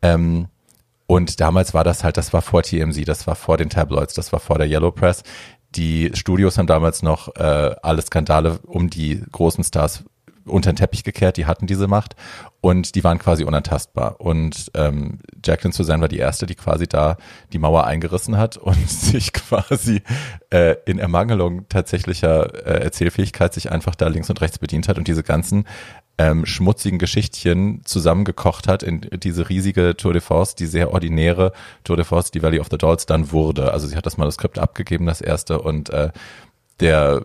Ähm, 0.00 0.48
und 1.06 1.40
damals 1.40 1.74
war 1.74 1.82
das 1.82 2.04
halt, 2.04 2.16
das 2.16 2.32
war 2.32 2.40
vor 2.40 2.62
TMZ, 2.62 3.06
das 3.08 3.26
war 3.26 3.34
vor 3.34 3.56
den 3.56 3.68
Tabloids, 3.68 4.14
das 4.14 4.32
war 4.32 4.38
vor 4.38 4.58
der 4.58 4.68
Yellow 4.68 4.92
Press. 4.92 5.24
Die 5.76 6.10
Studios 6.14 6.58
haben 6.58 6.66
damals 6.66 7.02
noch 7.02 7.34
äh, 7.36 7.74
alle 7.82 8.02
Skandale 8.02 8.58
um 8.66 8.90
die 8.90 9.22
großen 9.30 9.62
Stars 9.62 10.04
unter 10.50 10.72
den 10.72 10.76
Teppich 10.76 11.04
gekehrt, 11.04 11.36
die 11.36 11.46
hatten 11.46 11.66
diese 11.66 11.86
Macht 11.86 12.16
und 12.60 12.94
die 12.94 13.04
waren 13.04 13.18
quasi 13.18 13.44
unantastbar. 13.44 14.20
Und 14.20 14.70
ähm, 14.74 15.20
Jacqueline 15.44 15.74
Suzanne 15.74 16.02
war 16.02 16.08
die 16.08 16.18
erste, 16.18 16.46
die 16.46 16.54
quasi 16.54 16.86
da 16.86 17.16
die 17.52 17.58
Mauer 17.58 17.84
eingerissen 17.84 18.36
hat 18.36 18.56
und 18.56 18.76
sich 18.90 19.32
quasi 19.32 20.02
äh, 20.50 20.76
in 20.86 20.98
Ermangelung 20.98 21.68
tatsächlicher 21.68 22.66
äh, 22.66 22.82
Erzählfähigkeit 22.82 23.54
sich 23.54 23.70
einfach 23.70 23.94
da 23.94 24.08
links 24.08 24.30
und 24.30 24.40
rechts 24.40 24.58
bedient 24.58 24.88
hat 24.88 24.98
und 24.98 25.08
diese 25.08 25.22
ganzen 25.22 25.64
ähm, 26.20 26.44
schmutzigen 26.44 26.98
Geschichtchen 26.98 27.80
zusammengekocht 27.84 28.68
hat 28.68 28.82
in 28.82 29.00
diese 29.22 29.48
riesige 29.48 29.96
Tour 29.96 30.12
de 30.12 30.20
Force, 30.20 30.54
die 30.54 30.66
sehr 30.66 30.92
ordinäre 30.92 31.52
Tour 31.82 31.96
de 31.96 32.04
Force, 32.04 32.30
die 32.30 32.42
Valley 32.42 32.60
of 32.60 32.68
the 32.70 32.76
Dolls 32.76 33.06
dann 33.06 33.32
wurde. 33.32 33.72
Also 33.72 33.86
sie 33.86 33.96
hat 33.96 34.04
das 34.04 34.18
Manuskript 34.18 34.58
abgegeben, 34.58 35.06
das 35.06 35.22
erste, 35.22 35.62
und 35.62 35.88
äh, 35.88 36.10
der 36.80 37.22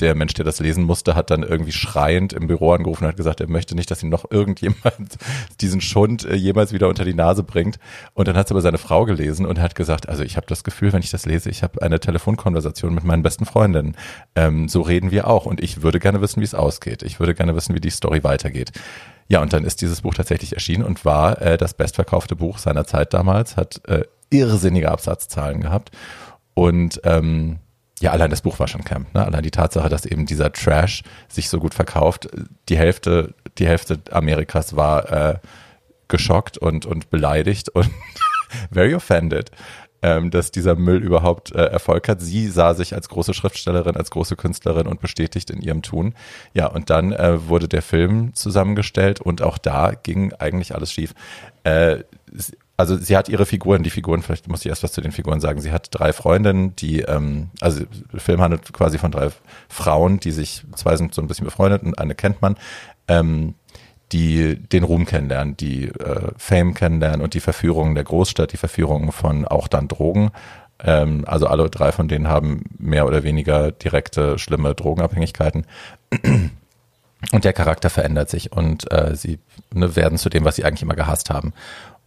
der 0.00 0.14
Mensch, 0.14 0.34
der 0.34 0.44
das 0.44 0.60
lesen 0.60 0.84
musste, 0.84 1.14
hat 1.14 1.30
dann 1.30 1.42
irgendwie 1.42 1.72
schreiend 1.72 2.32
im 2.32 2.46
Büro 2.46 2.72
angerufen 2.72 3.04
und 3.04 3.08
hat 3.08 3.16
gesagt, 3.16 3.40
er 3.40 3.48
möchte 3.48 3.74
nicht, 3.74 3.90
dass 3.90 4.02
ihm 4.02 4.08
noch 4.08 4.30
irgendjemand 4.30 5.18
diesen 5.60 5.80
Schund 5.80 6.24
äh, 6.24 6.34
jemals 6.34 6.72
wieder 6.72 6.88
unter 6.88 7.04
die 7.04 7.14
Nase 7.14 7.42
bringt. 7.42 7.78
Und 8.14 8.28
dann 8.28 8.36
hat 8.36 8.46
es 8.46 8.52
aber 8.52 8.60
seine 8.60 8.78
Frau 8.78 9.04
gelesen 9.04 9.46
und 9.46 9.60
hat 9.60 9.74
gesagt, 9.74 10.08
also 10.08 10.22
ich 10.22 10.36
habe 10.36 10.46
das 10.46 10.64
Gefühl, 10.64 10.92
wenn 10.92 11.02
ich 11.02 11.10
das 11.10 11.26
lese, 11.26 11.50
ich 11.50 11.62
habe 11.62 11.82
eine 11.82 12.00
Telefonkonversation 12.00 12.94
mit 12.94 13.04
meinen 13.04 13.22
besten 13.22 13.44
Freundinnen. 13.44 13.96
Ähm, 14.34 14.68
so 14.68 14.82
reden 14.82 15.10
wir 15.10 15.26
auch 15.28 15.46
und 15.46 15.62
ich 15.62 15.82
würde 15.82 16.00
gerne 16.00 16.20
wissen, 16.20 16.40
wie 16.40 16.44
es 16.44 16.54
ausgeht. 16.54 17.02
Ich 17.02 17.20
würde 17.20 17.34
gerne 17.34 17.54
wissen, 17.54 17.74
wie 17.74 17.80
die 17.80 17.90
Story 17.90 18.24
weitergeht. 18.24 18.72
Ja, 19.28 19.40
und 19.40 19.52
dann 19.52 19.64
ist 19.64 19.80
dieses 19.80 20.02
Buch 20.02 20.14
tatsächlich 20.14 20.52
erschienen 20.52 20.84
und 20.84 21.04
war 21.04 21.40
äh, 21.40 21.56
das 21.56 21.74
bestverkaufte 21.74 22.36
Buch 22.36 22.58
seiner 22.58 22.84
Zeit 22.84 23.14
damals, 23.14 23.56
hat 23.56 23.80
äh, 23.88 24.04
irrsinnige 24.30 24.90
Absatzzahlen 24.90 25.60
gehabt. 25.60 25.90
Und 26.54 27.00
ähm, 27.04 27.58
ja, 28.02 28.10
allein 28.10 28.30
das 28.30 28.42
Buch 28.42 28.58
war 28.58 28.66
schon 28.66 28.84
Camp, 28.84 29.14
ne? 29.14 29.24
Allein 29.24 29.42
die 29.42 29.52
Tatsache, 29.52 29.88
dass 29.88 30.04
eben 30.04 30.26
dieser 30.26 30.52
Trash 30.52 31.04
sich 31.28 31.48
so 31.48 31.60
gut 31.60 31.72
verkauft, 31.72 32.28
die 32.68 32.76
Hälfte, 32.76 33.34
die 33.58 33.66
Hälfte 33.66 34.00
Amerikas 34.10 34.74
war 34.74 35.10
äh, 35.12 35.38
geschockt 36.08 36.58
und, 36.58 36.84
und 36.84 37.10
beleidigt 37.10 37.68
und 37.68 37.90
very 38.72 38.94
offended. 38.94 39.52
ähm, 40.02 40.32
dass 40.32 40.50
dieser 40.50 40.74
Müll 40.74 41.00
überhaupt 41.00 41.54
äh, 41.54 41.64
Erfolg 41.64 42.08
hat. 42.08 42.20
Sie 42.20 42.48
sah 42.48 42.74
sich 42.74 42.92
als 42.92 43.08
große 43.08 43.34
Schriftstellerin, 43.34 43.96
als 43.96 44.10
große 44.10 44.34
Künstlerin 44.34 44.88
und 44.88 45.00
bestätigt 45.00 45.48
in 45.48 45.62
ihrem 45.62 45.82
Tun. 45.82 46.14
Ja, 46.54 46.66
und 46.66 46.90
dann 46.90 47.12
äh, 47.12 47.48
wurde 47.48 47.68
der 47.68 47.82
Film 47.82 48.34
zusammengestellt 48.34 49.20
und 49.20 49.42
auch 49.42 49.58
da 49.58 49.92
ging 49.92 50.32
eigentlich 50.32 50.74
alles 50.74 50.92
schief. 50.92 51.14
Äh, 51.62 51.98
also 52.76 52.96
sie 52.96 53.16
hat 53.16 53.28
ihre 53.28 53.46
Figuren, 53.46 53.82
die 53.82 53.90
Figuren, 53.90 54.22
vielleicht 54.22 54.48
muss 54.48 54.60
ich 54.60 54.68
erst 54.68 54.82
was 54.82 54.92
zu 54.92 55.00
den 55.00 55.12
Figuren 55.12 55.40
sagen. 55.40 55.60
Sie 55.60 55.72
hat 55.72 55.88
drei 55.90 56.12
Freundinnen, 56.12 56.74
die, 56.76 57.00
ähm, 57.00 57.50
also 57.60 57.84
der 58.12 58.20
Film 58.20 58.40
handelt 58.40 58.72
quasi 58.72 58.98
von 58.98 59.12
drei 59.12 59.28
Frauen, 59.68 60.20
die 60.20 60.30
sich, 60.30 60.64
zwei 60.74 60.96
sind 60.96 61.14
so 61.14 61.22
ein 61.22 61.28
bisschen 61.28 61.44
befreundet 61.44 61.82
und 61.82 61.98
eine 61.98 62.14
kennt 62.14 62.42
man. 62.42 62.56
Ähm, 63.08 63.54
die 64.12 64.56
den 64.56 64.84
Ruhm 64.84 65.06
kennenlernen, 65.06 65.56
die 65.56 65.88
äh, 65.88 66.32
Fame 66.36 66.74
kennenlernen 66.74 67.22
und 67.22 67.32
die 67.32 67.40
Verführungen 67.40 67.94
der 67.94 68.04
Großstadt, 68.04 68.52
die 68.52 68.58
Verführungen 68.58 69.10
von 69.10 69.46
auch 69.46 69.68
dann 69.68 69.88
Drogen. 69.88 70.32
Ähm, 70.84 71.24
also 71.26 71.46
alle 71.46 71.70
drei 71.70 71.92
von 71.92 72.08
denen 72.08 72.28
haben 72.28 72.64
mehr 72.78 73.06
oder 73.06 73.22
weniger 73.22 73.72
direkte, 73.72 74.38
schlimme 74.38 74.74
Drogenabhängigkeiten. 74.74 75.66
Und 77.30 77.44
der 77.44 77.52
Charakter 77.52 77.88
verändert 77.88 78.28
sich 78.28 78.52
und 78.52 78.90
äh, 78.92 79.14
sie 79.14 79.38
ne, 79.72 79.94
werden 79.96 80.18
zu 80.18 80.28
dem, 80.28 80.44
was 80.44 80.56
sie 80.56 80.64
eigentlich 80.64 80.82
immer 80.82 80.96
gehasst 80.96 81.30
haben 81.30 81.54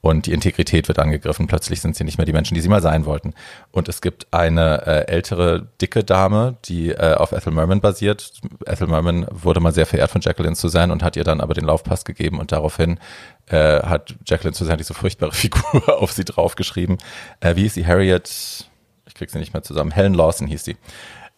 und 0.06 0.28
die 0.28 0.34
Integrität 0.34 0.88
wird 0.88 1.00
angegriffen. 1.00 1.48
Plötzlich 1.48 1.82
sind 1.82 1.96
sie 1.96 2.04
nicht 2.04 2.20
mehr 2.20 2.28
die 2.28 2.32
Menschen, 2.32 2.54
die 2.54 2.62
sie 2.62 2.70
mal 2.70 2.80
sein 2.80 3.08
wollten. 3.08 3.34
Und 3.72 3.90
es 3.90 4.02
gibt 4.02 4.28
eine 4.32 4.86
äh, 4.86 5.08
ältere, 5.08 5.68
dicke 5.82 6.04
Dame, 6.04 6.58
die 6.66 6.92
äh, 6.92 7.16
auf 7.16 7.32
Ethel 7.32 7.52
Merman 7.52 7.82
basiert. 7.82 8.34
Ethel 8.68 8.86
Merman 8.86 9.26
wurde 9.32 9.62
mal 9.62 9.74
sehr 9.74 9.88
verehrt 9.88 10.12
von 10.12 10.22
Jacqueline 10.22 10.56
Suzanne 10.56 10.94
und 10.94 11.02
hat 11.02 11.16
ihr 11.16 11.24
dann 11.24 11.42
aber 11.42 11.56
den 11.56 11.66
Laufpass 11.66 12.06
gegeben 12.06 12.40
und 12.40 12.52
daraufhin 12.52 13.00
äh, 13.48 13.82
hat 13.82 14.14
Jacqueline 14.28 14.56
Suzanne 14.56 14.78
diese 14.78 14.94
furchtbare 14.94 15.32
Figur 15.34 16.00
auf 16.00 16.12
sie 16.12 16.24
draufgeschrieben. 16.24 17.00
Äh, 17.40 17.56
wie 17.56 17.64
hieß 17.64 17.74
sie? 17.74 17.88
Harriet, 17.88 18.70
ich 19.08 19.16
krieg 19.16 19.32
sie 19.32 19.40
nicht 19.40 19.54
mehr 19.54 19.64
zusammen. 19.64 19.90
Helen 19.90 20.14
Lawson 20.14 20.46
hieß 20.46 20.66
sie. 20.66 20.78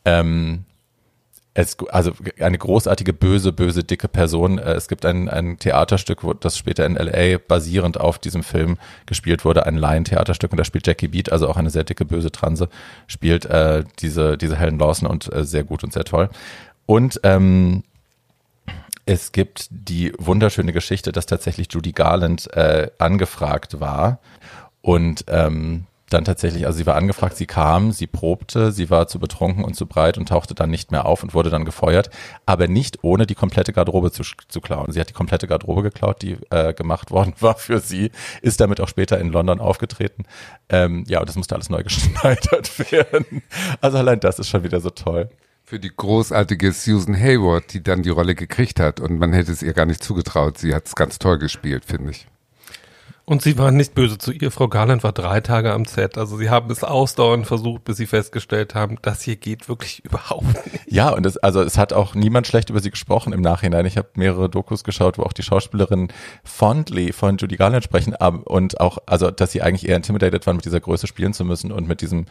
Ähm, 0.03 0.65
es, 1.57 1.75
also 1.89 2.11
eine 2.39 2.59
großartige, 2.59 3.13
böse, 3.13 3.51
böse, 3.51 3.83
dicke 3.83 4.07
Person. 4.07 4.59
Äh, 4.59 4.73
es 4.73 4.87
gibt 4.87 5.05
ein, 5.05 5.27
ein 5.27 5.57
Theaterstück, 5.57 6.19
das 6.39 6.55
später 6.55 6.85
in 6.85 6.93
LA 6.93 7.39
basierend 7.39 7.99
auf 7.99 8.19
diesem 8.19 8.43
Film 8.43 8.77
gespielt 9.07 9.43
wurde, 9.43 9.65
ein 9.65 9.75
Laientheaterstück 9.75 10.51
und 10.51 10.59
da 10.59 10.63
spielt 10.63 10.85
Jackie 10.85 11.07
Beat, 11.07 11.31
also 11.31 11.49
auch 11.49 11.57
eine 11.57 11.71
sehr 11.71 11.83
dicke, 11.83 12.05
böse 12.05 12.31
Transe, 12.31 12.69
spielt 13.07 13.45
äh, 13.45 13.83
diese, 13.99 14.37
diese 14.37 14.55
Helen 14.55 14.77
Lawson 14.77 15.07
und 15.09 15.33
äh, 15.33 15.43
sehr 15.43 15.63
gut 15.63 15.83
und 15.83 15.93
sehr 15.93 16.03
toll. 16.03 16.29
Und 16.85 17.19
ähm, 17.23 17.83
es 19.07 19.31
gibt 19.31 19.67
die 19.71 20.13
wunderschöne 20.19 20.73
Geschichte, 20.73 21.11
dass 21.11 21.25
tatsächlich 21.25 21.69
Judy 21.71 21.91
Garland 21.91 22.53
äh, 22.55 22.91
angefragt 22.99 23.79
war 23.79 24.19
und 24.81 25.25
ähm, 25.27 25.87
dann 26.09 26.23
tatsächlich, 26.23 26.65
also 26.65 26.77
sie 26.77 26.85
war 26.85 26.95
angefragt, 26.95 27.35
sie 27.35 27.45
kam, 27.45 27.91
sie 27.91 28.07
probte, 28.07 28.71
sie 28.71 28.89
war 28.89 29.07
zu 29.07 29.19
betrunken 29.19 29.63
und 29.63 29.75
zu 29.75 29.85
breit 29.85 30.17
und 30.17 30.29
tauchte 30.29 30.55
dann 30.55 30.69
nicht 30.69 30.91
mehr 30.91 31.05
auf 31.05 31.21
und 31.21 31.33
wurde 31.33 31.49
dann 31.49 31.65
gefeuert, 31.65 32.09
aber 32.45 32.67
nicht 32.67 33.03
ohne 33.03 33.25
die 33.25 33.35
komplette 33.35 33.73
Garderobe 33.73 34.11
zu, 34.11 34.23
zu 34.47 34.61
klauen. 34.61 34.91
Sie 34.91 34.99
hat 34.99 35.09
die 35.09 35.13
komplette 35.13 35.47
Garderobe 35.47 35.83
geklaut, 35.83 36.21
die 36.21 36.37
äh, 36.49 36.73
gemacht 36.73 37.11
worden 37.11 37.33
war 37.39 37.55
für 37.55 37.79
sie, 37.79 38.11
ist 38.41 38.61
damit 38.61 38.79
auch 38.79 38.87
später 38.87 39.19
in 39.19 39.29
London 39.29 39.59
aufgetreten. 39.59 40.23
Ähm, 40.69 41.03
ja, 41.07 41.19
und 41.19 41.27
das 41.27 41.35
musste 41.35 41.55
alles 41.55 41.69
neu 41.69 41.83
geschneidert 41.83 42.91
werden. 42.91 43.43
Also 43.81 43.97
allein 43.97 44.19
das 44.19 44.39
ist 44.39 44.47
schon 44.47 44.63
wieder 44.63 44.79
so 44.79 44.89
toll. 44.89 45.29
Für 45.63 45.79
die 45.79 45.91
großartige 45.93 46.71
Susan 46.71 47.19
Hayward, 47.19 47.73
die 47.73 47.83
dann 47.83 48.01
die 48.01 48.09
Rolle 48.09 48.35
gekriegt 48.35 48.79
hat 48.79 49.01
und 49.01 49.19
man 49.19 49.33
hätte 49.33 49.51
es 49.51 49.61
ihr 49.61 49.73
gar 49.73 49.85
nicht 49.85 50.01
zugetraut. 50.01 50.57
Sie 50.57 50.73
hat 50.73 50.87
es 50.87 50.95
ganz 50.95 51.19
toll 51.19 51.37
gespielt, 51.37 51.83
finde 51.83 52.11
ich. 52.11 52.27
Und 53.29 53.41
sie 53.41 53.57
waren 53.57 53.75
nicht 53.75 53.93
böse 53.93 54.17
zu 54.17 54.31
ihr. 54.31 54.51
Frau 54.51 54.69
Garland 54.69 55.03
war 55.03 55.11
drei 55.11 55.41
Tage 55.41 55.73
am 55.73 55.83
Set. 55.83 56.17
Also 56.17 56.37
sie 56.37 56.49
haben 56.49 56.71
es 56.71 56.85
ausdauernd 56.85 57.45
versucht, 57.45 57.83
bis 57.83 57.97
sie 57.97 58.05
festgestellt 58.05 58.73
haben, 58.73 58.99
das 59.01 59.21
hier 59.21 59.35
geht 59.35 59.67
wirklich 59.67 59.99
überhaupt 60.05 60.45
nicht. 60.71 60.89
Ja, 60.89 61.09
und 61.09 61.25
es, 61.25 61.35
also 61.35 61.61
es 61.61 61.77
hat 61.77 61.91
auch 61.91 62.15
niemand 62.15 62.47
schlecht 62.47 62.69
über 62.69 62.79
sie 62.79 62.89
gesprochen 62.89 63.33
im 63.33 63.41
Nachhinein. 63.41 63.85
Ich 63.85 63.97
habe 63.97 64.07
mehrere 64.15 64.49
Dokus 64.49 64.85
geschaut, 64.85 65.17
wo 65.17 65.23
auch 65.23 65.33
die 65.33 65.43
Schauspielerinnen 65.43 66.07
fondly 66.45 67.11
von 67.11 67.35
Judy 67.35 67.57
Garland 67.57 67.83
sprechen 67.83 68.15
und 68.15 68.79
auch, 68.79 68.99
also 69.05 69.29
dass 69.29 69.51
sie 69.51 69.61
eigentlich 69.61 69.89
eher 69.89 69.97
intimidated 69.97 70.47
waren, 70.47 70.55
mit 70.55 70.63
dieser 70.63 70.79
Größe 70.79 71.05
spielen 71.05 71.33
zu 71.33 71.43
müssen 71.43 71.73
und 71.73 71.85
mit 71.85 71.99
diesem 71.99 72.27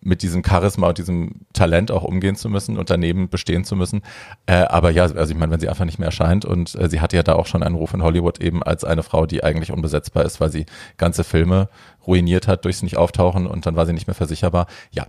mit 0.00 0.22
diesem 0.22 0.44
Charisma 0.44 0.88
und 0.88 0.98
diesem 0.98 1.46
Talent 1.52 1.90
auch 1.90 2.04
umgehen 2.04 2.36
zu 2.36 2.48
müssen 2.48 2.78
und 2.78 2.90
daneben 2.90 3.28
bestehen 3.28 3.64
zu 3.64 3.76
müssen. 3.76 4.02
Äh, 4.46 4.54
aber 4.54 4.90
ja, 4.90 5.02
also 5.02 5.32
ich 5.32 5.36
meine, 5.36 5.52
wenn 5.52 5.60
sie 5.60 5.68
einfach 5.68 5.84
nicht 5.84 5.98
mehr 5.98 6.06
erscheint 6.06 6.44
und 6.44 6.74
äh, 6.76 6.88
sie 6.88 7.00
hatte 7.00 7.16
ja 7.16 7.22
da 7.22 7.34
auch 7.34 7.46
schon 7.46 7.62
einen 7.62 7.74
Ruf 7.74 7.94
in 7.94 8.02
Hollywood 8.02 8.40
eben 8.40 8.62
als 8.62 8.84
eine 8.84 9.02
Frau, 9.02 9.26
die 9.26 9.42
eigentlich 9.42 9.72
unbesetzbar 9.72 10.24
ist, 10.24 10.40
weil 10.40 10.50
sie 10.50 10.66
ganze 10.96 11.24
Filme 11.24 11.68
ruiniert 12.06 12.48
hat 12.48 12.64
durchs 12.64 12.82
nicht 12.82 12.96
auftauchen 12.96 13.46
und 13.46 13.66
dann 13.66 13.76
war 13.76 13.86
sie 13.86 13.92
nicht 13.92 14.06
mehr 14.06 14.14
versicherbar. 14.14 14.66
Ja, 14.90 15.06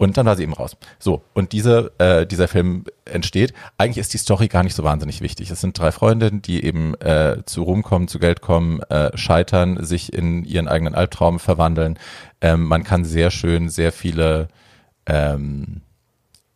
und 0.00 0.16
dann 0.16 0.24
war 0.24 0.34
sie 0.34 0.44
eben 0.44 0.54
raus. 0.54 0.78
So, 0.98 1.24
und 1.34 1.52
diese, 1.52 1.92
äh, 1.98 2.26
dieser 2.26 2.48
Film 2.48 2.84
entsteht. 3.04 3.52
Eigentlich 3.76 3.98
ist 3.98 4.14
die 4.14 4.18
Story 4.18 4.48
gar 4.48 4.62
nicht 4.62 4.74
so 4.74 4.82
wahnsinnig 4.82 5.20
wichtig. 5.20 5.50
Es 5.50 5.60
sind 5.60 5.78
drei 5.78 5.92
Freundinnen, 5.92 6.40
die 6.40 6.64
eben 6.64 6.94
äh, 7.02 7.42
zu 7.44 7.64
Ruhm 7.64 7.82
kommen, 7.82 8.08
zu 8.08 8.18
Geld 8.18 8.40
kommen, 8.40 8.80
äh, 8.84 9.14
scheitern, 9.18 9.84
sich 9.84 10.14
in 10.14 10.46
ihren 10.46 10.68
eigenen 10.68 10.94
Albtraum 10.94 11.38
verwandeln. 11.38 11.98
Ähm, 12.40 12.64
man 12.64 12.84
kann 12.84 13.04
sehr 13.04 13.30
schön 13.30 13.68
sehr 13.68 13.92
viele 13.92 14.48
ähm, 15.06 15.82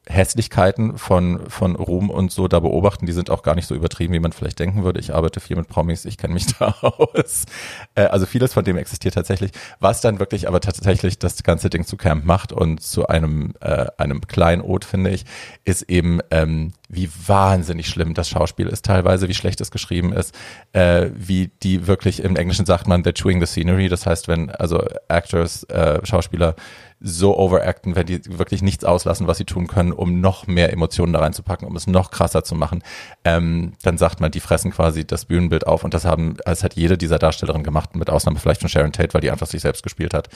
Hässlichkeiten 0.06 0.98
von, 0.98 1.48
von 1.48 1.76
Ruhm 1.76 2.10
und 2.10 2.30
so 2.30 2.46
da 2.46 2.60
beobachten, 2.60 3.06
die 3.06 3.12
sind 3.12 3.30
auch 3.30 3.42
gar 3.42 3.54
nicht 3.54 3.66
so 3.66 3.74
übertrieben, 3.74 4.12
wie 4.12 4.20
man 4.20 4.32
vielleicht 4.32 4.58
denken 4.58 4.84
würde. 4.84 5.00
Ich 5.00 5.14
arbeite 5.14 5.40
viel 5.40 5.56
mit 5.56 5.68
Promis, 5.68 6.04
ich 6.04 6.18
kenne 6.18 6.34
mich 6.34 6.46
da 6.58 6.74
aus. 6.82 7.46
Äh, 7.94 8.04
also 8.04 8.26
vieles 8.26 8.52
von 8.52 8.64
dem 8.64 8.76
existiert 8.76 9.14
tatsächlich. 9.14 9.52
Was 9.80 10.02
dann 10.02 10.18
wirklich 10.18 10.46
aber 10.46 10.60
tatsächlich 10.60 11.18
das 11.18 11.42
ganze 11.42 11.70
Ding 11.70 11.86
zu 11.86 11.96
Camp 11.96 12.24
macht 12.24 12.52
und 12.52 12.82
zu 12.82 13.06
einem, 13.06 13.54
äh, 13.60 13.86
einem 13.96 14.20
Kleinod, 14.26 14.84
finde 14.84 15.10
ich, 15.10 15.24
ist 15.64 15.82
eben, 15.82 16.20
ähm, 16.30 16.72
wie 16.94 17.10
wahnsinnig 17.26 17.88
schlimm 17.88 18.14
das 18.14 18.28
Schauspiel 18.28 18.66
ist 18.66 18.84
teilweise, 18.84 19.28
wie 19.28 19.34
schlecht 19.34 19.60
es 19.60 19.70
geschrieben 19.70 20.12
ist, 20.12 20.34
äh, 20.72 21.10
wie 21.14 21.50
die 21.62 21.86
wirklich, 21.86 22.22
im 22.22 22.36
Englischen 22.36 22.66
sagt 22.66 22.86
man, 22.86 23.02
they're 23.02 23.12
chewing 23.12 23.40
the 23.40 23.46
scenery. 23.46 23.88
Das 23.88 24.06
heißt, 24.06 24.28
wenn 24.28 24.50
also 24.50 24.84
Actors, 25.08 25.64
äh, 25.64 26.04
Schauspieler 26.04 26.54
so 27.00 27.36
overacten, 27.36 27.96
wenn 27.96 28.06
die 28.06 28.20
wirklich 28.38 28.62
nichts 28.62 28.84
auslassen, 28.84 29.26
was 29.26 29.36
sie 29.36 29.44
tun 29.44 29.66
können, 29.66 29.92
um 29.92 30.20
noch 30.20 30.46
mehr 30.46 30.72
Emotionen 30.72 31.12
da 31.12 31.20
reinzupacken, 31.20 31.68
um 31.68 31.76
es 31.76 31.86
noch 31.86 32.10
krasser 32.10 32.44
zu 32.44 32.54
machen, 32.54 32.82
ähm, 33.24 33.74
dann 33.82 33.98
sagt 33.98 34.20
man, 34.20 34.30
die 34.30 34.40
fressen 34.40 34.70
quasi 34.70 35.06
das 35.06 35.26
Bühnenbild 35.26 35.66
auf 35.66 35.84
und 35.84 35.92
das 35.92 36.06
haben, 36.06 36.36
das 36.44 36.64
hat 36.64 36.74
jede 36.74 36.96
dieser 36.96 37.18
Darstellerinnen 37.18 37.64
gemacht, 37.64 37.94
mit 37.94 38.08
Ausnahme 38.08 38.38
vielleicht 38.38 38.60
von 38.60 38.70
Sharon 38.70 38.92
Tate, 38.92 39.12
weil 39.12 39.20
die 39.20 39.30
einfach 39.30 39.46
sich 39.46 39.60
selbst 39.60 39.82
gespielt 39.82 40.14
hat. 40.14 40.28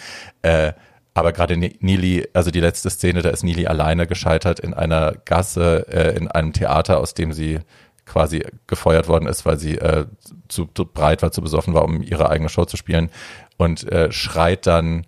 Äh, 0.43 0.73
aber 1.19 1.33
gerade 1.33 1.57
Neely, 1.57 2.29
also 2.33 2.51
die 2.51 2.61
letzte 2.61 2.91
Szene, 2.91 3.23
da 3.23 3.31
ist 3.31 3.45
Neely 3.45 3.67
alleine 3.67 4.07
gescheitert 4.07 4.61
in 4.61 4.75
einer 4.75 5.13
Gasse, 5.25 5.87
äh, 5.89 6.17
in 6.17 6.29
einem 6.29 6.53
Theater, 6.53 6.99
aus 6.99 7.15
dem 7.15 7.33
sie 7.33 7.61
quasi 8.07 8.45
gefeuert 8.67 9.09
worden 9.09 9.27
ist, 9.29 9.45
weil 9.45 9.59
sie 9.59 9.77
äh, 9.77 10.07
zu, 10.49 10.67
zu 10.75 10.87
breit 10.87 11.23
war, 11.23 11.31
zu 11.31 11.43
besoffen 11.43 11.75
war, 11.75 11.85
um 11.85 12.03
ihre 12.03 12.31
eigene 12.31 12.49
Show 12.49 12.65
zu 12.65 12.77
spielen 12.77 13.11
und 13.59 13.91
äh, 13.93 14.11
schreit 14.11 14.67
dann 14.67 15.07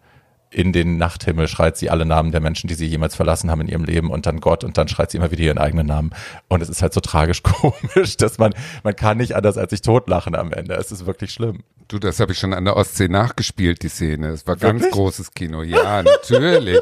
in 0.51 0.73
den 0.73 0.99
Nachthimmel 0.99 1.47
schreit 1.47 1.77
sie 1.77 1.91
alle 1.91 2.05
Namen 2.05 2.33
der 2.33 2.41
Menschen, 2.41 2.67
die 2.67 2.75
sie 2.75 2.87
jemals 2.87 3.15
verlassen 3.15 3.51
haben 3.51 3.61
in 3.61 3.69
ihrem 3.69 3.85
Leben 3.85 4.11
und 4.11 4.27
dann 4.27 4.41
Gott 4.41 4.65
und 4.65 4.77
dann 4.77 4.89
schreit 4.89 5.11
sie 5.11 5.19
immer 5.19 5.31
wieder 5.31 5.45
ihren 5.45 5.59
eigenen 5.59 5.87
Namen. 5.87 6.11
Und 6.49 6.61
es 6.61 6.69
ist 6.69 6.83
halt 6.83 6.93
so 6.93 7.01
tragisch 7.01 7.43
komisch, 7.45 8.17
dass 8.17 8.39
man, 8.39 8.53
man 8.83 8.97
kann 8.97 9.19
nicht 9.19 9.37
anders 9.37 9.57
als 9.57 9.71
sich 9.71 9.81
totlachen 9.81 10.35
am 10.35 10.53
Ende. 10.53 10.75
Es 10.75 10.91
ist 10.91 11.07
wirklich 11.07 11.31
schlimm. 11.31 11.63
Du, 11.91 11.99
das 11.99 12.20
habe 12.20 12.30
ich 12.30 12.38
schon 12.38 12.55
an 12.55 12.64
der 12.64 12.76
Ostsee 12.76 13.09
nachgespielt, 13.09 13.82
die 13.82 13.88
Szene. 13.88 14.28
Es 14.28 14.47
war 14.47 14.61
wirklich? 14.61 14.82
ganz 14.82 14.95
großes 14.95 15.34
Kino. 15.34 15.64
Ja, 15.64 16.03
natürlich. 16.05 16.78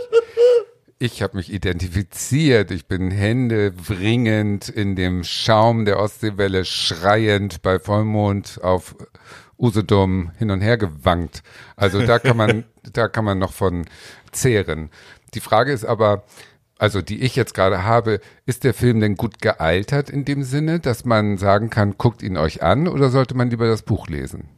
Ich 0.98 1.22
habe 1.22 1.38
mich 1.38 1.50
identifiziert. 1.50 2.70
Ich 2.70 2.84
bin 2.88 3.10
Hände 3.10 3.72
wringend 3.88 4.68
in 4.68 4.96
dem 4.96 5.24
Schaum 5.24 5.86
der 5.86 5.98
Ostseewelle 5.98 6.66
schreiend 6.66 7.62
bei 7.62 7.78
Vollmond 7.78 8.60
auf 8.62 8.96
Usedom 9.58 10.32
hin 10.36 10.50
und 10.50 10.60
her 10.60 10.76
gewankt. 10.76 11.42
Also 11.74 12.04
da 12.04 12.18
kann 12.18 12.36
man, 12.36 12.64
da 12.92 13.08
kann 13.08 13.24
man 13.24 13.38
noch 13.38 13.54
von 13.54 13.86
zehren. 14.30 14.90
Die 15.32 15.40
Frage 15.40 15.72
ist 15.72 15.86
aber, 15.86 16.24
also 16.76 17.00
die 17.00 17.22
ich 17.22 17.34
jetzt 17.34 17.54
gerade 17.54 17.82
habe, 17.82 18.20
ist 18.44 18.62
der 18.62 18.74
Film 18.74 19.00
denn 19.00 19.16
gut 19.16 19.40
gealtert 19.40 20.10
in 20.10 20.26
dem 20.26 20.42
Sinne, 20.42 20.80
dass 20.80 21.06
man 21.06 21.38
sagen 21.38 21.70
kann, 21.70 21.96
guckt 21.96 22.22
ihn 22.22 22.36
euch 22.36 22.62
an 22.62 22.88
oder 22.88 23.08
sollte 23.08 23.34
man 23.34 23.48
lieber 23.48 23.68
das 23.68 23.80
Buch 23.80 24.08
lesen? 24.08 24.50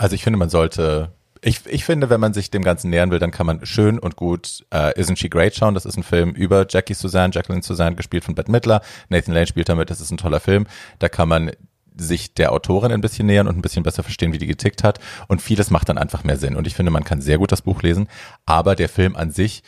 Also 0.00 0.14
ich 0.14 0.24
finde, 0.24 0.38
man 0.38 0.48
sollte 0.48 1.12
ich, 1.42 1.60
ich 1.66 1.84
finde, 1.84 2.08
wenn 2.08 2.20
man 2.20 2.32
sich 2.32 2.50
dem 2.50 2.62
Ganzen 2.62 2.88
nähern 2.88 3.10
will, 3.10 3.18
dann 3.18 3.30
kann 3.30 3.44
man 3.46 3.66
schön 3.66 3.98
und 3.98 4.16
gut 4.16 4.64
äh, 4.70 4.98
Isn't 4.98 5.18
She 5.18 5.28
Great 5.28 5.54
schauen. 5.54 5.74
Das 5.74 5.84
ist 5.84 5.96
ein 5.96 6.02
Film 6.02 6.30
über 6.30 6.66
Jackie 6.66 6.94
Suzanne, 6.94 7.32
Jacqueline 7.34 7.62
Suzanne, 7.62 7.96
gespielt 7.96 8.24
von 8.24 8.34
Bette 8.34 8.50
Midler. 8.50 8.80
Nathan 9.10 9.34
Lane 9.34 9.46
spielt 9.46 9.68
damit, 9.68 9.90
das 9.90 10.00
ist 10.00 10.10
ein 10.10 10.16
toller 10.16 10.40
Film. 10.40 10.66
Da 11.00 11.10
kann 11.10 11.28
man 11.28 11.50
sich 11.96 12.32
der 12.32 12.52
Autorin 12.52 12.92
ein 12.92 13.02
bisschen 13.02 13.26
nähern 13.26 13.46
und 13.46 13.58
ein 13.58 13.62
bisschen 13.62 13.82
besser 13.82 14.02
verstehen, 14.02 14.32
wie 14.32 14.38
die 14.38 14.46
getickt 14.46 14.84
hat. 14.84 15.00
Und 15.28 15.42
vieles 15.42 15.70
macht 15.70 15.90
dann 15.90 15.98
einfach 15.98 16.24
mehr 16.24 16.38
Sinn. 16.38 16.56
Und 16.56 16.66
ich 16.66 16.74
finde, 16.74 16.90
man 16.90 17.04
kann 17.04 17.20
sehr 17.20 17.36
gut 17.36 17.52
das 17.52 17.62
Buch 17.62 17.82
lesen, 17.82 18.08
aber 18.46 18.76
der 18.76 18.88
Film 18.88 19.16
an 19.16 19.30
sich 19.30 19.62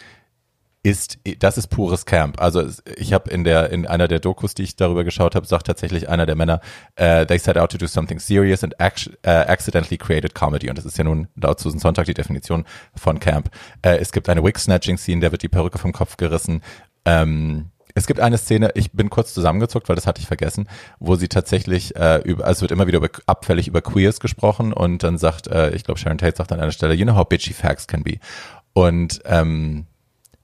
ist, 0.85 1.19
das 1.39 1.59
ist 1.59 1.69
pures 1.69 2.07
Camp. 2.07 2.41
Also 2.41 2.65
ich 2.97 3.13
habe 3.13 3.31
in 3.31 3.45
der 3.45 3.71
in 3.71 3.87
einer 3.87 4.09
der 4.09 4.19
Dokus, 4.19 4.55
die 4.55 4.65
ich 4.65 4.75
darüber 4.75 5.05
geschaut 5.05 5.37
habe, 5.37 5.47
sagt 5.47 5.69
tatsächlich 5.69 6.09
einer 6.09 6.27
der 6.27 6.35
Männer, 6.35 6.61
uh, 7.01 7.25
they 7.25 7.39
set 7.39 7.57
out 7.57 7.71
to 7.71 7.79
do 7.79 7.87
something 7.87 8.19
serious 8.19 8.65
and 8.65 8.75
uh, 8.81 9.29
accidentally 9.29 9.97
created 9.97 10.35
comedy. 10.35 10.69
Und 10.69 10.79
das 10.79 10.85
ist 10.85 10.99
ja 10.99 11.05
nun 11.05 11.29
laut 11.37 11.61
Susan 11.61 11.79
Sonntag 11.79 12.07
die 12.07 12.15
Definition 12.15 12.65
von 12.97 13.21
Camp. 13.21 13.49
Uh, 13.87 13.91
es 13.91 14.11
gibt 14.11 14.29
eine 14.29 14.43
Wig-Snatching-Scene, 14.43 15.21
der 15.21 15.31
wird 15.31 15.43
die 15.43 15.49
Perücke 15.49 15.79
vom 15.79 15.93
Kopf 15.93 16.17
gerissen. 16.17 16.63
Ähm, 17.05 17.71
es 17.95 18.07
gibt 18.07 18.21
eine 18.21 18.39
Szene, 18.39 18.71
ich 18.75 18.93
bin 18.93 19.11
kurz 19.11 19.35
zusammengezuckt, 19.35 19.89
weil 19.89 19.97
das 19.97 20.07
hatte 20.07 20.21
ich 20.21 20.27
vergessen, 20.27 20.69
wo 20.99 21.15
sie 21.17 21.29
tatsächlich 21.29 21.95
äh, 21.95 22.23
über, 22.23 22.45
also 22.45 22.59
es 22.59 22.63
wird 22.63 22.73
immer 22.73 22.87
wieder 22.87 22.99
über, 22.99 23.11
abfällig 23.27 23.69
über 23.69 23.83
Queers 23.83 24.19
gesprochen 24.19 24.73
und 24.73 25.03
dann 25.03 25.19
sagt, 25.19 25.47
äh, 25.47 25.71
ich 25.75 25.85
glaube 25.85 26.01
Sharon 26.01 26.19
Tate 26.19 26.37
sagt 26.37 26.53
an 26.53 26.61
einer 26.61 26.73
Stelle, 26.73 26.95
you 26.95 27.05
know 27.05 27.15
how 27.15 27.29
bitchy 27.29 27.53
facts 27.53 27.87
can 27.87 28.03
be. 28.03 28.19
Und 28.73 29.21
ähm, 29.27 29.87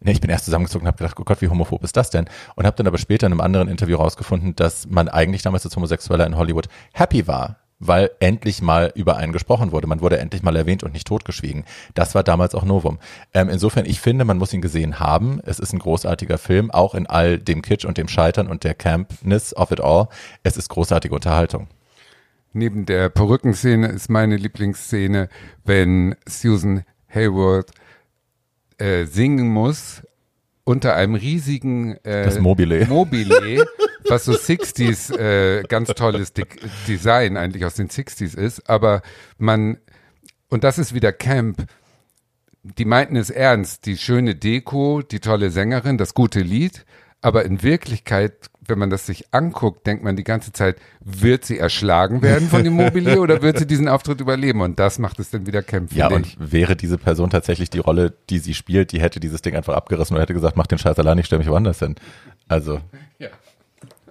Nee, 0.00 0.12
ich 0.12 0.20
bin 0.20 0.30
erst 0.30 0.44
zusammengezogen 0.44 0.86
und 0.86 0.88
habe 0.88 0.98
gedacht, 0.98 1.16
oh 1.18 1.24
Gott, 1.24 1.40
wie 1.40 1.48
homophob 1.48 1.82
ist 1.82 1.96
das 1.96 2.10
denn? 2.10 2.26
Und 2.54 2.66
habe 2.66 2.76
dann 2.76 2.86
aber 2.86 2.98
später 2.98 3.26
in 3.26 3.32
einem 3.32 3.40
anderen 3.40 3.68
Interview 3.68 3.96
rausgefunden, 3.96 4.54
dass 4.54 4.86
man 4.88 5.08
eigentlich 5.08 5.42
damals 5.42 5.64
als 5.64 5.74
Homosexueller 5.74 6.26
in 6.26 6.36
Hollywood 6.36 6.68
happy 6.92 7.26
war, 7.26 7.56
weil 7.80 8.10
endlich 8.20 8.62
mal 8.62 8.92
über 8.94 9.16
einen 9.16 9.32
gesprochen 9.32 9.72
wurde. 9.72 9.88
Man 9.88 10.00
wurde 10.00 10.18
endlich 10.18 10.42
mal 10.42 10.54
erwähnt 10.54 10.84
und 10.84 10.92
nicht 10.92 11.06
totgeschwiegen. 11.06 11.64
Das 11.94 12.14
war 12.14 12.22
damals 12.22 12.54
auch 12.54 12.64
Novum. 12.64 12.98
Ähm, 13.34 13.48
insofern, 13.48 13.86
ich 13.86 14.00
finde, 14.00 14.24
man 14.24 14.38
muss 14.38 14.52
ihn 14.52 14.62
gesehen 14.62 15.00
haben. 15.00 15.40
Es 15.44 15.58
ist 15.58 15.72
ein 15.72 15.80
großartiger 15.80 16.38
Film, 16.38 16.70
auch 16.70 16.94
in 16.94 17.06
all 17.06 17.38
dem 17.38 17.62
Kitsch 17.62 17.84
und 17.84 17.98
dem 17.98 18.08
Scheitern 18.08 18.46
und 18.46 18.62
der 18.62 18.74
Campness 18.74 19.54
of 19.56 19.72
it 19.72 19.80
all. 19.80 20.08
Es 20.44 20.56
ist 20.56 20.68
großartige 20.68 21.14
Unterhaltung. 21.14 21.66
Neben 22.52 22.86
der 22.86 23.08
Perückenszene 23.08 23.88
ist 23.88 24.08
meine 24.08 24.36
Lieblingsszene, 24.36 25.28
wenn 25.64 26.14
Susan 26.26 26.84
Hayward 27.08 27.70
äh, 28.78 29.04
singen 29.04 29.48
muss 29.48 30.02
unter 30.64 30.94
einem 30.94 31.14
riesigen 31.14 31.96
äh, 32.04 32.24
das 32.24 32.38
Mobile. 32.38 32.86
Mobile, 32.86 33.66
was 34.08 34.24
so 34.26 34.32
60s 34.32 35.16
äh, 35.16 35.62
ganz 35.62 35.88
tolles 35.94 36.32
De 36.32 36.44
Design 36.86 37.36
eigentlich 37.36 37.64
aus 37.64 37.74
den 37.74 37.88
60s 37.88 38.36
ist, 38.36 38.68
aber 38.68 39.02
man 39.38 39.78
und 40.48 40.64
das 40.64 40.78
ist 40.78 40.94
wieder 40.94 41.12
Camp. 41.12 41.66
Die 42.62 42.84
meinten 42.84 43.16
es 43.16 43.30
ernst, 43.30 43.86
die 43.86 43.96
schöne 43.96 44.34
Deko, 44.34 45.02
die 45.02 45.20
tolle 45.20 45.50
Sängerin, 45.50 45.96
das 45.96 46.12
gute 46.12 46.40
Lied, 46.40 46.84
aber 47.20 47.44
in 47.44 47.62
Wirklichkeit, 47.62 48.48
wenn 48.66 48.78
man 48.78 48.90
das 48.90 49.06
sich 49.06 49.32
anguckt, 49.32 49.86
denkt 49.86 50.04
man 50.04 50.14
die 50.14 50.24
ganze 50.24 50.52
Zeit, 50.52 50.76
wird 51.00 51.44
sie 51.44 51.58
erschlagen 51.58 52.22
werden 52.22 52.48
von 52.48 52.62
dem 52.62 52.74
Mobile 52.74 53.20
oder 53.20 53.42
wird 53.42 53.58
sie 53.58 53.66
diesen 53.66 53.88
Auftritt 53.88 54.20
überleben? 54.20 54.60
Und 54.60 54.78
das 54.78 54.98
macht 54.98 55.18
es 55.18 55.30
dann 55.30 55.46
wieder 55.46 55.62
kämpfen. 55.62 55.96
Ja, 55.96 56.08
und 56.08 56.36
wäre 56.38 56.76
diese 56.76 56.98
Person 56.98 57.30
tatsächlich 57.30 57.70
die 57.70 57.78
Rolle, 57.78 58.14
die 58.30 58.38
sie 58.38 58.54
spielt, 58.54 58.92
die 58.92 59.00
hätte 59.00 59.20
dieses 59.20 59.42
Ding 59.42 59.56
einfach 59.56 59.74
abgerissen 59.74 60.14
und 60.16 60.22
hätte 60.22 60.34
gesagt, 60.34 60.56
mach 60.56 60.66
den 60.66 60.78
Scheiß 60.78 60.98
allein, 60.98 61.18
ich 61.18 61.26
stelle 61.26 61.40
mich 61.40 61.48
woanders 61.48 61.78
hin. 61.80 61.96
Also. 62.46 62.80
Ja. 63.18 63.28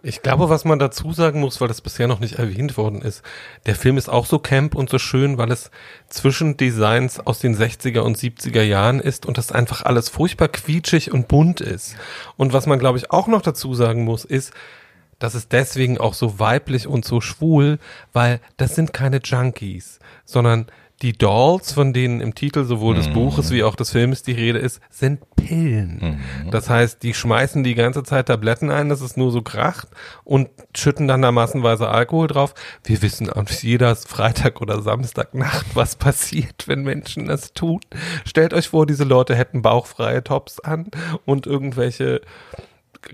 Ich 0.04 0.22
glaube, 0.22 0.50
was 0.50 0.66
man 0.66 0.80
dazu 0.80 1.12
sagen 1.12 1.40
muss, 1.40 1.60
weil 1.60 1.68
das 1.68 1.82
bisher 1.82 2.08
noch 2.08 2.20
nicht 2.20 2.36
erwähnt 2.36 2.78
worden 2.78 3.02
ist, 3.02 3.24
der 3.66 3.76
Film 3.76 3.98
ist 3.98 4.10
auch 4.10 4.26
so 4.26 4.40
camp 4.40 4.76
und 4.76 4.90
so 4.90 5.00
schön, 5.00 5.38
weil 5.38 5.52
es 5.52 5.72
zwischen 6.10 6.58
Designs 6.58 7.20
aus 7.20 7.40
den 7.40 7.56
60er 7.56 8.00
und 8.00 8.18
70er 8.18 8.62
Jahren 8.62 9.00
ist 9.00 9.26
und 9.26 9.38
das 9.38 9.52
einfach 9.52 9.84
alles 9.84 10.10
furchtbar 10.10 10.50
quietschig 10.50 11.12
und 11.12 11.28
bunt 11.28 11.62
ist. 11.62 11.96
Und 12.36 12.54
was 12.54 12.66
man, 12.66 12.80
glaube 12.80 12.98
ich, 12.98 13.12
auch 13.12 13.28
noch 13.28 13.42
dazu 13.42 13.74
sagen 13.74 14.04
muss, 14.04 14.26
ist, 14.26 14.54
das 15.20 15.36
ist 15.36 15.52
deswegen 15.52 15.98
auch 15.98 16.14
so 16.14 16.40
weiblich 16.40 16.88
und 16.88 17.04
so 17.04 17.22
schwul, 17.22 17.80
weil 18.14 18.40
das 18.58 18.76
sind 18.76 18.94
keine 18.94 19.20
Junkies, 19.24 20.00
sondern 20.26 20.68
die 21.02 21.14
Dolls, 21.14 21.74
von 21.74 21.94
denen 21.94 22.22
im 22.22 22.34
Titel 22.34 22.64
sowohl 22.64 22.96
des 22.96 23.10
mhm. 23.10 23.14
Buches 23.14 23.52
wie 23.52 23.64
auch 23.64 23.76
des 23.76 23.92
Films 23.92 24.24
die 24.24 24.32
Rede 24.32 24.58
ist, 24.58 24.82
sind 24.90 25.20
Pillen. 25.36 26.20
Mhm. 26.44 26.52
Das 26.52 26.70
heißt, 26.70 27.04
die 27.04 27.14
schmeißen 27.14 27.64
die 27.64 27.76
ganze 27.76 28.04
Zeit 28.04 28.28
Tabletten 28.28 28.72
ein, 28.72 28.90
dass 28.90 29.02
es 29.02 29.16
nur 29.16 29.32
so 29.32 29.42
kracht 29.42 29.88
und 30.24 30.50
schütten 30.76 31.08
dann 31.08 31.22
da 31.22 31.32
massenweise 31.32 31.88
Alkohol 31.88 32.28
drauf. 32.28 32.56
Wir 32.84 33.02
wissen 33.02 33.30
auf 33.30 33.52
jeder 33.62 33.96
Freitag 33.96 34.60
oder 34.62 34.82
Samstagnacht, 34.82 35.68
was 35.76 35.96
passiert, 35.96 36.68
wenn 36.68 36.84
Menschen 36.84 37.28
das 37.28 37.54
tun. 37.54 37.80
Stellt 38.26 38.54
euch 38.54 38.70
vor, 38.70 38.88
diese 38.88 39.04
Leute 39.04 39.36
hätten 39.36 39.62
bauchfreie 39.62 40.24
Tops 40.24 40.60
an 40.60 40.88
und 41.26 41.46
irgendwelche 41.46 42.22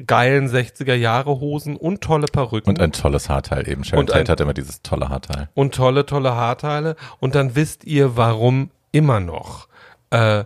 geilen 0.07 0.49
60er 0.49 0.95
Jahre 0.95 1.39
Hosen 1.39 1.75
und 1.75 2.01
tolle 2.01 2.25
Perücken. 2.27 2.69
Und 2.69 2.79
ein 2.79 2.91
tolles 2.91 3.29
Haarteil 3.29 3.67
eben. 3.67 3.83
Sharon 3.83 4.07
Tate 4.07 4.31
hat 4.31 4.39
immer 4.39 4.53
dieses 4.53 4.81
tolle 4.81 5.09
Haarteil. 5.09 5.49
Und 5.53 5.75
tolle, 5.75 6.05
tolle 6.05 6.35
Haarteile. 6.35 6.95
Und 7.19 7.35
dann 7.35 7.55
wisst 7.55 7.83
ihr, 7.83 8.17
warum 8.17 8.71
immer 8.91 9.19
noch 9.19 9.67
äh, 10.09 10.45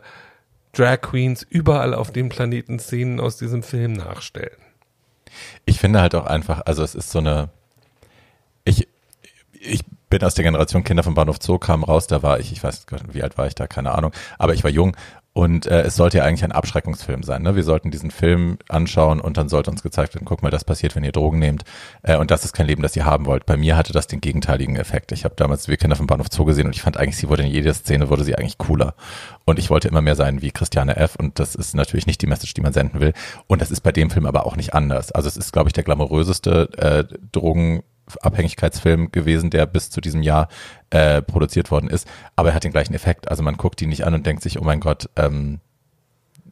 Drag 0.74 1.02
Queens 1.02 1.46
überall 1.50 1.94
auf 1.94 2.12
dem 2.12 2.30
Planeten 2.30 2.80
Szenen 2.80 3.20
aus 3.20 3.38
diesem 3.38 3.64
Film 3.64 3.94
nachstellen. 3.94 4.58
Ich 5.66 5.80
finde 5.80 6.02
halt 6.02 6.16
auch 6.16 6.26
einfach, 6.26 6.62
also 6.66 6.84
es 6.84 6.96
ist 6.96 7.10
so 7.10 7.20
eine, 7.20 7.50
ich, 8.64 8.88
ich 9.52 9.84
bin 10.10 10.24
aus 10.24 10.36
der 10.36 10.44
Generation 10.44 10.84
Kinder 10.84 11.04
vom 11.04 11.16
Bahnhof 11.16 11.38
Zoo, 11.42 11.58
kam 11.58 11.84
raus, 11.84 12.08
da 12.08 12.24
war 12.24 12.40
ich, 12.40 12.52
ich 12.52 12.64
weiß, 12.64 12.86
wie 13.12 13.24
alt 13.24 13.38
war 13.38 13.48
ich 13.48 13.56
da, 13.56 13.68
keine 13.68 13.94
Ahnung, 13.94 14.12
aber 14.38 14.54
ich 14.54 14.64
war 14.64 14.72
jung 14.72 14.96
und 15.38 15.68
äh, 15.68 15.84
es 15.84 15.96
sollte 15.96 16.18
ja 16.18 16.24
eigentlich 16.24 16.44
ein 16.44 16.52
Abschreckungsfilm 16.52 17.22
sein. 17.22 17.44
Ne? 17.44 17.56
Wir 17.56 17.64
sollten 17.64 17.92
diesen 17.92 18.10
Film 18.10 18.58
anschauen 18.70 19.22
und 19.22 19.38
dann 19.38 19.50
sollte 19.50 19.70
uns 19.70 19.84
gezeigt 19.84 20.16
werden, 20.16 20.26
guck 20.26 20.42
mal, 20.42 20.50
das 20.50 20.66
passiert, 20.66 20.96
wenn 20.96 21.04
ihr 21.04 21.12
Drogen 21.12 21.38
nehmt. 21.38 21.64
Äh, 22.02 22.18
und 22.18 22.32
das 22.32 22.44
ist 22.44 22.54
kein 22.54 22.66
Leben, 22.66 22.82
das 22.82 22.96
ihr 22.96 23.06
haben 23.06 23.28
wollt. 23.28 23.46
Bei 23.46 23.56
mir 23.56 23.78
hatte 23.78 23.94
das 23.94 24.08
den 24.08 24.20
gegenteiligen 24.20 24.78
Effekt. 24.78 25.12
Ich 25.12 25.26
habe 25.26 25.36
damals 25.36 25.68
Wir 25.68 25.78
Kinder 25.78 25.96
vom 25.96 26.08
Bahnhof 26.08 26.30
Zoo 26.32 26.44
gesehen 26.44 26.66
und 26.66 26.76
ich 26.76 26.82
fand 26.82 26.98
eigentlich, 26.98 27.18
sie 27.18 27.30
wurde 27.30 27.44
in 27.44 27.50
jeder 27.50 27.76
Szene, 27.76 28.10
wurde 28.10 28.24
sie 28.24 28.36
eigentlich 28.36 28.58
cooler. 28.58 28.96
Und 29.46 29.60
ich 29.60 29.70
wollte 29.70 29.88
immer 29.88 30.02
mehr 30.02 30.16
sein 30.16 30.42
wie 30.42 30.50
Christiane 30.50 30.98
F. 30.98 31.16
Und 31.18 31.38
das 31.38 31.54
ist 31.54 31.76
natürlich 31.76 32.08
nicht 32.08 32.24
die 32.24 32.28
Message, 32.28 32.56
die 32.56 32.62
man 32.62 32.74
senden 32.74 33.00
will. 33.00 33.14
Und 33.46 33.62
das 33.62 33.70
ist 33.70 33.82
bei 33.82 33.92
dem 33.92 34.10
Film 34.10 34.26
aber 34.26 34.48
auch 34.48 34.56
nicht 34.56 34.74
anders. 34.74 35.12
Also 35.12 35.28
es 35.28 35.38
ist, 35.38 35.54
glaube 35.54 35.70
ich, 35.70 35.74
der 35.74 35.84
glamouröseste 35.84 36.68
äh, 36.80 37.16
Drogen 37.32 37.84
Abhängigkeitsfilm 38.22 39.12
gewesen, 39.12 39.50
der 39.50 39.66
bis 39.66 39.90
zu 39.90 40.02
diesem 40.02 40.22
Jahr 40.22 40.48
äh, 40.90 41.22
produziert 41.22 41.72
worden 41.72 41.90
ist. 41.90 42.08
Aber 42.36 42.50
er 42.50 42.56
hat 42.56 42.64
den 42.64 42.72
gleichen 42.72 42.94
Effekt. 42.94 43.30
Also 43.30 43.44
man 43.44 43.58
guckt 43.58 43.82
ihn 43.82 43.90
nicht 43.90 44.06
an 44.06 44.14
und 44.14 44.26
denkt 44.26 44.44
sich, 44.44 44.60
oh 44.60 44.64
mein 44.64 44.80
Gott, 44.80 45.10
ähm, 45.16 45.60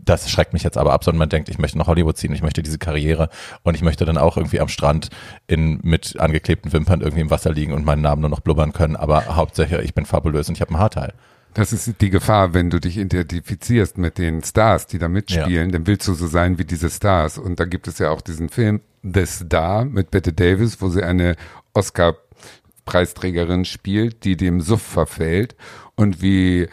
das 0.06 0.30
schreckt 0.30 0.54
mich 0.54 0.64
jetzt 0.64 0.78
aber 0.78 0.94
ab, 0.94 1.04
sondern 1.04 1.20
man 1.20 1.30
denkt, 1.30 1.50
ich 1.50 1.58
möchte 1.58 1.78
nach 1.78 1.88
Hollywood 1.88 2.18
ziehen, 2.18 2.34
ich 2.34 2.44
möchte 2.44 2.62
diese 2.62 2.78
Karriere 2.78 3.30
und 3.64 3.76
ich 3.76 3.82
möchte 3.82 4.06
dann 4.06 4.18
auch 4.18 4.38
irgendwie 4.38 4.60
am 4.60 4.68
Strand 4.68 5.10
in, 5.48 5.80
mit 5.82 6.20
angeklebten 6.20 6.72
Wimpern 6.72 7.02
irgendwie 7.02 7.22
im 7.22 7.32
Wasser 7.32 7.52
liegen 7.52 7.74
und 7.74 7.86
meinen 7.86 8.04
Namen 8.04 8.22
nur 8.22 8.30
noch 8.30 8.40
blubbern 8.42 8.72
können, 8.72 8.96
aber 8.96 9.36
hauptsächlich, 9.36 9.80
ich 9.82 9.96
bin 9.96 10.06
fabulös 10.06 10.48
und 10.48 10.56
ich 10.56 10.62
habe 10.62 10.74
ein 10.74 10.80
Haarteil. 10.80 11.14
Das 11.56 11.72
ist 11.72 12.02
die 12.02 12.10
Gefahr, 12.10 12.54
wenn 12.54 12.70
du 12.70 12.82
dich 12.82 12.98
identifizierst 12.98 13.98
mit 13.98 14.18
den 14.18 14.44
Stars, 14.44 14.88
die 14.88 15.00
da 15.00 15.08
mitspielen, 15.08 15.70
ja. 15.70 15.72
dann 15.72 15.88
willst 15.88 16.06
du 16.06 16.14
so 16.14 16.28
sein 16.28 16.60
wie 16.60 16.66
diese 16.66 16.90
Stars. 16.90 17.38
Und 17.38 17.62
da 17.62 17.66
gibt 17.66 17.88
es 17.88 17.98
ja 17.98 18.10
auch 18.10 18.20
diesen 18.20 18.50
Film 18.50 18.82
The 19.04 19.26
Star 19.26 19.86
mit 19.86 20.12
Bette 20.12 20.34
Davis, 20.34 20.82
wo 20.82 20.90
sie 20.90 21.02
eine 21.02 21.38
Oscar-Preisträgerin 21.74 23.64
spielt, 23.64 24.26
die 24.26 24.36
dem 24.36 24.60
Suff 24.60 24.82
verfällt 24.82 25.56
und 25.96 26.22
wie 26.22 26.68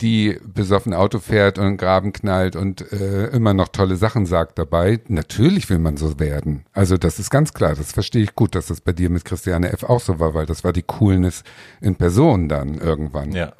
die 0.00 0.40
besoffen 0.42 0.94
Auto 0.94 1.18
fährt 1.18 1.58
und 1.58 1.66
einen 1.66 1.76
Graben 1.76 2.14
knallt 2.14 2.56
und 2.56 2.90
äh, 2.90 3.26
immer 3.26 3.52
noch 3.52 3.68
tolle 3.68 3.96
Sachen 3.96 4.24
sagt 4.24 4.58
dabei. 4.58 4.98
Natürlich 5.08 5.68
will 5.68 5.78
man 5.78 5.98
so 5.98 6.18
werden. 6.18 6.64
Also 6.72 6.96
das 6.96 7.18
ist 7.18 7.28
ganz 7.28 7.52
klar, 7.52 7.74
das 7.74 7.92
verstehe 7.92 8.22
ich 8.22 8.34
gut, 8.34 8.54
dass 8.54 8.68
das 8.68 8.80
bei 8.80 8.92
dir 8.92 9.10
mit 9.10 9.26
Christiane 9.26 9.70
F. 9.74 9.84
auch 9.84 10.00
so 10.00 10.18
war, 10.18 10.32
weil 10.32 10.46
das 10.46 10.64
war 10.64 10.72
die 10.72 10.82
Coolness 10.82 11.44
in 11.82 11.96
Person 11.96 12.48
dann 12.48 12.78
irgendwann. 12.78 13.32
Ja. 13.32 13.52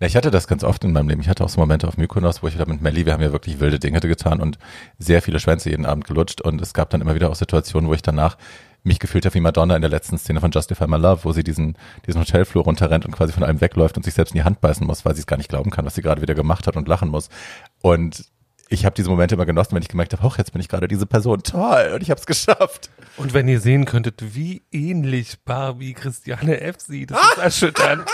Ja, 0.00 0.06
ich 0.06 0.16
hatte 0.16 0.30
das 0.30 0.46
ganz 0.46 0.64
oft 0.64 0.84
in 0.84 0.92
meinem 0.92 1.08
Leben. 1.08 1.20
Ich 1.20 1.28
hatte 1.28 1.44
auch 1.44 1.48
so 1.48 1.60
Momente 1.60 1.88
auf 1.88 1.96
Mykonos, 1.96 2.42
wo 2.42 2.48
ich 2.48 2.54
wieder 2.54 2.66
mit 2.66 2.82
Melly, 2.82 3.06
wir 3.06 3.12
haben 3.12 3.22
ja 3.22 3.32
wirklich 3.32 3.60
wilde 3.60 3.78
Dinge 3.78 4.00
getan 4.00 4.40
und 4.40 4.58
sehr 4.98 5.22
viele 5.22 5.40
Schwänze 5.40 5.70
jeden 5.70 5.86
Abend 5.86 6.06
gelutscht. 6.06 6.40
Und 6.40 6.60
es 6.60 6.74
gab 6.74 6.90
dann 6.90 7.00
immer 7.00 7.14
wieder 7.14 7.30
auch 7.30 7.36
Situationen, 7.36 7.88
wo 7.88 7.94
ich 7.94 8.02
danach 8.02 8.36
mich 8.86 9.00
gefühlt 9.00 9.26
habe 9.26 9.34
wie 9.34 9.40
Madonna 9.40 9.74
in 9.74 9.82
der 9.82 9.90
letzten 9.90 10.16
Szene 10.16 10.40
von 10.40 10.50
Justify 10.52 10.86
My 10.86 10.96
Love, 10.96 11.24
wo 11.24 11.32
sie 11.32 11.42
diesen, 11.42 11.76
diesen 12.06 12.20
Hotelflur 12.20 12.64
runterrennt 12.64 13.04
und 13.04 13.12
quasi 13.12 13.32
von 13.32 13.42
allem 13.42 13.60
wegläuft 13.60 13.96
und 13.96 14.04
sich 14.04 14.14
selbst 14.14 14.32
in 14.32 14.38
die 14.38 14.44
Hand 14.44 14.60
beißen 14.60 14.86
muss, 14.86 15.04
weil 15.04 15.14
sie 15.14 15.20
es 15.20 15.26
gar 15.26 15.36
nicht 15.36 15.48
glauben 15.48 15.70
kann, 15.70 15.84
was 15.84 15.96
sie 15.96 16.02
gerade 16.02 16.22
wieder 16.22 16.34
gemacht 16.34 16.66
hat 16.66 16.76
und 16.76 16.86
lachen 16.86 17.08
muss. 17.08 17.28
Und 17.82 18.24
ich 18.68 18.84
habe 18.84 18.94
diese 18.94 19.08
Momente 19.08 19.34
immer 19.34 19.46
genossen, 19.46 19.74
wenn 19.74 19.82
ich 19.82 19.88
gemerkt 19.88 20.12
habe, 20.12 20.22
hoch, 20.22 20.38
jetzt 20.38 20.52
bin 20.52 20.60
ich 20.60 20.68
gerade 20.68 20.88
diese 20.88 21.06
Person. 21.06 21.42
Toll, 21.42 21.92
und 21.94 22.02
ich 22.02 22.10
habe 22.10 22.18
es 22.18 22.26
geschafft. 22.26 22.90
Und 23.16 23.32
wenn 23.32 23.46
ihr 23.48 23.60
sehen 23.60 23.84
könntet, 23.84 24.34
wie 24.34 24.62
ähnlich 24.72 25.38
Barbie 25.44 25.94
Christiane 25.94 26.60
F. 26.60 26.76
sieht, 26.80 27.10
das 27.10 27.20
ist 27.20 27.38
erschütternd. 27.42 28.04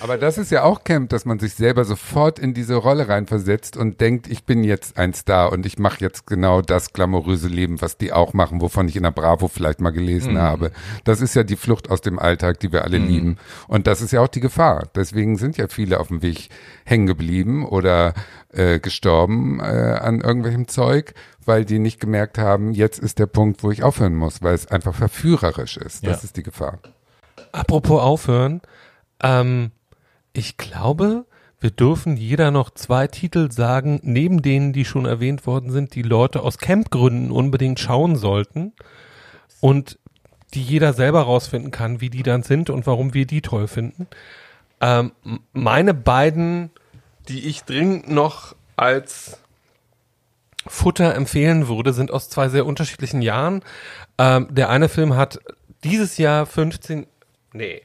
Aber 0.00 0.18
das 0.18 0.38
ist 0.38 0.50
ja 0.50 0.62
auch 0.62 0.84
Camp, 0.84 1.10
dass 1.10 1.24
man 1.24 1.38
sich 1.38 1.54
selber 1.54 1.84
sofort 1.84 2.38
in 2.38 2.54
diese 2.54 2.74
Rolle 2.74 3.08
reinversetzt 3.08 3.76
und 3.76 4.00
denkt, 4.00 4.28
ich 4.28 4.44
bin 4.44 4.62
jetzt 4.64 4.98
ein 4.98 5.14
Star 5.14 5.52
und 5.52 5.64
ich 5.64 5.78
mache 5.78 6.00
jetzt 6.00 6.26
genau 6.26 6.60
das 6.60 6.92
glamouröse 6.92 7.48
Leben, 7.48 7.80
was 7.80 7.96
die 7.96 8.12
auch 8.12 8.34
machen, 8.34 8.60
wovon 8.60 8.88
ich 8.88 8.96
in 8.96 9.04
der 9.04 9.10
Bravo 9.10 9.48
vielleicht 9.48 9.80
mal 9.80 9.90
gelesen 9.90 10.34
mhm. 10.34 10.38
habe. 10.38 10.72
Das 11.04 11.20
ist 11.20 11.34
ja 11.34 11.44
die 11.44 11.56
Flucht 11.56 11.90
aus 11.90 12.00
dem 12.00 12.18
Alltag, 12.18 12.60
die 12.60 12.72
wir 12.72 12.84
alle 12.84 12.98
mhm. 12.98 13.08
lieben. 13.08 13.36
Und 13.68 13.86
das 13.86 14.02
ist 14.02 14.12
ja 14.12 14.20
auch 14.20 14.28
die 14.28 14.40
Gefahr. 14.40 14.88
Deswegen 14.94 15.36
sind 15.36 15.56
ja 15.56 15.68
viele 15.68 16.00
auf 16.00 16.08
dem 16.08 16.22
Weg 16.22 16.50
hängen 16.84 17.06
geblieben 17.06 17.64
oder 17.66 18.14
äh, 18.52 18.78
gestorben 18.80 19.60
äh, 19.60 19.62
an 19.62 20.20
irgendwelchem 20.20 20.68
Zeug, 20.68 21.14
weil 21.44 21.64
die 21.64 21.78
nicht 21.78 22.00
gemerkt 22.00 22.38
haben, 22.38 22.72
jetzt 22.72 22.98
ist 22.98 23.18
der 23.18 23.26
Punkt, 23.26 23.62
wo 23.62 23.70
ich 23.70 23.82
aufhören 23.82 24.14
muss, 24.14 24.42
weil 24.42 24.54
es 24.54 24.66
einfach 24.66 24.94
verführerisch 24.94 25.76
ist. 25.76 26.06
Das 26.06 26.22
ja. 26.22 26.24
ist 26.24 26.36
die 26.36 26.42
Gefahr. 26.42 26.78
Apropos 27.52 28.02
aufhören, 28.02 28.60
ähm, 29.22 29.70
ich 30.36 30.56
glaube, 30.56 31.24
wir 31.60 31.70
dürfen 31.70 32.16
jeder 32.16 32.50
noch 32.50 32.70
zwei 32.70 33.06
Titel 33.06 33.50
sagen, 33.50 34.00
neben 34.02 34.42
denen, 34.42 34.72
die 34.72 34.84
schon 34.84 35.06
erwähnt 35.06 35.46
worden 35.46 35.70
sind, 35.70 35.94
die 35.94 36.02
Leute 36.02 36.42
aus 36.42 36.58
Campgründen 36.58 37.30
unbedingt 37.30 37.80
schauen 37.80 38.16
sollten 38.16 38.72
und 39.60 39.98
die 40.54 40.62
jeder 40.62 40.92
selber 40.92 41.22
rausfinden 41.22 41.70
kann, 41.70 42.00
wie 42.00 42.10
die 42.10 42.22
dann 42.22 42.42
sind 42.42 42.70
und 42.70 42.86
warum 42.86 43.14
wir 43.14 43.26
die 43.26 43.40
toll 43.40 43.68
finden. 43.68 44.06
Ähm, 44.80 45.12
meine 45.52 45.94
beiden, 45.94 46.70
die 47.28 47.46
ich 47.48 47.64
dringend 47.64 48.08
noch 48.10 48.54
als 48.76 49.38
Futter 50.66 51.14
empfehlen 51.14 51.68
würde, 51.68 51.92
sind 51.92 52.10
aus 52.10 52.28
zwei 52.28 52.48
sehr 52.48 52.66
unterschiedlichen 52.66 53.22
Jahren. 53.22 53.62
Ähm, 54.18 54.48
der 54.50 54.68
eine 54.68 54.88
Film 54.88 55.16
hat 55.16 55.40
dieses 55.84 56.18
Jahr 56.18 56.44
15, 56.46 57.06
nee, 57.52 57.82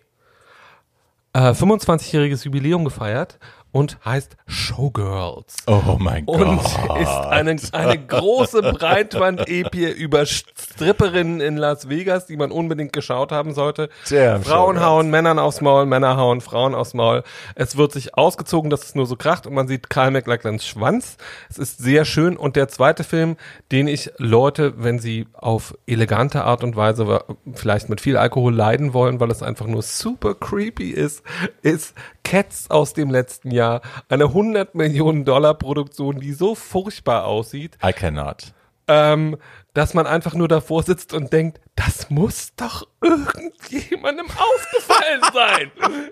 äh, 1.34 1.52
25-jähriges 1.52 2.44
Jubiläum 2.46 2.86
gefeiert 2.86 3.40
und 3.72 3.98
heißt 4.04 4.36
Showgirls. 4.48 5.56
Oh 5.68 5.98
mein 5.98 6.26
Gott. 6.26 6.42
Und 6.42 6.62
ist 6.62 7.16
eine, 7.30 7.56
eine 7.72 8.06
große 8.06 8.62
Breitwand-Epie 8.62 9.88
über 9.98 10.26
Stripperinnen 10.26 11.40
in 11.40 11.58
Las 11.58 11.88
Vegas, 11.88 12.26
die 12.26 12.36
man 12.36 12.52
unbedingt 12.52 12.92
geschaut 12.94 13.32
haben 13.32 13.54
sollte. 13.54 13.90
Damn, 14.10 14.44
Frauen 14.44 14.76
Showgirls. 14.76 14.86
hauen 14.86 15.10
Männern 15.10 15.40
aufs 15.40 15.62
Maul, 15.62 15.86
Männer 15.86 16.18
hauen 16.18 16.42
Frauen 16.42 16.76
aufs 16.76 16.94
Maul. 16.94 17.24
Es 17.56 17.78
wird 17.78 17.94
sich 17.94 18.18
ausgezogen, 18.18 18.70
dass 18.70 18.84
es 18.84 18.96
nur 18.96 19.06
so 19.06 19.16
kracht 19.16 19.48
und 19.48 19.54
man 19.54 19.68
sieht 19.68 19.90
Kyle 19.90 20.12
MacLachlans 20.12 20.66
Schwanz. 20.66 21.18
Es 21.50 21.58
ist 21.58 21.78
sehr 21.78 22.04
schön. 22.06 22.36
Und 22.36 22.56
der 22.56 22.68
zweite 22.68 23.04
Film, 23.04 23.38
den 23.72 23.88
ich 23.88 24.12
Leute, 24.18 24.74
wenn 24.78 25.00
sie 25.00 25.28
auf 25.34 25.76
elegante 25.88 26.44
Art 26.44 26.64
und 26.64 26.76
Weise 26.76 27.24
vielleicht 27.54 27.90
mit 27.90 28.02
viel 28.02 28.18
Alkohol 28.18 28.54
leiden 28.54 28.94
wollen, 28.94 29.20
weil 29.20 29.32
es 29.32 29.42
einfach 29.42 29.68
nur 29.68 29.82
super 29.82 30.36
creepy 30.36 30.90
ist, 30.90 31.24
ist 31.62 31.94
Cats 32.24 32.70
aus 32.70 32.94
dem 32.94 33.10
letzten 33.10 33.52
Jahr. 33.52 33.61
Eine 34.10 34.26
100 34.26 34.76
Millionen 34.76 35.26
Dollar 35.26 35.54
Produktion, 35.54 36.20
die 36.20 36.34
so 36.34 36.56
furchtbar 36.56 37.26
aussieht, 37.26 37.78
I 37.86 37.94
cannot. 37.94 38.54
ähm, 38.88 39.38
dass 39.74 39.94
man 39.94 40.06
einfach 40.08 40.34
nur 40.34 40.48
davor 40.48 40.84
sitzt 40.84 41.14
und 41.14 41.32
denkt, 41.32 41.62
das 41.76 42.10
muss 42.10 42.54
doch 42.56 42.88
irgendjemandem 43.02 44.28
aufgefallen 44.28 45.22
sein. 45.34 45.72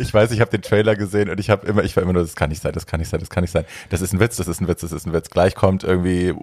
Ich 0.00 0.12
weiß, 0.12 0.32
ich 0.32 0.40
habe 0.40 0.50
den 0.50 0.60
Trailer 0.60 0.96
gesehen 0.96 1.30
und 1.30 1.38
ich 1.38 1.48
habe 1.48 1.64
immer, 1.68 1.84
ich 1.84 1.94
war 1.94 2.02
immer 2.02 2.12
nur, 2.12 2.22
das 2.22 2.34
kann 2.34 2.50
nicht 2.50 2.60
sein, 2.60 2.72
das 2.72 2.84
kann 2.84 2.98
nicht 2.98 3.08
sein, 3.10 3.20
das 3.20 3.30
kann 3.30 3.42
nicht 3.42 3.52
sein. 3.52 3.64
Das 3.90 4.00
ist 4.00 4.12
ein 4.12 4.18
Witz, 4.18 4.36
das 4.36 4.48
ist 4.48 4.60
ein 4.60 4.66
Witz, 4.66 4.80
das 4.80 4.90
ist 4.90 5.06
ein 5.06 5.12
Witz. 5.12 5.30
Gleich 5.30 5.54
kommt 5.54 5.84
irgendwie 5.84 6.34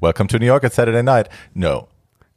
Welcome 0.00 0.26
to 0.28 0.36
New 0.38 0.46
York 0.46 0.64
at 0.64 0.74
Saturday 0.74 1.04
Night. 1.04 1.28
No. 1.54 1.86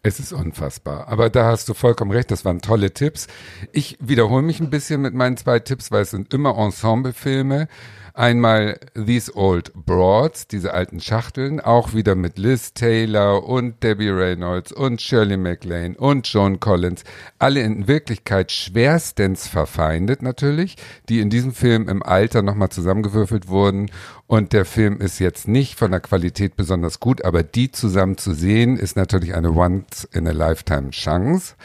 Es 0.06 0.20
ist 0.20 0.34
unfassbar. 0.34 1.08
Aber 1.08 1.30
da 1.30 1.45
hast 1.45 1.70
du 1.70 1.74
vollkommen 1.74 2.12
recht, 2.12 2.30
das 2.30 2.43
waren 2.43 2.60
tolle 2.60 2.93
Tipps. 2.93 3.28
Ich 3.72 3.97
wiederhole 4.01 4.41
mich 4.41 4.60
ein 4.60 4.70
bisschen 4.70 5.01
mit 5.01 5.14
meinen 5.14 5.38
zwei 5.38 5.60
Tipps, 5.60 5.91
weil 5.91 6.01
es 6.01 6.12
sind 6.12 6.34
immer 6.34 6.58
Ensemblefilme. 6.58 7.70
Einmal 8.16 8.80
These 8.93 9.36
Old 9.36 9.74
Broads, 9.74 10.47
diese 10.47 10.76
alten 10.76 10.99
Schachteln, 10.99 11.59
auch 11.59 11.95
wieder 11.95 12.14
mit 12.14 12.38
Liz 12.38 12.76
Taylor 12.76 13.43
und 13.43 13.82
Debbie 13.82 14.09
Reynolds 14.09 14.72
und 14.72 15.01
Shirley 15.01 15.36
MacLaine 15.36 15.97
und 15.97 16.28
Joan 16.28 16.59
Collins. 16.59 17.05
Alle 17.39 17.61
in 17.61 17.88
Wirklichkeit 17.88 18.51
schwerstens 18.51 19.47
verfeindet 19.47 20.22
natürlich, 20.22 20.76
die 21.09 21.22
in 21.22 21.32
diesem 21.32 21.53
Film 21.53 21.89
im 21.89 22.03
Alter 22.03 22.43
nochmal 22.43 22.70
zusammengewürfelt 22.70 23.47
wurden. 23.47 23.89
Und 24.28 24.53
der 24.53 24.66
Film 24.66 25.01
ist 25.01 25.18
jetzt 25.18 25.47
nicht 25.47 25.80
von 25.80 25.89
der 25.89 25.99
Qualität 25.99 26.55
besonders 26.55 26.99
gut, 26.99 27.26
aber 27.26 27.41
die 27.41 27.72
zusammen 27.72 28.20
zu 28.20 28.36
sehen, 28.36 28.78
ist 28.78 28.95
natürlich 28.95 29.34
eine 29.34 29.53
Once-in-a-Lifetime-Chance. 29.53 31.55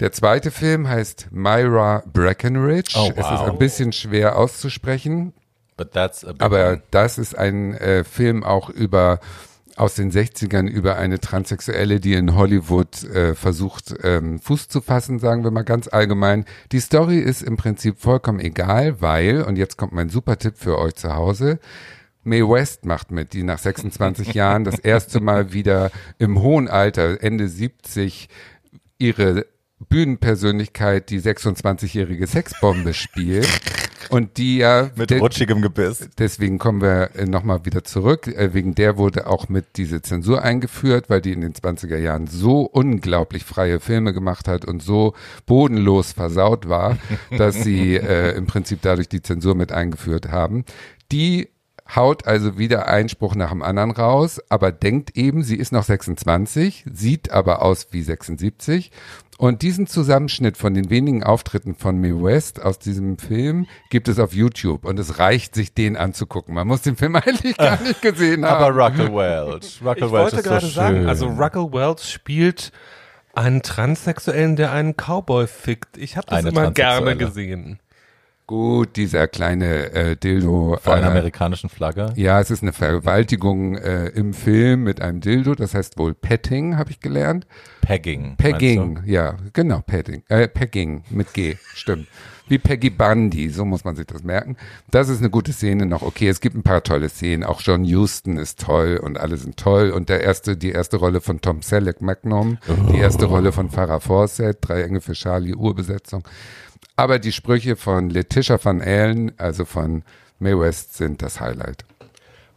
Der 0.00 0.12
zweite 0.12 0.50
Film 0.50 0.88
heißt 0.88 1.28
Myra 1.30 2.02
Breckenridge. 2.10 2.94
Oh, 2.96 3.10
Es 3.14 3.26
ist 3.26 3.30
wow. 3.30 3.50
ein 3.50 3.58
bisschen 3.58 3.92
schwer 3.92 4.36
auszusprechen, 4.38 5.34
But 5.76 5.92
that's 5.92 6.24
a 6.24 6.32
big 6.32 6.42
aber 6.42 6.68
one. 6.70 6.82
das 6.90 7.18
ist 7.18 7.36
ein 7.36 7.74
äh, 7.74 8.04
Film 8.04 8.42
auch 8.42 8.70
über 8.70 9.20
aus 9.76 9.94
den 9.94 10.10
60ern 10.10 10.68
über 10.68 10.96
eine 10.96 11.20
Transsexuelle, 11.20 12.00
die 12.00 12.14
in 12.14 12.34
Hollywood 12.34 13.02
äh, 13.04 13.34
versucht, 13.34 13.94
ähm, 14.02 14.38
Fuß 14.38 14.68
zu 14.68 14.80
fassen, 14.82 15.18
sagen 15.18 15.42
wir 15.44 15.50
mal 15.50 15.62
ganz 15.62 15.88
allgemein. 15.88 16.44
Die 16.72 16.80
Story 16.80 17.18
ist 17.18 17.42
im 17.42 17.56
Prinzip 17.56 17.98
vollkommen 17.98 18.40
egal, 18.40 19.00
weil, 19.00 19.42
und 19.42 19.56
jetzt 19.56 19.78
kommt 19.78 19.92
mein 19.92 20.10
super 20.10 20.38
Tipp 20.38 20.54
für 20.56 20.78
euch 20.78 20.96
zu 20.96 21.14
Hause, 21.14 21.60
Mae 22.24 22.42
West 22.46 22.84
macht 22.84 23.10
mit, 23.10 23.32
die 23.32 23.42
nach 23.42 23.58
26 23.58 24.34
Jahren 24.34 24.64
das 24.64 24.78
erste 24.78 25.20
Mal 25.20 25.52
wieder 25.54 25.90
im 26.18 26.40
hohen 26.42 26.68
Alter, 26.68 27.22
Ende 27.22 27.48
70, 27.48 28.28
ihre 28.98 29.46
Bühnenpersönlichkeit, 29.88 31.10
die 31.10 31.20
26-jährige 31.20 32.26
Sexbombe 32.26 32.94
spielt. 32.94 33.48
Und 34.10 34.38
die 34.38 34.56
ja 34.58 34.90
Mit 34.96 35.10
de- 35.10 35.18
rutschigem 35.20 35.62
Gebiss. 35.62 36.08
Deswegen 36.18 36.58
kommen 36.58 36.80
wir 36.80 37.10
äh, 37.14 37.26
nochmal 37.26 37.64
wieder 37.64 37.84
zurück. 37.84 38.26
Äh, 38.26 38.54
Wegen 38.54 38.74
der 38.74 38.96
wurde 38.96 39.26
auch 39.26 39.48
mit 39.48 39.76
diese 39.76 40.02
Zensur 40.02 40.42
eingeführt, 40.42 41.08
weil 41.08 41.20
die 41.20 41.32
in 41.32 41.42
den 41.42 41.52
20er 41.52 41.96
Jahren 41.96 42.26
so 42.26 42.62
unglaublich 42.62 43.44
freie 43.44 43.78
Filme 43.78 44.12
gemacht 44.12 44.48
hat 44.48 44.64
und 44.64 44.82
so 44.82 45.14
bodenlos 45.46 46.12
versaut 46.12 46.68
war, 46.68 46.98
dass 47.36 47.62
sie 47.62 47.96
äh, 47.96 48.34
im 48.36 48.46
Prinzip 48.46 48.80
dadurch 48.82 49.08
die 49.08 49.22
Zensur 49.22 49.54
mit 49.54 49.70
eingeführt 49.70 50.28
haben. 50.30 50.64
Die 51.12 51.48
haut 51.94 52.26
also 52.26 52.56
wieder 52.58 52.86
Einspruch 52.88 53.34
nach 53.34 53.50
dem 53.50 53.62
anderen 53.62 53.90
raus, 53.90 54.40
aber 54.48 54.70
denkt 54.72 55.16
eben, 55.16 55.42
sie 55.42 55.56
ist 55.56 55.72
noch 55.72 55.82
26, 55.84 56.84
sieht 56.92 57.30
aber 57.32 57.62
aus 57.62 57.88
wie 57.90 58.02
76. 58.02 58.90
Und 59.40 59.62
diesen 59.62 59.86
Zusammenschnitt 59.86 60.58
von 60.58 60.74
den 60.74 60.90
wenigen 60.90 61.24
Auftritten 61.24 61.74
von 61.74 61.98
Mae 61.98 62.12
West 62.12 62.60
aus 62.60 62.78
diesem 62.78 63.16
Film 63.16 63.66
gibt 63.88 64.06
es 64.08 64.18
auf 64.18 64.34
YouTube 64.34 64.84
und 64.84 64.98
es 64.98 65.18
reicht, 65.18 65.54
sich 65.54 65.72
den 65.72 65.96
anzugucken. 65.96 66.54
Man 66.54 66.68
muss 66.68 66.82
den 66.82 66.94
Film 66.94 67.16
eigentlich 67.16 67.56
gar 67.56 67.80
nicht 67.80 68.02
gesehen 68.02 68.44
haben. 68.44 68.62
Aber 68.62 68.84
Ruckel 68.84 69.06
Welch. 69.14 69.80
Ruckel 69.82 70.08
Ich 70.08 70.12
Welch 70.12 70.12
wollte 70.12 70.36
ist 70.36 70.44
so 70.44 70.50
gerade 70.50 70.66
schön. 70.66 70.74
sagen, 70.74 71.08
also 71.08 71.26
Ruckel 71.28 71.72
Welch 71.72 72.02
spielt 72.02 72.70
einen 73.32 73.62
Transsexuellen, 73.62 74.56
der 74.56 74.72
einen 74.72 74.92
Cowboy 74.94 75.46
fickt. 75.46 75.96
Ich 75.96 76.18
habe 76.18 76.26
das 76.26 76.40
Eine 76.40 76.50
immer 76.50 76.70
gerne 76.72 77.16
gesehen. 77.16 77.80
Gut, 78.50 78.96
dieser 78.96 79.28
kleine 79.28 79.92
äh, 79.92 80.16
Dildo. 80.16 80.76
Vor 80.82 80.94
einer 80.94 81.06
äh, 81.06 81.10
amerikanischen 81.10 81.70
Flagge. 81.70 82.12
Ja, 82.16 82.40
es 82.40 82.50
ist 82.50 82.62
eine 82.62 82.72
Vergewaltigung 82.72 83.76
äh, 83.76 84.08
im 84.08 84.34
Film 84.34 84.82
mit 84.82 85.00
einem 85.00 85.20
Dildo. 85.20 85.54
Das 85.54 85.72
heißt 85.72 85.96
wohl 85.98 86.14
Petting, 86.14 86.76
habe 86.76 86.90
ich 86.90 86.98
gelernt. 86.98 87.46
Pegging. 87.80 88.34
Pegging, 88.38 89.02
ja, 89.06 89.36
genau, 89.52 89.82
Pegging. 89.86 90.24
Äh, 90.28 90.48
Pegging 90.48 91.04
mit 91.10 91.32
G, 91.32 91.58
stimmt. 91.76 92.08
Wie 92.50 92.58
Peggy 92.58 92.90
Bundy, 92.90 93.48
so 93.48 93.64
muss 93.64 93.84
man 93.84 93.94
sich 93.94 94.06
das 94.06 94.24
merken. 94.24 94.56
Das 94.90 95.08
ist 95.08 95.20
eine 95.20 95.30
gute 95.30 95.52
Szene 95.52 95.86
noch. 95.86 96.02
Okay, 96.02 96.28
es 96.28 96.40
gibt 96.40 96.56
ein 96.56 96.64
paar 96.64 96.82
tolle 96.82 97.08
Szenen. 97.08 97.44
Auch 97.44 97.60
John 97.60 97.84
Huston 97.84 98.38
ist 98.38 98.58
toll 98.58 99.00
und 99.00 99.20
alle 99.20 99.36
sind 99.36 99.56
toll. 99.56 99.90
Und 99.90 100.08
der 100.08 100.24
erste, 100.24 100.56
die 100.56 100.72
erste 100.72 100.96
Rolle 100.96 101.20
von 101.20 101.40
Tom 101.40 101.62
Selleck 101.62 102.00
Magnum, 102.00 102.58
die 102.92 102.98
erste 102.98 103.26
Rolle 103.26 103.52
von 103.52 103.70
Farrah 103.70 104.00
Fawcett, 104.00 104.58
Drei 104.62 104.82
Engel 104.82 105.00
für 105.00 105.12
Charlie, 105.12 105.54
Urbesetzung. 105.54 106.24
Aber 106.96 107.20
die 107.20 107.30
Sprüche 107.30 107.76
von 107.76 108.10
Letitia 108.10 108.58
Van 108.60 108.82
Allen, 108.82 109.30
also 109.38 109.64
von 109.64 110.02
Mae 110.40 110.58
West, 110.58 110.96
sind 110.96 111.22
das 111.22 111.40
Highlight. 111.40 111.84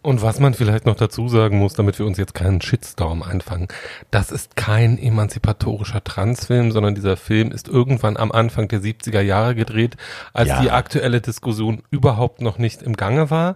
Und 0.04 0.22
was 0.22 0.40
man 0.40 0.54
vielleicht 0.54 0.86
noch 0.86 0.96
dazu 0.96 1.30
sagen 1.30 1.58
muss, 1.58 1.74
damit 1.76 1.98
wir 1.98 2.06
uns 2.06 2.18
jetzt 2.18 2.34
keinen 2.36 2.60
Shitstorm 2.62 3.24
einfangen, 3.24 3.70
das 4.12 4.32
ist 4.32 4.56
kein 4.58 4.98
emanzipatorischer 5.00 6.04
Transfilm, 6.04 6.72
sondern 6.74 6.94
dieser 6.94 7.16
Film 7.18 7.52
ist 7.52 7.70
irgendwann 7.70 8.18
am 8.18 8.32
Anfang 8.32 8.68
der 8.68 8.82
70er 8.82 9.22
Jahre 9.22 9.56
gedreht, 9.56 9.96
als 10.34 10.50
Ja. 10.50 10.62
die 10.62 10.72
aktuelle 10.72 11.22
Diskussion 11.22 11.84
überhaupt 11.90 12.42
noch 12.42 12.58
nicht 12.58 12.82
im 12.84 12.98
Gange 12.98 13.32
war. 13.32 13.56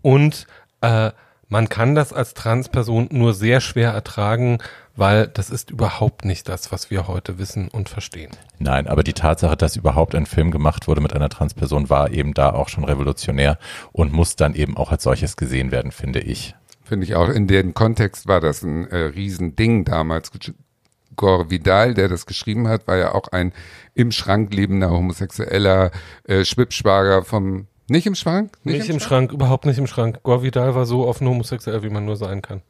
Und 0.00 0.46
äh, 0.80 1.10
man 1.50 1.68
kann 1.68 1.94
das 1.94 2.12
als 2.12 2.32
Transperson 2.32 3.08
nur 3.10 3.34
sehr 3.34 3.60
schwer 3.60 3.90
ertragen, 3.90 4.58
weil 4.96 5.26
das 5.26 5.50
ist 5.50 5.70
überhaupt 5.70 6.24
nicht 6.24 6.48
das, 6.48 6.72
was 6.72 6.90
wir 6.90 7.08
heute 7.08 7.38
wissen 7.38 7.68
und 7.68 7.88
verstehen. 7.88 8.30
Nein, 8.58 8.86
aber 8.86 9.02
die 9.02 9.12
Tatsache, 9.12 9.56
dass 9.56 9.76
überhaupt 9.76 10.14
ein 10.14 10.26
Film 10.26 10.52
gemacht 10.52 10.88
wurde 10.88 11.00
mit 11.00 11.12
einer 11.12 11.28
Transperson, 11.28 11.90
war 11.90 12.10
eben 12.10 12.34
da 12.34 12.50
auch 12.50 12.68
schon 12.68 12.84
revolutionär 12.84 13.58
und 13.92 14.12
muss 14.12 14.36
dann 14.36 14.54
eben 14.54 14.76
auch 14.76 14.92
als 14.92 15.02
solches 15.02 15.36
gesehen 15.36 15.72
werden, 15.72 15.90
finde 15.90 16.20
ich. 16.20 16.54
Finde 16.84 17.04
ich 17.04 17.14
auch. 17.16 17.28
In 17.28 17.46
dem 17.46 17.74
Kontext 17.74 18.26
war 18.26 18.40
das 18.40 18.62
ein 18.62 18.88
äh, 18.88 18.96
Riesending 18.96 19.84
damals. 19.84 20.30
Gore 21.16 21.50
Vidal, 21.50 21.94
der 21.94 22.08
das 22.08 22.26
geschrieben 22.26 22.68
hat, 22.68 22.86
war 22.86 22.96
ja 22.96 23.12
auch 23.12 23.28
ein 23.28 23.52
im 23.94 24.12
Schrank 24.12 24.54
lebender 24.54 24.90
homosexueller 24.90 25.90
äh, 26.24 26.44
Schwippschwager 26.44 27.24
vom 27.24 27.66
nicht 27.90 28.06
im 28.06 28.14
Schrank? 28.14 28.56
Nicht, 28.64 28.88
im 28.88 29.00
Schrank, 29.00 29.32
überhaupt 29.32 29.66
nicht 29.66 29.78
im 29.78 29.86
Schrank. 29.86 30.22
Gore 30.22 30.42
Vidal 30.42 30.74
war 30.74 30.86
so 30.86 31.06
offen 31.06 31.28
homosexuell, 31.28 31.82
wie 31.82 31.90
man 31.90 32.04
nur 32.04 32.16
sein 32.16 32.42
kann. 32.42 32.62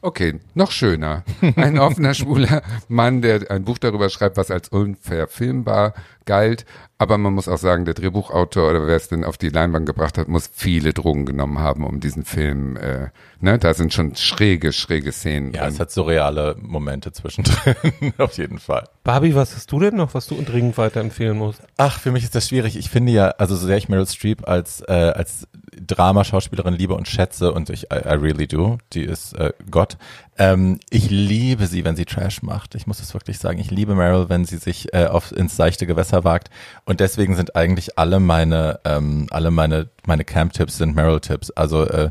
Okay, 0.00 0.38
noch 0.54 0.70
schöner. 0.70 1.24
Ein 1.56 1.78
offener 1.80 2.14
schwuler 2.14 2.62
Mann, 2.86 3.20
der 3.20 3.50
ein 3.50 3.64
Buch 3.64 3.78
darüber 3.78 4.10
schreibt, 4.10 4.36
was 4.36 4.50
als 4.50 4.68
unverfilmbar 4.68 5.92
galt. 6.28 6.66
Aber 7.00 7.16
man 7.16 7.32
muss 7.32 7.48
auch 7.48 7.58
sagen, 7.58 7.84
der 7.84 7.94
Drehbuchautor 7.94 8.70
oder 8.70 8.86
wer 8.86 8.96
es 8.96 9.08
denn 9.08 9.24
auf 9.24 9.38
die 9.38 9.50
Leinwand 9.50 9.86
gebracht 9.86 10.18
hat, 10.18 10.26
muss 10.26 10.50
viele 10.52 10.92
Drogen 10.92 11.26
genommen 11.26 11.60
haben, 11.60 11.84
um 11.84 12.00
diesen 12.00 12.24
Film, 12.24 12.76
äh, 12.76 13.10
ne, 13.40 13.56
da 13.58 13.72
sind 13.72 13.94
schon 13.94 14.16
schräge, 14.16 14.72
schräge 14.72 15.12
Szenen. 15.12 15.54
Ja, 15.54 15.62
drin. 15.62 15.74
es 15.74 15.80
hat 15.80 15.92
surreale 15.92 16.56
Momente 16.60 17.12
zwischendrin, 17.12 18.12
auf 18.18 18.36
jeden 18.36 18.58
Fall. 18.58 18.88
Barbie, 19.04 19.36
was 19.36 19.54
hast 19.54 19.70
du 19.70 19.78
denn 19.78 19.94
noch, 19.94 20.12
was 20.14 20.26
du 20.26 20.42
dringend 20.42 20.76
weiterempfehlen 20.76 21.38
musst? 21.38 21.62
Ach, 21.76 22.00
für 22.00 22.10
mich 22.10 22.24
ist 22.24 22.34
das 22.34 22.48
schwierig. 22.48 22.76
Ich 22.76 22.90
finde 22.90 23.12
ja, 23.12 23.28
also 23.28 23.54
so 23.54 23.66
sehr 23.66 23.76
ich 23.76 23.88
Meryl 23.88 24.06
Streep 24.06 24.48
als, 24.48 24.80
äh, 24.80 24.92
als 24.92 25.46
Drama-Schauspielerin 25.80 26.74
liebe 26.74 26.94
und 26.94 27.06
schätze 27.06 27.52
und 27.52 27.70
ich, 27.70 27.84
I, 27.92 27.98
I 28.06 28.14
really 28.14 28.48
do, 28.48 28.78
die 28.92 29.04
ist 29.04 29.34
äh, 29.34 29.52
Gott. 29.70 29.96
Ähm, 30.38 30.78
ich 30.88 31.10
liebe 31.10 31.66
sie, 31.66 31.84
wenn 31.84 31.96
sie 31.96 32.04
Trash 32.04 32.42
macht. 32.42 32.74
Ich 32.76 32.86
muss 32.86 33.00
es 33.00 33.12
wirklich 33.12 33.38
sagen. 33.38 33.58
Ich 33.58 33.70
liebe 33.70 33.94
Meryl, 33.94 34.28
wenn 34.28 34.44
sie 34.44 34.58
sich 34.58 34.94
äh, 34.94 35.06
auf, 35.06 35.32
ins 35.32 35.56
seichte 35.56 35.86
Gewässer 35.86 36.24
wagt. 36.24 36.48
Und 36.84 37.00
deswegen 37.00 37.34
sind 37.34 37.56
eigentlich 37.56 37.98
alle 37.98 38.20
meine, 38.20 38.78
ähm, 38.84 39.26
alle 39.30 39.50
meine, 39.50 39.88
meine 40.06 40.24
Camp-Tipps 40.24 40.78
sind 40.78 40.94
Meryl-Tipps. 40.94 41.50
Also 41.50 41.84
äh, 41.84 42.10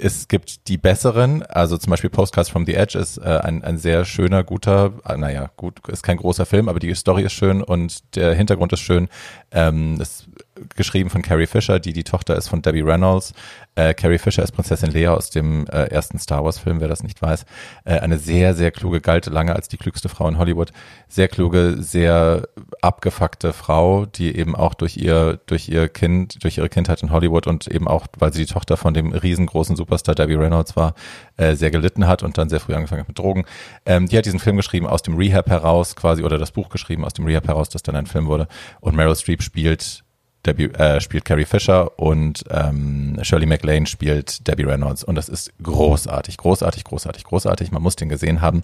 es 0.00 0.26
gibt 0.28 0.68
die 0.68 0.78
besseren, 0.78 1.42
also 1.44 1.78
zum 1.78 1.90
Beispiel 1.90 2.10
Postcards 2.10 2.48
from 2.48 2.66
the 2.66 2.74
Edge 2.74 2.98
ist 2.98 3.18
äh, 3.18 3.40
ein, 3.42 3.62
ein 3.62 3.78
sehr 3.78 4.04
schöner, 4.04 4.42
guter, 4.42 4.94
äh, 5.08 5.16
naja, 5.16 5.50
gut, 5.56 5.86
ist 5.88 6.02
kein 6.02 6.16
großer 6.16 6.46
Film, 6.46 6.68
aber 6.68 6.80
die 6.80 6.94
Story 6.94 7.22
ist 7.22 7.32
schön 7.32 7.62
und 7.62 8.16
der 8.16 8.34
Hintergrund 8.34 8.72
ist 8.72 8.80
schön. 8.80 9.08
Ähm, 9.52 10.00
ist 10.00 10.28
geschrieben 10.74 11.10
von 11.10 11.22
Carrie 11.22 11.46
Fisher, 11.46 11.78
die 11.80 11.92
die 11.92 12.04
Tochter 12.04 12.36
ist 12.36 12.48
von 12.48 12.62
Debbie 12.62 12.82
Reynolds. 12.82 13.34
Äh, 13.74 13.94
Carrie 13.94 14.18
Fisher 14.18 14.42
ist 14.42 14.52
Prinzessin 14.52 14.90
Leia 14.90 15.14
aus 15.14 15.30
dem 15.30 15.66
äh, 15.66 15.86
ersten 15.88 16.18
Star 16.18 16.44
Wars 16.44 16.58
Film, 16.58 16.80
wer 16.80 16.88
das 16.88 17.02
nicht 17.02 17.20
weiß. 17.20 17.44
Äh, 17.84 17.98
eine 17.98 18.18
sehr, 18.18 18.54
sehr 18.54 18.70
kluge, 18.70 19.00
galt 19.00 19.26
lange 19.26 19.54
als 19.54 19.68
die 19.68 19.76
klügste 19.76 20.08
Frau 20.08 20.26
in 20.28 20.38
Hollywood. 20.38 20.72
Sehr 21.08 21.28
kluge, 21.28 21.76
sehr 21.78 22.48
abgefuckte 22.80 23.52
Frau, 23.52 24.06
die 24.06 24.34
eben 24.36 24.56
auch 24.56 24.74
durch 24.74 24.96
ihr, 24.96 25.40
durch 25.46 25.68
ihr 25.68 25.88
Kind, 25.88 26.42
durch 26.42 26.56
ihre 26.56 26.68
Kindheit 26.68 27.02
in 27.02 27.10
Hollywood 27.10 27.46
und 27.46 27.66
eben 27.68 27.86
auch, 27.86 28.06
weil 28.18 28.32
sie 28.32 28.46
die 28.46 28.52
Tochter 28.52 28.76
von 28.76 28.94
dem 28.94 29.12
riesengroßen 29.12 29.76
Superstar 29.76 30.14
Debbie 30.14 30.34
Reynolds 30.34 30.74
war, 30.74 30.94
äh, 31.36 31.54
sehr 31.54 31.70
gelitten 31.70 32.06
hat 32.06 32.22
und 32.22 32.38
dann 32.38 32.48
sehr 32.48 32.60
früh 32.60 32.74
angefangen 32.74 33.02
hat 33.02 33.08
mit 33.08 33.18
Drogen. 33.18 33.44
Ähm, 33.84 34.08
die 34.08 34.16
hat 34.16 34.24
diesen 34.24 34.40
Film 34.40 34.56
geschrieben 34.56 34.86
aus 34.86 35.02
dem 35.02 35.16
Rehab 35.16 35.48
heraus 35.48 35.96
quasi 35.96 36.22
oder 36.22 36.38
das 36.38 36.50
Buch 36.50 36.70
geschrieben 36.70 37.04
aus 37.04 37.12
dem 37.12 37.26
Rehab 37.26 37.46
heraus, 37.46 37.68
das 37.68 37.82
dann 37.82 37.96
ein 37.96 38.06
Film 38.06 38.26
wurde. 38.26 38.48
Und 38.80 38.96
Meryl 38.96 39.16
Streep 39.16 39.42
spielt 39.42 40.05
Debbie, 40.46 40.72
äh, 40.74 41.00
spielt 41.00 41.24
Carrie 41.24 41.44
Fisher 41.44 41.98
und 41.98 42.44
ähm, 42.50 43.18
Shirley 43.22 43.46
MacLaine 43.46 43.86
spielt 43.86 44.46
Debbie 44.46 44.64
Reynolds. 44.64 45.04
Und 45.04 45.16
das 45.16 45.28
ist 45.28 45.52
großartig, 45.62 46.36
großartig, 46.36 46.84
großartig, 46.84 47.24
großartig. 47.24 47.72
Man 47.72 47.82
muss 47.82 47.96
den 47.96 48.08
gesehen 48.08 48.40
haben. 48.40 48.62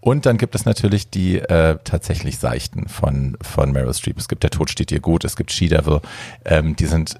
Und 0.00 0.26
dann 0.26 0.36
gibt 0.36 0.54
es 0.54 0.64
natürlich 0.64 1.10
die 1.10 1.38
äh, 1.38 1.78
tatsächlich 1.84 2.38
seichten 2.38 2.88
von, 2.88 3.36
von 3.40 3.72
Meryl 3.72 3.94
Streep. 3.94 4.18
Es 4.18 4.28
gibt 4.28 4.42
Der 4.42 4.50
Tod 4.50 4.70
steht 4.70 4.92
ihr 4.92 5.00
gut, 5.00 5.24
es 5.24 5.36
gibt 5.36 5.52
She-Devil. 5.52 6.00
Ähm, 6.44 6.76
die 6.76 6.86
sind 6.86 7.16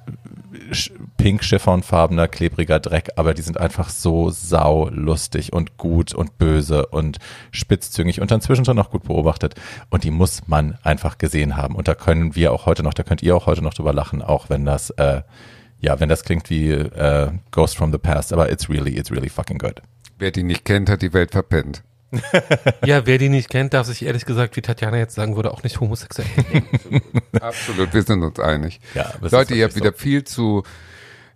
pink 1.23 1.43
chiffonfarbener, 1.43 2.27
klebriger 2.27 2.81
Dreck, 2.81 3.11
aber 3.15 3.33
die 3.33 3.43
sind 3.43 3.57
einfach 3.57 3.91
so 3.91 4.31
sau 4.31 4.89
lustig 4.89 5.53
und 5.53 5.79
gut 5.79 6.13
und 6.13 6.37
böse 6.37 6.87
und 6.87 7.19
spitzzüngig 7.53 8.21
und 8.21 8.33
dann 8.33 8.41
zwischendrin 8.41 8.75
noch 8.75 8.91
gut 8.91 9.05
beobachtet. 9.05 9.55
Und 9.89 10.03
die 10.03 10.11
muss 10.11 10.49
man 10.49 10.77
einfach 10.83 11.19
gesehen 11.19 11.57
haben. 11.57 11.77
Und 11.77 11.87
da 11.87 11.95
können 11.95 12.35
wir 12.35 12.53
auch 12.53 12.67
heute 12.67 12.83
noch, 12.83 12.93
da 12.93 13.05
könnt 13.05 13.23
ihr 13.23 13.37
auch 13.37 13.47
heute 13.47 13.63
noch 13.63 13.73
drüber 13.73 13.93
lachen, 13.93 14.21
auch 14.21 14.51
wenn 14.51 14.65
das, 14.65 14.91
äh, 14.91 15.23
ja, 15.79 16.01
wenn 16.01 16.09
das 16.09 16.25
klingt 16.25 16.51
wie 16.51 16.71
äh, 16.73 17.31
Ghost 17.53 17.77
from 17.77 17.93
the 17.93 17.99
Past, 17.99 18.33
aber 18.33 18.51
it's 18.51 18.69
really, 18.69 18.99
it's 18.99 19.13
really 19.13 19.29
fucking 19.29 19.59
good. 19.59 19.81
Wer 20.19 20.33
die 20.33 20.43
nicht 20.43 20.65
kennt, 20.65 20.91
hat 20.91 21.03
die 21.03 21.13
Welt 21.13 21.31
verpennt. 21.31 21.85
ja, 22.85 23.07
wer 23.07 23.19
die 23.19 23.29
nicht 23.29 23.49
kennt, 23.49 23.75
darf 23.75 23.87
sich 23.87 24.05
ehrlich 24.05 24.25
gesagt, 24.25 24.57
wie 24.57 24.61
Tatjana 24.61 24.99
jetzt 24.99 25.15
sagen 25.15 25.37
würde, 25.37 25.53
auch 25.53 25.63
nicht 25.63 25.79
homosexuell. 25.79 26.27
Absolut, 27.41 27.95
wir 27.95 28.03
sind 28.03 28.25
uns 28.25 28.41
einig. 28.41 28.81
Ja, 28.95 29.13
Leute, 29.21 29.55
ihr 29.55 29.65
habt 29.65 29.77
wieder 29.77 29.93
viel 29.93 30.25
zu 30.25 30.65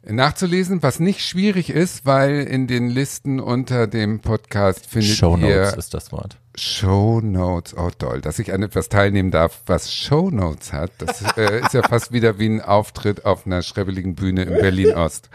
nachzulesen, 0.08 0.82
was 0.82 1.00
nicht 1.00 1.20
schwierig 1.20 1.70
ist, 1.70 2.06
weil 2.06 2.42
in 2.44 2.66
den 2.66 2.88
Listen 2.88 3.40
unter 3.40 3.86
dem 3.86 4.20
Podcast 4.20 4.86
findet 4.86 5.16
Show 5.16 5.36
ihr 5.36 5.62
Notes 5.62 5.74
ist 5.74 5.94
das 5.94 6.12
Wort. 6.12 6.38
Show 6.56 7.20
Notes. 7.20 7.76
Oh 7.76 7.90
toll, 7.96 8.20
dass 8.20 8.38
ich 8.38 8.52
an 8.52 8.62
etwas 8.62 8.88
teilnehmen 8.88 9.30
darf, 9.30 9.62
was 9.66 9.92
Show 9.92 10.30
Notes 10.30 10.72
hat. 10.72 10.92
Das 10.98 11.22
äh, 11.36 11.60
ist 11.60 11.74
ja 11.74 11.82
fast 11.82 12.12
wieder 12.12 12.38
wie 12.38 12.46
ein 12.46 12.62
Auftritt 12.62 13.24
auf 13.24 13.46
einer 13.46 13.62
schrebbeligen 13.62 14.14
Bühne 14.14 14.44
in 14.44 14.54
Berlin 14.54 14.94
Ost. 14.94 15.28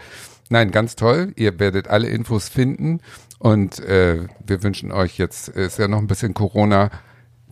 Nein, 0.48 0.70
ganz 0.70 0.96
toll. 0.96 1.32
Ihr 1.36 1.58
werdet 1.58 1.88
alle 1.88 2.08
Infos 2.08 2.48
finden 2.48 3.00
und 3.38 3.78
äh, 3.80 4.26
wir 4.44 4.62
wünschen 4.62 4.92
euch 4.92 5.18
jetzt, 5.18 5.48
ist 5.48 5.78
ja 5.78 5.88
noch 5.88 5.98
ein 5.98 6.06
bisschen 6.06 6.34
Corona, 6.34 6.90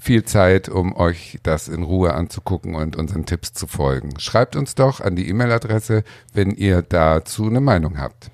viel 0.01 0.25
Zeit, 0.25 0.69
um 0.69 0.97
euch 0.97 1.39
das 1.43 1.69
in 1.69 1.83
Ruhe 1.83 2.15
anzugucken 2.15 2.75
und 2.75 2.97
unseren 2.97 3.27
Tipps 3.27 3.53
zu 3.53 3.67
folgen. 3.67 4.19
Schreibt 4.19 4.57
uns 4.57 4.75
doch 4.75 5.01
an 5.01 5.15
die 5.15 5.29
E-Mail-Adresse, 5.29 6.03
wenn 6.33 6.51
ihr 6.51 6.83
dazu 6.83 7.47
eine 7.47 7.61
Meinung 7.61 7.99
habt. 7.99 8.31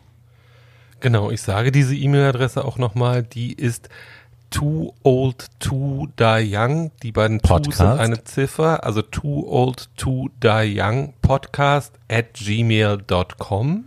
Genau, 1.01 1.31
ich 1.31 1.43
sage 1.43 1.73
diese 1.73 1.95
E-Mail-Adresse 1.95 2.65
auch 2.65 2.79
nochmal, 2.79 3.23
die 3.23 3.53
ist 3.53 3.89
too 4.51 4.95
old 5.03 5.47
to 5.59 6.09
die 6.19 6.55
young. 6.55 6.91
Die 7.03 7.13
beiden 7.13 7.41
Podcast. 7.41 7.79
Two 7.79 7.87
sind 7.87 8.01
eine 8.01 8.25
Ziffer, 8.25 8.85
also 8.85 9.03
too 9.03 9.47
old 9.49 9.89
to 9.97 10.31
die 10.43 10.81
young 10.81 11.15
podcast 11.21 11.93
at 12.09 12.35
gmail.com. 12.35 13.85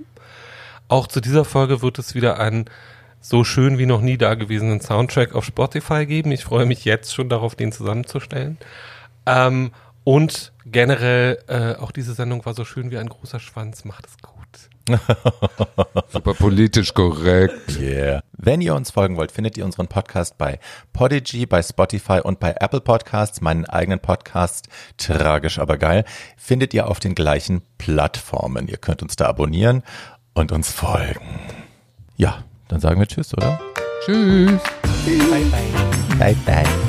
Auch 0.87 1.07
zu 1.07 1.21
dieser 1.21 1.45
Folge 1.45 1.81
wird 1.81 1.99
es 1.99 2.15
wieder 2.15 2.39
einen 2.39 2.65
so 3.21 3.43
schön 3.43 3.77
wie 3.77 3.85
noch 3.85 4.01
nie 4.01 4.17
dagewesenen 4.17 4.81
Soundtrack 4.81 5.35
auf 5.35 5.45
Spotify 5.45 6.05
geben. 6.05 6.31
Ich 6.31 6.43
freue 6.43 6.65
mich 6.65 6.85
jetzt 6.85 7.13
schon 7.13 7.29
darauf, 7.29 7.55
den 7.55 7.71
zusammenzustellen. 7.71 8.57
Ähm, 9.25 9.71
und 10.03 10.53
generell, 10.65 11.39
äh, 11.47 11.75
auch 11.75 11.91
diese 11.91 12.13
Sendung 12.13 12.45
war 12.45 12.53
so 12.53 12.65
schön 12.65 12.91
wie 12.91 12.97
ein 12.97 13.09
großer 13.09 13.39
Schwanz. 13.39 13.85
Macht 13.85 14.07
es 14.07 14.17
gut. 14.21 14.39
Super 16.11 16.33
politisch 16.33 16.93
korrekt. 16.93 17.77
Yeah. 17.79 18.23
Wenn 18.31 18.61
ihr 18.61 18.73
uns 18.73 18.91
folgen 18.91 19.17
wollt, 19.17 19.31
findet 19.31 19.57
ihr 19.57 19.65
unseren 19.65 19.87
Podcast 19.87 20.37
bei 20.37 20.59
Podigy, 20.93 21.45
bei 21.45 21.61
Spotify 21.61 22.21
und 22.23 22.39
bei 22.39 22.55
Apple 22.59 22.81
Podcasts. 22.81 23.41
Meinen 23.41 23.65
eigenen 23.65 23.99
Podcast, 23.99 24.67
tragisch 24.97 25.59
aber 25.59 25.77
geil, 25.77 26.05
findet 26.37 26.73
ihr 26.73 26.87
auf 26.87 26.99
den 26.99 27.13
gleichen 27.13 27.61
Plattformen. 27.77 28.67
Ihr 28.67 28.77
könnt 28.77 29.03
uns 29.03 29.15
da 29.15 29.27
abonnieren 29.27 29.83
und 30.33 30.51
uns 30.51 30.71
folgen. 30.71 31.39
Ja, 32.17 32.43
dann 32.69 32.79
sagen 32.79 32.99
wir 32.99 33.07
Tschüss, 33.07 33.33
oder? 33.33 33.59
Tschüss. 34.05 34.61
Bye, 35.05 35.45
bye. 35.51 36.17
Bye, 36.17 36.35
bye. 36.45 36.88